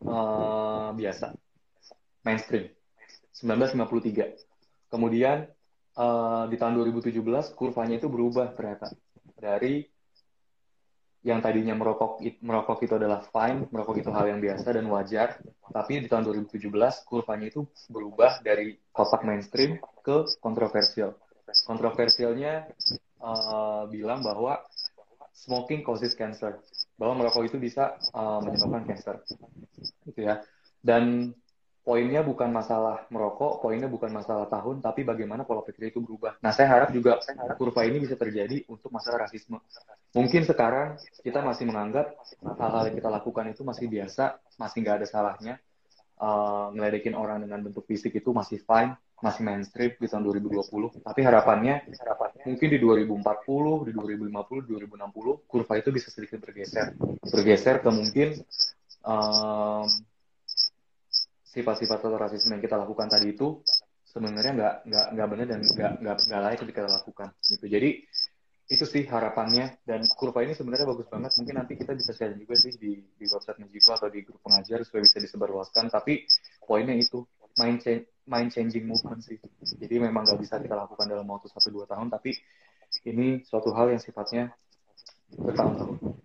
uh, 0.09 0.89
biasa, 0.97 1.37
mainstream. 2.25 2.73
1953. 3.37 4.89
Kemudian 4.89 5.45
uh, 6.01 6.49
di 6.49 6.57
tahun 6.57 6.81
2017 6.81 7.13
kurvanya 7.53 8.01
itu 8.01 8.09
berubah 8.09 8.57
ternyata 8.57 8.89
dari 9.37 9.85
yang 11.19 11.43
tadinya 11.43 11.75
merokok 11.75 12.23
merokok 12.39 12.79
itu 12.87 12.95
adalah 12.95 13.19
fine, 13.27 13.67
merokok 13.67 13.99
itu 13.99 14.09
hal 14.15 14.31
yang 14.31 14.39
biasa 14.39 14.71
dan 14.71 14.87
wajar, 14.87 15.35
tapi 15.67 15.99
di 15.99 16.07
tahun 16.07 16.23
2017 16.31 16.71
kurvanya 17.03 17.51
itu 17.51 17.67
berubah 17.91 18.39
dari 18.39 18.79
kotak 18.95 19.27
mainstream 19.27 19.83
ke 19.99 20.23
kontroversial. 20.39 21.19
Kontroversialnya 21.67 22.71
uh, 23.19 23.83
bilang 23.91 24.23
bahwa 24.23 24.63
smoking 25.35 25.83
causes 25.83 26.15
cancer, 26.15 26.63
bahwa 26.95 27.19
merokok 27.25 27.51
itu 27.51 27.57
bisa 27.59 27.99
uh, 28.15 28.39
menyebabkan 28.39 28.87
cancer, 28.87 29.19
gitu 30.07 30.19
ya. 30.23 30.39
Dan 30.79 31.35
poinnya 31.83 32.21
bukan 32.21 32.51
masalah 32.53 33.07
merokok, 33.09 33.63
poinnya 33.63 33.89
bukan 33.89 34.11
masalah 34.13 34.45
tahun, 34.51 34.83
tapi 34.83 35.07
bagaimana 35.07 35.47
pola 35.47 35.65
pikir 35.65 35.89
itu 35.89 35.99
berubah. 36.03 36.37
Nah, 36.43 36.51
saya 36.53 36.69
harap 36.69 36.89
juga 36.93 37.17
kurva 37.55 37.87
ini 37.87 38.03
bisa 38.03 38.19
terjadi 38.19 38.67
untuk 38.69 38.93
masalah 38.93 39.25
rasisme. 39.25 39.57
Mungkin 40.13 40.45
sekarang 40.45 40.99
kita 41.23 41.41
masih 41.41 41.69
menganggap 41.69 42.13
hal-hal 42.43 42.83
yang 42.91 42.97
kita 42.97 43.09
lakukan 43.09 43.45
itu 43.49 43.61
masih 43.65 43.85
biasa, 43.89 44.37
masih 44.57 44.77
nggak 44.85 44.95
ada 45.03 45.07
salahnya. 45.07 45.55
Uh, 46.19 46.75
ngeledekin 46.75 47.15
orang 47.15 47.39
dengan 47.39 47.63
bentuk 47.63 47.87
fisik 47.87 48.11
itu 48.11 48.35
masih 48.35 48.59
fine, 48.59 48.91
masih 49.23 49.39
mainstream 49.39 49.95
di 49.95 50.07
tahun 50.11 50.27
2020. 50.27 50.99
Tapi 50.99 51.19
harapannya, 51.23 51.87
harapannya 51.95 52.43
mungkin 52.43 52.67
di 52.71 52.79
2040, 52.79 53.87
di 53.87 53.91
2050, 53.95 54.67
di 54.67 54.69
2060, 54.83 55.47
kurva 55.47 55.73
itu 55.79 55.89
bisa 55.95 56.07
sedikit 56.11 56.43
bergeser. 56.43 56.95
Bergeser 57.23 57.79
ke 57.83 57.89
mungkin 57.91 58.27
um, 59.03 59.87
sifat-sifat 61.49 61.97
atau 61.97 62.17
rasisme 62.17 62.53
yang 62.53 62.63
kita 62.63 62.77
lakukan 62.77 63.09
tadi 63.09 63.33
itu 63.33 63.65
sebenarnya 64.05 64.53
nggak 64.57 64.73
nggak 64.89 65.05
nggak 65.17 65.27
benar 65.29 65.45
dan 65.49 65.59
nggak 65.61 65.91
nggak 66.01 66.17
nggak 66.29 66.41
layak 66.41 66.59
kita 66.61 66.81
lakukan 66.85 67.29
gitu. 67.45 67.65
Jadi 67.65 67.89
itu 68.69 68.85
sih 68.85 69.03
harapannya. 69.09 69.81
Dan 69.81 70.05
kurva 70.13 70.45
ini 70.45 70.53
sebenarnya 70.53 70.85
bagus 70.85 71.09
banget. 71.09 71.33
Mungkin 71.41 71.55
nanti 71.57 71.73
kita 71.73 71.97
bisa 71.97 72.13
share 72.13 72.37
juga 72.37 72.53
sih 72.53 72.73
di 72.77 73.01
di 73.01 73.25
website 73.25 73.57
Majiko 73.57 73.97
atau 73.97 74.09
di 74.13 74.21
grup 74.21 74.41
pengajar 74.45 74.85
supaya 74.85 75.01
bisa 75.01 75.17
disebarluaskan. 75.17 75.89
Tapi 75.89 76.25
poinnya 76.65 76.93
itu 76.93 77.25
mind 77.57 77.81
change 77.81 78.05
mind 78.29 78.49
changing 78.53 78.85
movement 78.85 79.25
sih. 79.25 79.41
Jadi 79.65 79.95
memang 79.97 80.25
nggak 80.25 80.39
bisa 80.41 80.61
kita 80.61 80.77
lakukan 80.77 81.09
dalam 81.09 81.25
waktu 81.25 81.49
satu 81.49 81.73
dua 81.73 81.89
tahun. 81.89 82.13
Tapi 82.13 82.37
ini 83.09 83.41
suatu 83.45 83.73
hal 83.73 83.93
yang 83.93 84.01
sifatnya 84.01 84.53
bertahun-tahun 85.33 86.18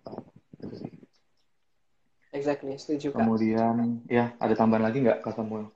Exactly, 2.35 2.75
setuju 2.75 3.15
kak. 3.15 3.23
Kemudian, 3.23 4.03
ya 4.11 4.35
ada 4.35 4.53
tambahan 4.59 4.83
lagi 4.91 4.99
nggak 4.99 5.23
Kak 5.23 5.39
Samuel? 5.39 5.71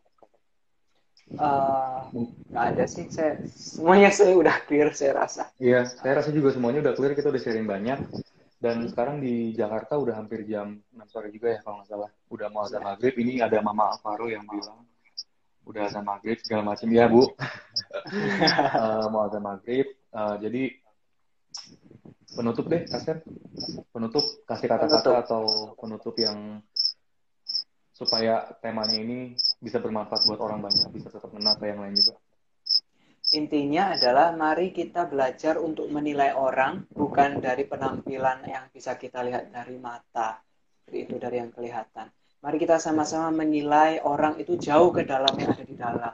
Uh, 1.29 2.09
nggak 2.51 2.65
ada 2.75 2.83
sih, 2.89 3.05
saya 3.07 3.39
semuanya 3.47 4.09
saya 4.11 4.35
udah 4.35 4.55
clear 4.67 4.91
saya 4.91 5.23
rasa. 5.23 5.47
Iya, 5.61 5.87
saya 5.87 6.19
rasa 6.19 6.35
juga 6.35 6.51
semuanya 6.51 6.83
udah 6.83 6.93
clear, 6.99 7.15
kita 7.15 7.31
udah 7.31 7.39
sharing 7.39 7.69
banyak. 7.69 8.01
Dan 8.59 8.91
sekarang 8.91 9.23
di 9.23 9.55
Jakarta 9.55 9.95
udah 9.95 10.19
hampir 10.19 10.43
jam 10.43 10.83
6 10.91 11.07
sore 11.07 11.31
juga 11.31 11.55
ya 11.55 11.59
kalau 11.63 11.79
nggak 11.79 11.89
salah. 11.95 12.11
Udah 12.27 12.47
mau 12.51 12.67
azan 12.67 12.83
maghrib, 12.83 13.15
ini 13.15 13.39
ada 13.39 13.55
Mama 13.63 13.95
Alvaro 13.95 14.27
yang 14.27 14.43
bilang 14.43 14.83
udah 15.63 15.85
azan 15.85 16.03
maghrib 16.03 16.35
segala 16.43 16.75
macam 16.75 16.89
ya 16.91 17.07
Bu. 17.07 17.23
uh, 17.23 19.05
mau 19.13 19.31
azan 19.31 19.45
maghrib, 19.45 19.87
uh, 20.11 20.35
jadi 20.43 20.75
penutup 22.35 22.65
deh 22.69 22.85
Kasir 22.85 23.25
penutup 23.89 24.25
kasih 24.45 24.67
kata-kata 24.69 25.11
atau 25.25 25.73
penutup 25.77 26.13
yang 26.19 26.61
supaya 27.99 28.47
temanya 28.63 28.95
ini 28.95 29.35
bisa 29.59 29.83
bermanfaat 29.83 30.23
buat 30.23 30.39
orang 30.39 30.63
banyak 30.63 30.87
bisa 30.95 31.11
tetap 31.11 31.35
kena 31.35 31.51
ke 31.59 31.67
yang 31.67 31.83
lain 31.83 31.99
juga. 31.99 32.15
Intinya 33.35 33.93
adalah 33.93 34.33
mari 34.33 34.73
kita 34.73 35.05
belajar 35.05 35.59
untuk 35.61 35.91
menilai 35.91 36.33
orang 36.33 36.87
bukan 36.89 37.43
dari 37.43 37.67
penampilan 37.67 38.41
yang 38.47 38.71
bisa 38.73 38.95
kita 38.95 39.21
lihat 39.21 39.53
dari 39.53 39.77
mata 39.77 40.41
itu 40.89 41.19
dari 41.21 41.37
yang 41.37 41.53
kelihatan. 41.53 42.09
Mari 42.39 42.57
kita 42.57 42.79
sama-sama 42.79 43.43
menilai 43.43 43.99
orang 44.01 44.39
itu 44.39 44.55
jauh 44.55 44.89
ke 44.95 45.03
dalam 45.05 45.35
yang 45.37 45.51
ada 45.53 45.65
di 45.67 45.75
dalam. 45.75 46.13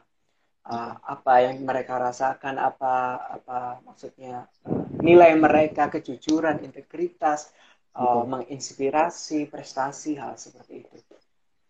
Uh, 0.66 0.98
apa 1.06 1.46
yang 1.46 1.62
mereka 1.62 2.02
rasakan 2.02 2.58
apa 2.58 3.22
apa 3.38 3.86
maksudnya 3.86 4.50
uh, 4.66 4.85
nilai 5.06 5.38
mereka 5.38 5.94
kejujuran 5.94 6.66
integritas 6.66 7.54
uh, 7.94 8.26
menginspirasi 8.26 9.46
prestasi 9.54 10.18
hal 10.18 10.34
seperti 10.34 10.82
itu. 10.82 10.98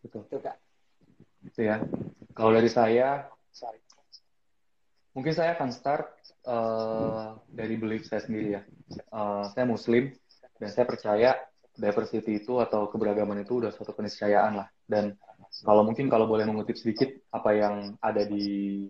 Betul. 0.08 0.24
Itu 0.32 0.38
kak. 0.40 0.56
Itu 1.44 1.60
ya. 1.68 1.84
Kalau 2.32 2.52
dari 2.56 2.72
saya 2.72 3.28
mungkin 5.16 5.32
saya 5.32 5.56
akan 5.56 5.70
start 5.72 6.12
uh, 6.48 7.40
dari 7.48 7.76
belief 7.76 8.08
saya 8.08 8.24
sendiri 8.24 8.60
ya. 8.60 8.62
Uh, 9.12 9.52
saya 9.52 9.68
Muslim 9.68 10.16
dan 10.60 10.70
saya 10.72 10.88
percaya 10.88 11.36
diversity 11.76 12.40
itu 12.40 12.64
atau 12.64 12.88
keberagaman 12.88 13.44
itu 13.44 13.60
udah 13.60 13.72
suatu 13.76 13.92
keniscayaan 13.92 14.64
lah. 14.64 14.68
Dan 14.88 15.16
kalau 15.64 15.84
mungkin 15.84 16.08
kalau 16.08 16.28
boleh 16.28 16.48
mengutip 16.48 16.80
sedikit 16.80 17.12
apa 17.32 17.52
yang 17.56 17.76
ada 18.00 18.24
di 18.24 18.88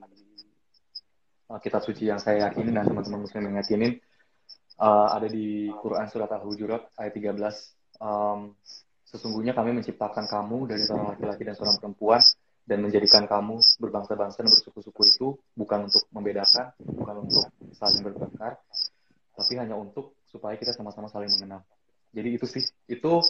uh, 1.50 1.60
kitab 1.62 1.82
suci 1.82 2.10
yang 2.10 2.22
saya 2.22 2.50
yakini 2.50 2.74
dan 2.74 2.86
teman-teman 2.86 3.26
Muslim 3.26 3.50
yang 3.50 3.58
yakinin 3.62 4.02
uh, 4.80 5.08
ada 5.16 5.28
di 5.28 5.72
Quran 5.72 6.08
surat 6.12 6.30
Al-Hujurat 6.32 6.92
ayat 7.00 7.14
13. 7.16 8.02
Um, 8.02 8.56
sesungguhnya 9.08 9.56
kami 9.56 9.72
menciptakan 9.72 10.28
kamu 10.28 10.68
dari 10.68 10.84
seorang 10.84 11.16
laki-laki 11.16 11.44
dan 11.48 11.56
seorang 11.56 11.78
perempuan 11.80 12.22
dan 12.66 12.82
menjadikan 12.82 13.30
kamu 13.30 13.62
berbangsa-bangsa 13.78 14.42
dan 14.42 14.50
bersuku-suku 14.50 15.02
itu 15.06 15.28
bukan 15.54 15.86
untuk 15.88 16.04
membedakan, 16.10 16.74
bukan 16.82 17.16
untuk 17.24 17.46
saling 17.78 18.02
bertengkar, 18.02 18.58
tapi 19.38 19.54
hanya 19.62 19.78
untuk 19.78 20.18
supaya 20.26 20.58
kita 20.58 20.74
sama-sama 20.74 21.06
saling 21.08 21.30
mengenal. 21.38 21.62
Jadi 22.12 22.30
itu 22.34 22.46
sih, 22.50 22.66
itu 22.90 23.22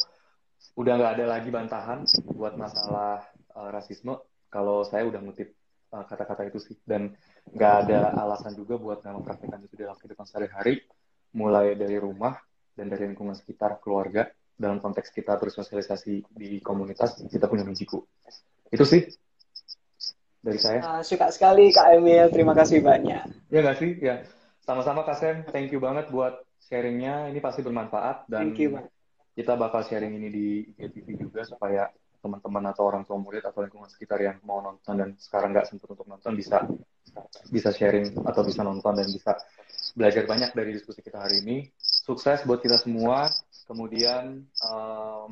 udah 0.79 0.93
nggak 0.97 1.13
ada 1.19 1.25
lagi 1.37 1.49
bantahan 1.51 2.07
buat 2.31 2.55
masalah 2.55 3.27
uh, 3.53 3.69
rasisme 3.75 4.17
kalau 4.47 4.87
saya 4.87 5.03
udah 5.03 5.19
ngutip 5.19 5.51
eh, 5.91 6.03
kata-kata 6.07 6.47
itu 6.47 6.59
sih 6.63 6.75
dan 6.87 7.11
nggak 7.51 7.73
ada 7.85 8.15
alasan 8.23 8.55
juga 8.55 8.79
buat 8.79 9.03
nggak 9.03 9.15
mempraktekkan 9.19 9.59
itu 9.67 9.75
dalam 9.75 9.99
kehidupan 9.99 10.23
sehari-hari 10.23 10.79
mulai 11.35 11.75
dari 11.75 11.99
rumah 11.99 12.39
dan 12.73 12.87
dari 12.87 13.11
lingkungan 13.11 13.35
sekitar 13.35 13.83
keluarga 13.83 14.31
dalam 14.55 14.79
konteks 14.79 15.11
kita 15.11 15.35
bersosialisasi 15.35 16.31
di 16.31 16.63
komunitas 16.63 17.19
kita 17.27 17.51
punya 17.51 17.67
mijiku 17.67 17.99
itu 18.71 18.87
sih 18.87 19.01
dari 20.45 20.59
saya. 20.61 20.79
Uh, 20.85 21.01
suka 21.01 21.33
sekali 21.33 21.73
Kak 21.73 21.97
Emil, 21.97 22.29
terima 22.29 22.53
kasih 22.53 22.85
banyak. 22.85 23.49
Ya 23.49 23.59
nggak 23.65 23.77
sih, 23.81 23.97
ya. 23.97 24.21
Sama-sama 24.61 25.01
Kak 25.01 25.17
Sam, 25.17 25.41
thank 25.49 25.73
you 25.73 25.81
banget 25.81 26.13
buat 26.13 26.45
sharingnya. 26.69 27.33
Ini 27.33 27.41
pasti 27.41 27.65
bermanfaat 27.65 28.29
dan 28.29 28.53
thank 28.53 28.61
you, 28.61 28.77
kita 29.33 29.57
bakal 29.57 29.81
sharing 29.81 30.13
ini 30.21 30.29
di 30.29 30.47
IGTV 30.77 31.07
juga 31.17 31.41
supaya 31.45 31.89
teman-teman 32.21 32.73
atau 32.73 32.89
orang 32.89 33.05
tua 33.05 33.21
murid 33.21 33.45
atau 33.45 33.61
lingkungan 33.61 33.85
sekitar 33.85 34.17
yang 34.17 34.41
mau 34.41 34.57
nonton 34.57 34.97
dan 34.97 35.09
sekarang 35.21 35.53
nggak 35.53 35.69
sempat 35.69 35.93
untuk 35.93 36.09
nonton 36.09 36.33
bisa 36.33 36.65
bisa 37.53 37.69
sharing 37.69 38.17
atau 38.25 38.41
bisa 38.41 38.65
nonton 38.65 38.97
dan 38.97 39.05
bisa 39.05 39.37
belajar 39.95 40.27
banyak 40.27 40.51
dari 40.51 40.75
diskusi 40.75 40.99
kita 40.99 41.23
hari 41.23 41.41
ini. 41.41 41.71
Sukses 41.79 42.43
buat 42.43 42.59
kita 42.59 42.75
semua. 42.77 43.31
Kemudian 43.65 44.45
um, 44.61 45.29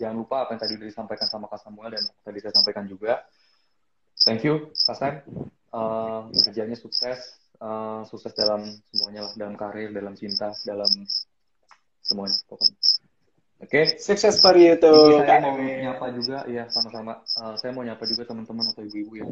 jangan 0.00 0.16
lupa 0.16 0.48
apa 0.48 0.56
yang 0.56 0.62
tadi 0.64 0.80
udah 0.80 0.88
disampaikan 0.88 1.28
sama 1.28 1.44
Kak 1.50 1.60
Samuel 1.60 1.92
dan 1.92 2.08
tadi 2.24 2.38
saya 2.40 2.56
sampaikan 2.56 2.88
juga. 2.88 3.20
Thank 4.24 4.48
you 4.48 4.72
Hasan 4.72 5.20
uh, 5.74 6.30
kerjanya 6.32 6.78
sukses. 6.78 7.36
Uh, 7.60 8.00
sukses 8.08 8.32
dalam 8.32 8.64
semuanya 8.88 9.28
lah 9.28 9.32
dalam 9.36 9.52
karir 9.52 9.92
dalam 9.92 10.16
cinta 10.16 10.48
dalam 10.64 10.88
semuanya 12.00 12.40
pokoknya. 12.48 12.72
Oke? 13.60 13.68
Okay? 13.68 13.84
sukses 14.00 14.40
for 14.40 14.56
you 14.56 14.80
too. 14.80 15.20
Saya 15.20 15.44
mau 15.44 15.60
nyapa 15.60 16.06
juga 16.16 16.48
ya 16.48 16.64
sama-sama. 16.72 17.20
Uh, 17.36 17.52
saya 17.60 17.76
mau 17.76 17.84
nyapa 17.84 18.08
juga 18.08 18.24
teman-teman 18.24 18.64
atau 18.72 18.80
ibu-ibu 18.88 19.20
ya 19.20 19.26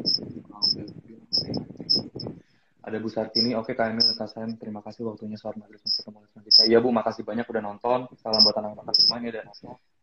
ada 2.89 2.97
Bu 2.97 3.09
Sartini, 3.13 3.53
oke 3.53 3.77
Kak 3.77 3.93
Emil, 3.93 4.17
Kak 4.17 4.33
Sam, 4.33 4.57
terima 4.57 4.81
kasih 4.81 5.05
waktunya 5.05 5.37
maghrib 5.37 5.77
ketemu 5.77 6.25
dengan 6.25 6.41
kita. 6.41 6.61
Iya 6.65 6.77
Bu, 6.81 6.89
makasih 6.89 7.21
banyak 7.21 7.45
udah 7.45 7.61
nonton. 7.61 7.99
Salam 8.17 8.41
buat 8.41 8.57
anak-anak 8.57 8.95
semuanya 8.97 9.29
dan 9.39 9.45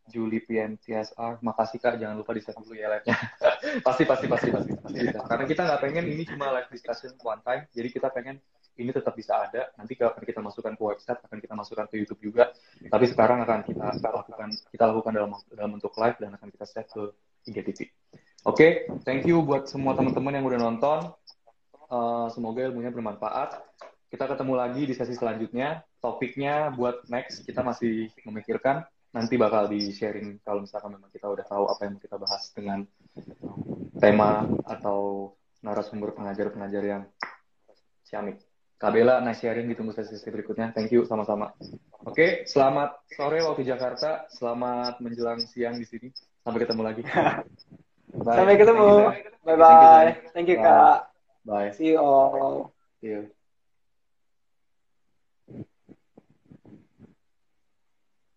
Julie 0.07 0.39
PMTSR. 0.39 1.43
Makasih 1.43 1.77
Kak, 1.83 1.99
jangan 1.99 2.15
lupa 2.15 2.31
di-save 2.31 2.55
dulu 2.63 2.79
ya 2.79 2.87
live-nya. 2.95 3.15
pasti, 3.87 4.03
pasti, 4.07 4.25
pasti, 4.31 4.47
pasti, 4.55 4.71
pasti. 4.79 4.99
Karena 5.11 5.43
kita 5.43 5.61
nggak 5.67 5.79
pengen 5.83 6.05
ini 6.07 6.23
cuma 6.23 6.47
live 6.55 6.71
discussion 6.71 7.11
one 7.19 7.43
time, 7.43 7.67
jadi 7.75 7.87
kita 7.91 8.07
pengen 8.15 8.39
ini 8.79 8.91
tetap 8.95 9.11
bisa 9.19 9.35
ada. 9.35 9.67
Nanti 9.75 9.99
akan 9.99 10.23
kita 10.23 10.39
masukkan 10.39 10.73
ke 10.79 10.83
website, 10.87 11.19
akan 11.27 11.37
kita 11.43 11.53
masukkan 11.59 11.85
ke 11.91 11.99
YouTube 11.99 12.23
juga. 12.23 12.55
Tapi 12.87 13.05
sekarang 13.11 13.43
akan 13.43 13.67
kita 13.67 13.99
lakukan 13.99 14.49
kita 14.71 14.83
lakukan 14.87 15.11
dalam 15.11 15.35
dalam 15.51 15.71
bentuk 15.75 15.91
live 15.99 16.17
dan 16.23 16.31
akan 16.39 16.47
kita 16.55 16.65
save 16.65 16.87
ke 16.87 17.03
IGTV. 17.51 17.79
Oke, 18.47 18.55
okay, 18.55 18.71
thank 19.03 19.27
you 19.27 19.43
buat 19.43 19.67
semua 19.67 19.91
teman-teman 19.91 20.39
yang 20.39 20.45
udah 20.47 20.59
nonton. 20.71 20.99
Uh, 21.87 22.27
semoga 22.35 22.67
ilmunya 22.67 22.91
bermanfaat. 22.91 23.63
Kita 24.07 24.27
ketemu 24.27 24.53
lagi 24.55 24.83
di 24.87 24.93
sesi 24.95 25.15
selanjutnya. 25.15 25.83
Topiknya 25.99 26.71
buat 26.71 27.07
next 27.11 27.43
kita 27.43 27.63
masih 27.63 28.11
memikirkan 28.23 28.87
nanti 29.15 29.39
bakal 29.39 29.71
di 29.71 29.89
sharing 29.95 30.37
kalau 30.43 30.61
misalkan 30.61 30.93
memang 30.93 31.09
kita 31.09 31.25
udah 31.31 31.45
tahu 31.47 31.65
apa 31.71 31.81
yang 31.87 31.95
kita 31.97 32.19
bahas 32.19 32.51
dengan 32.51 32.83
tema 33.97 34.45
atau 34.67 35.33
narasumber 35.63 36.13
pengajar-pengajar 36.13 36.83
yang 36.85 37.03
ciamik. 38.05 38.39
Kabela, 38.77 39.25
nice 39.25 39.41
sharing 39.41 39.65
ditunggu 39.65 39.89
sesi-sesi 39.89 40.29
berikutnya. 40.29 40.69
Thank 40.69 40.93
you 40.93 41.01
sama-sama. 41.09 41.49
Oke, 42.05 42.13
okay, 42.13 42.31
selamat 42.45 43.09
sore 43.09 43.41
waktu 43.41 43.65
Jakarta, 43.65 44.29
selamat 44.29 45.01
menjelang 45.01 45.41
siang 45.41 45.81
di 45.81 45.85
sini. 45.89 46.13
Sampai 46.45 46.61
ketemu 46.61 46.81
lagi. 46.85 47.01
Bye. 47.01 48.37
Sampai 48.37 48.55
ketemu. 48.55 48.87
Bye 49.41 49.57
bye. 49.57 50.11
Thank 50.31 50.53
you, 50.53 50.61
Kak. 50.61 51.16
Bye. 51.47 51.71
See 51.71 51.87
you 51.87 51.97
all. 51.99 52.73
See 53.01 53.07
you. 53.07 53.31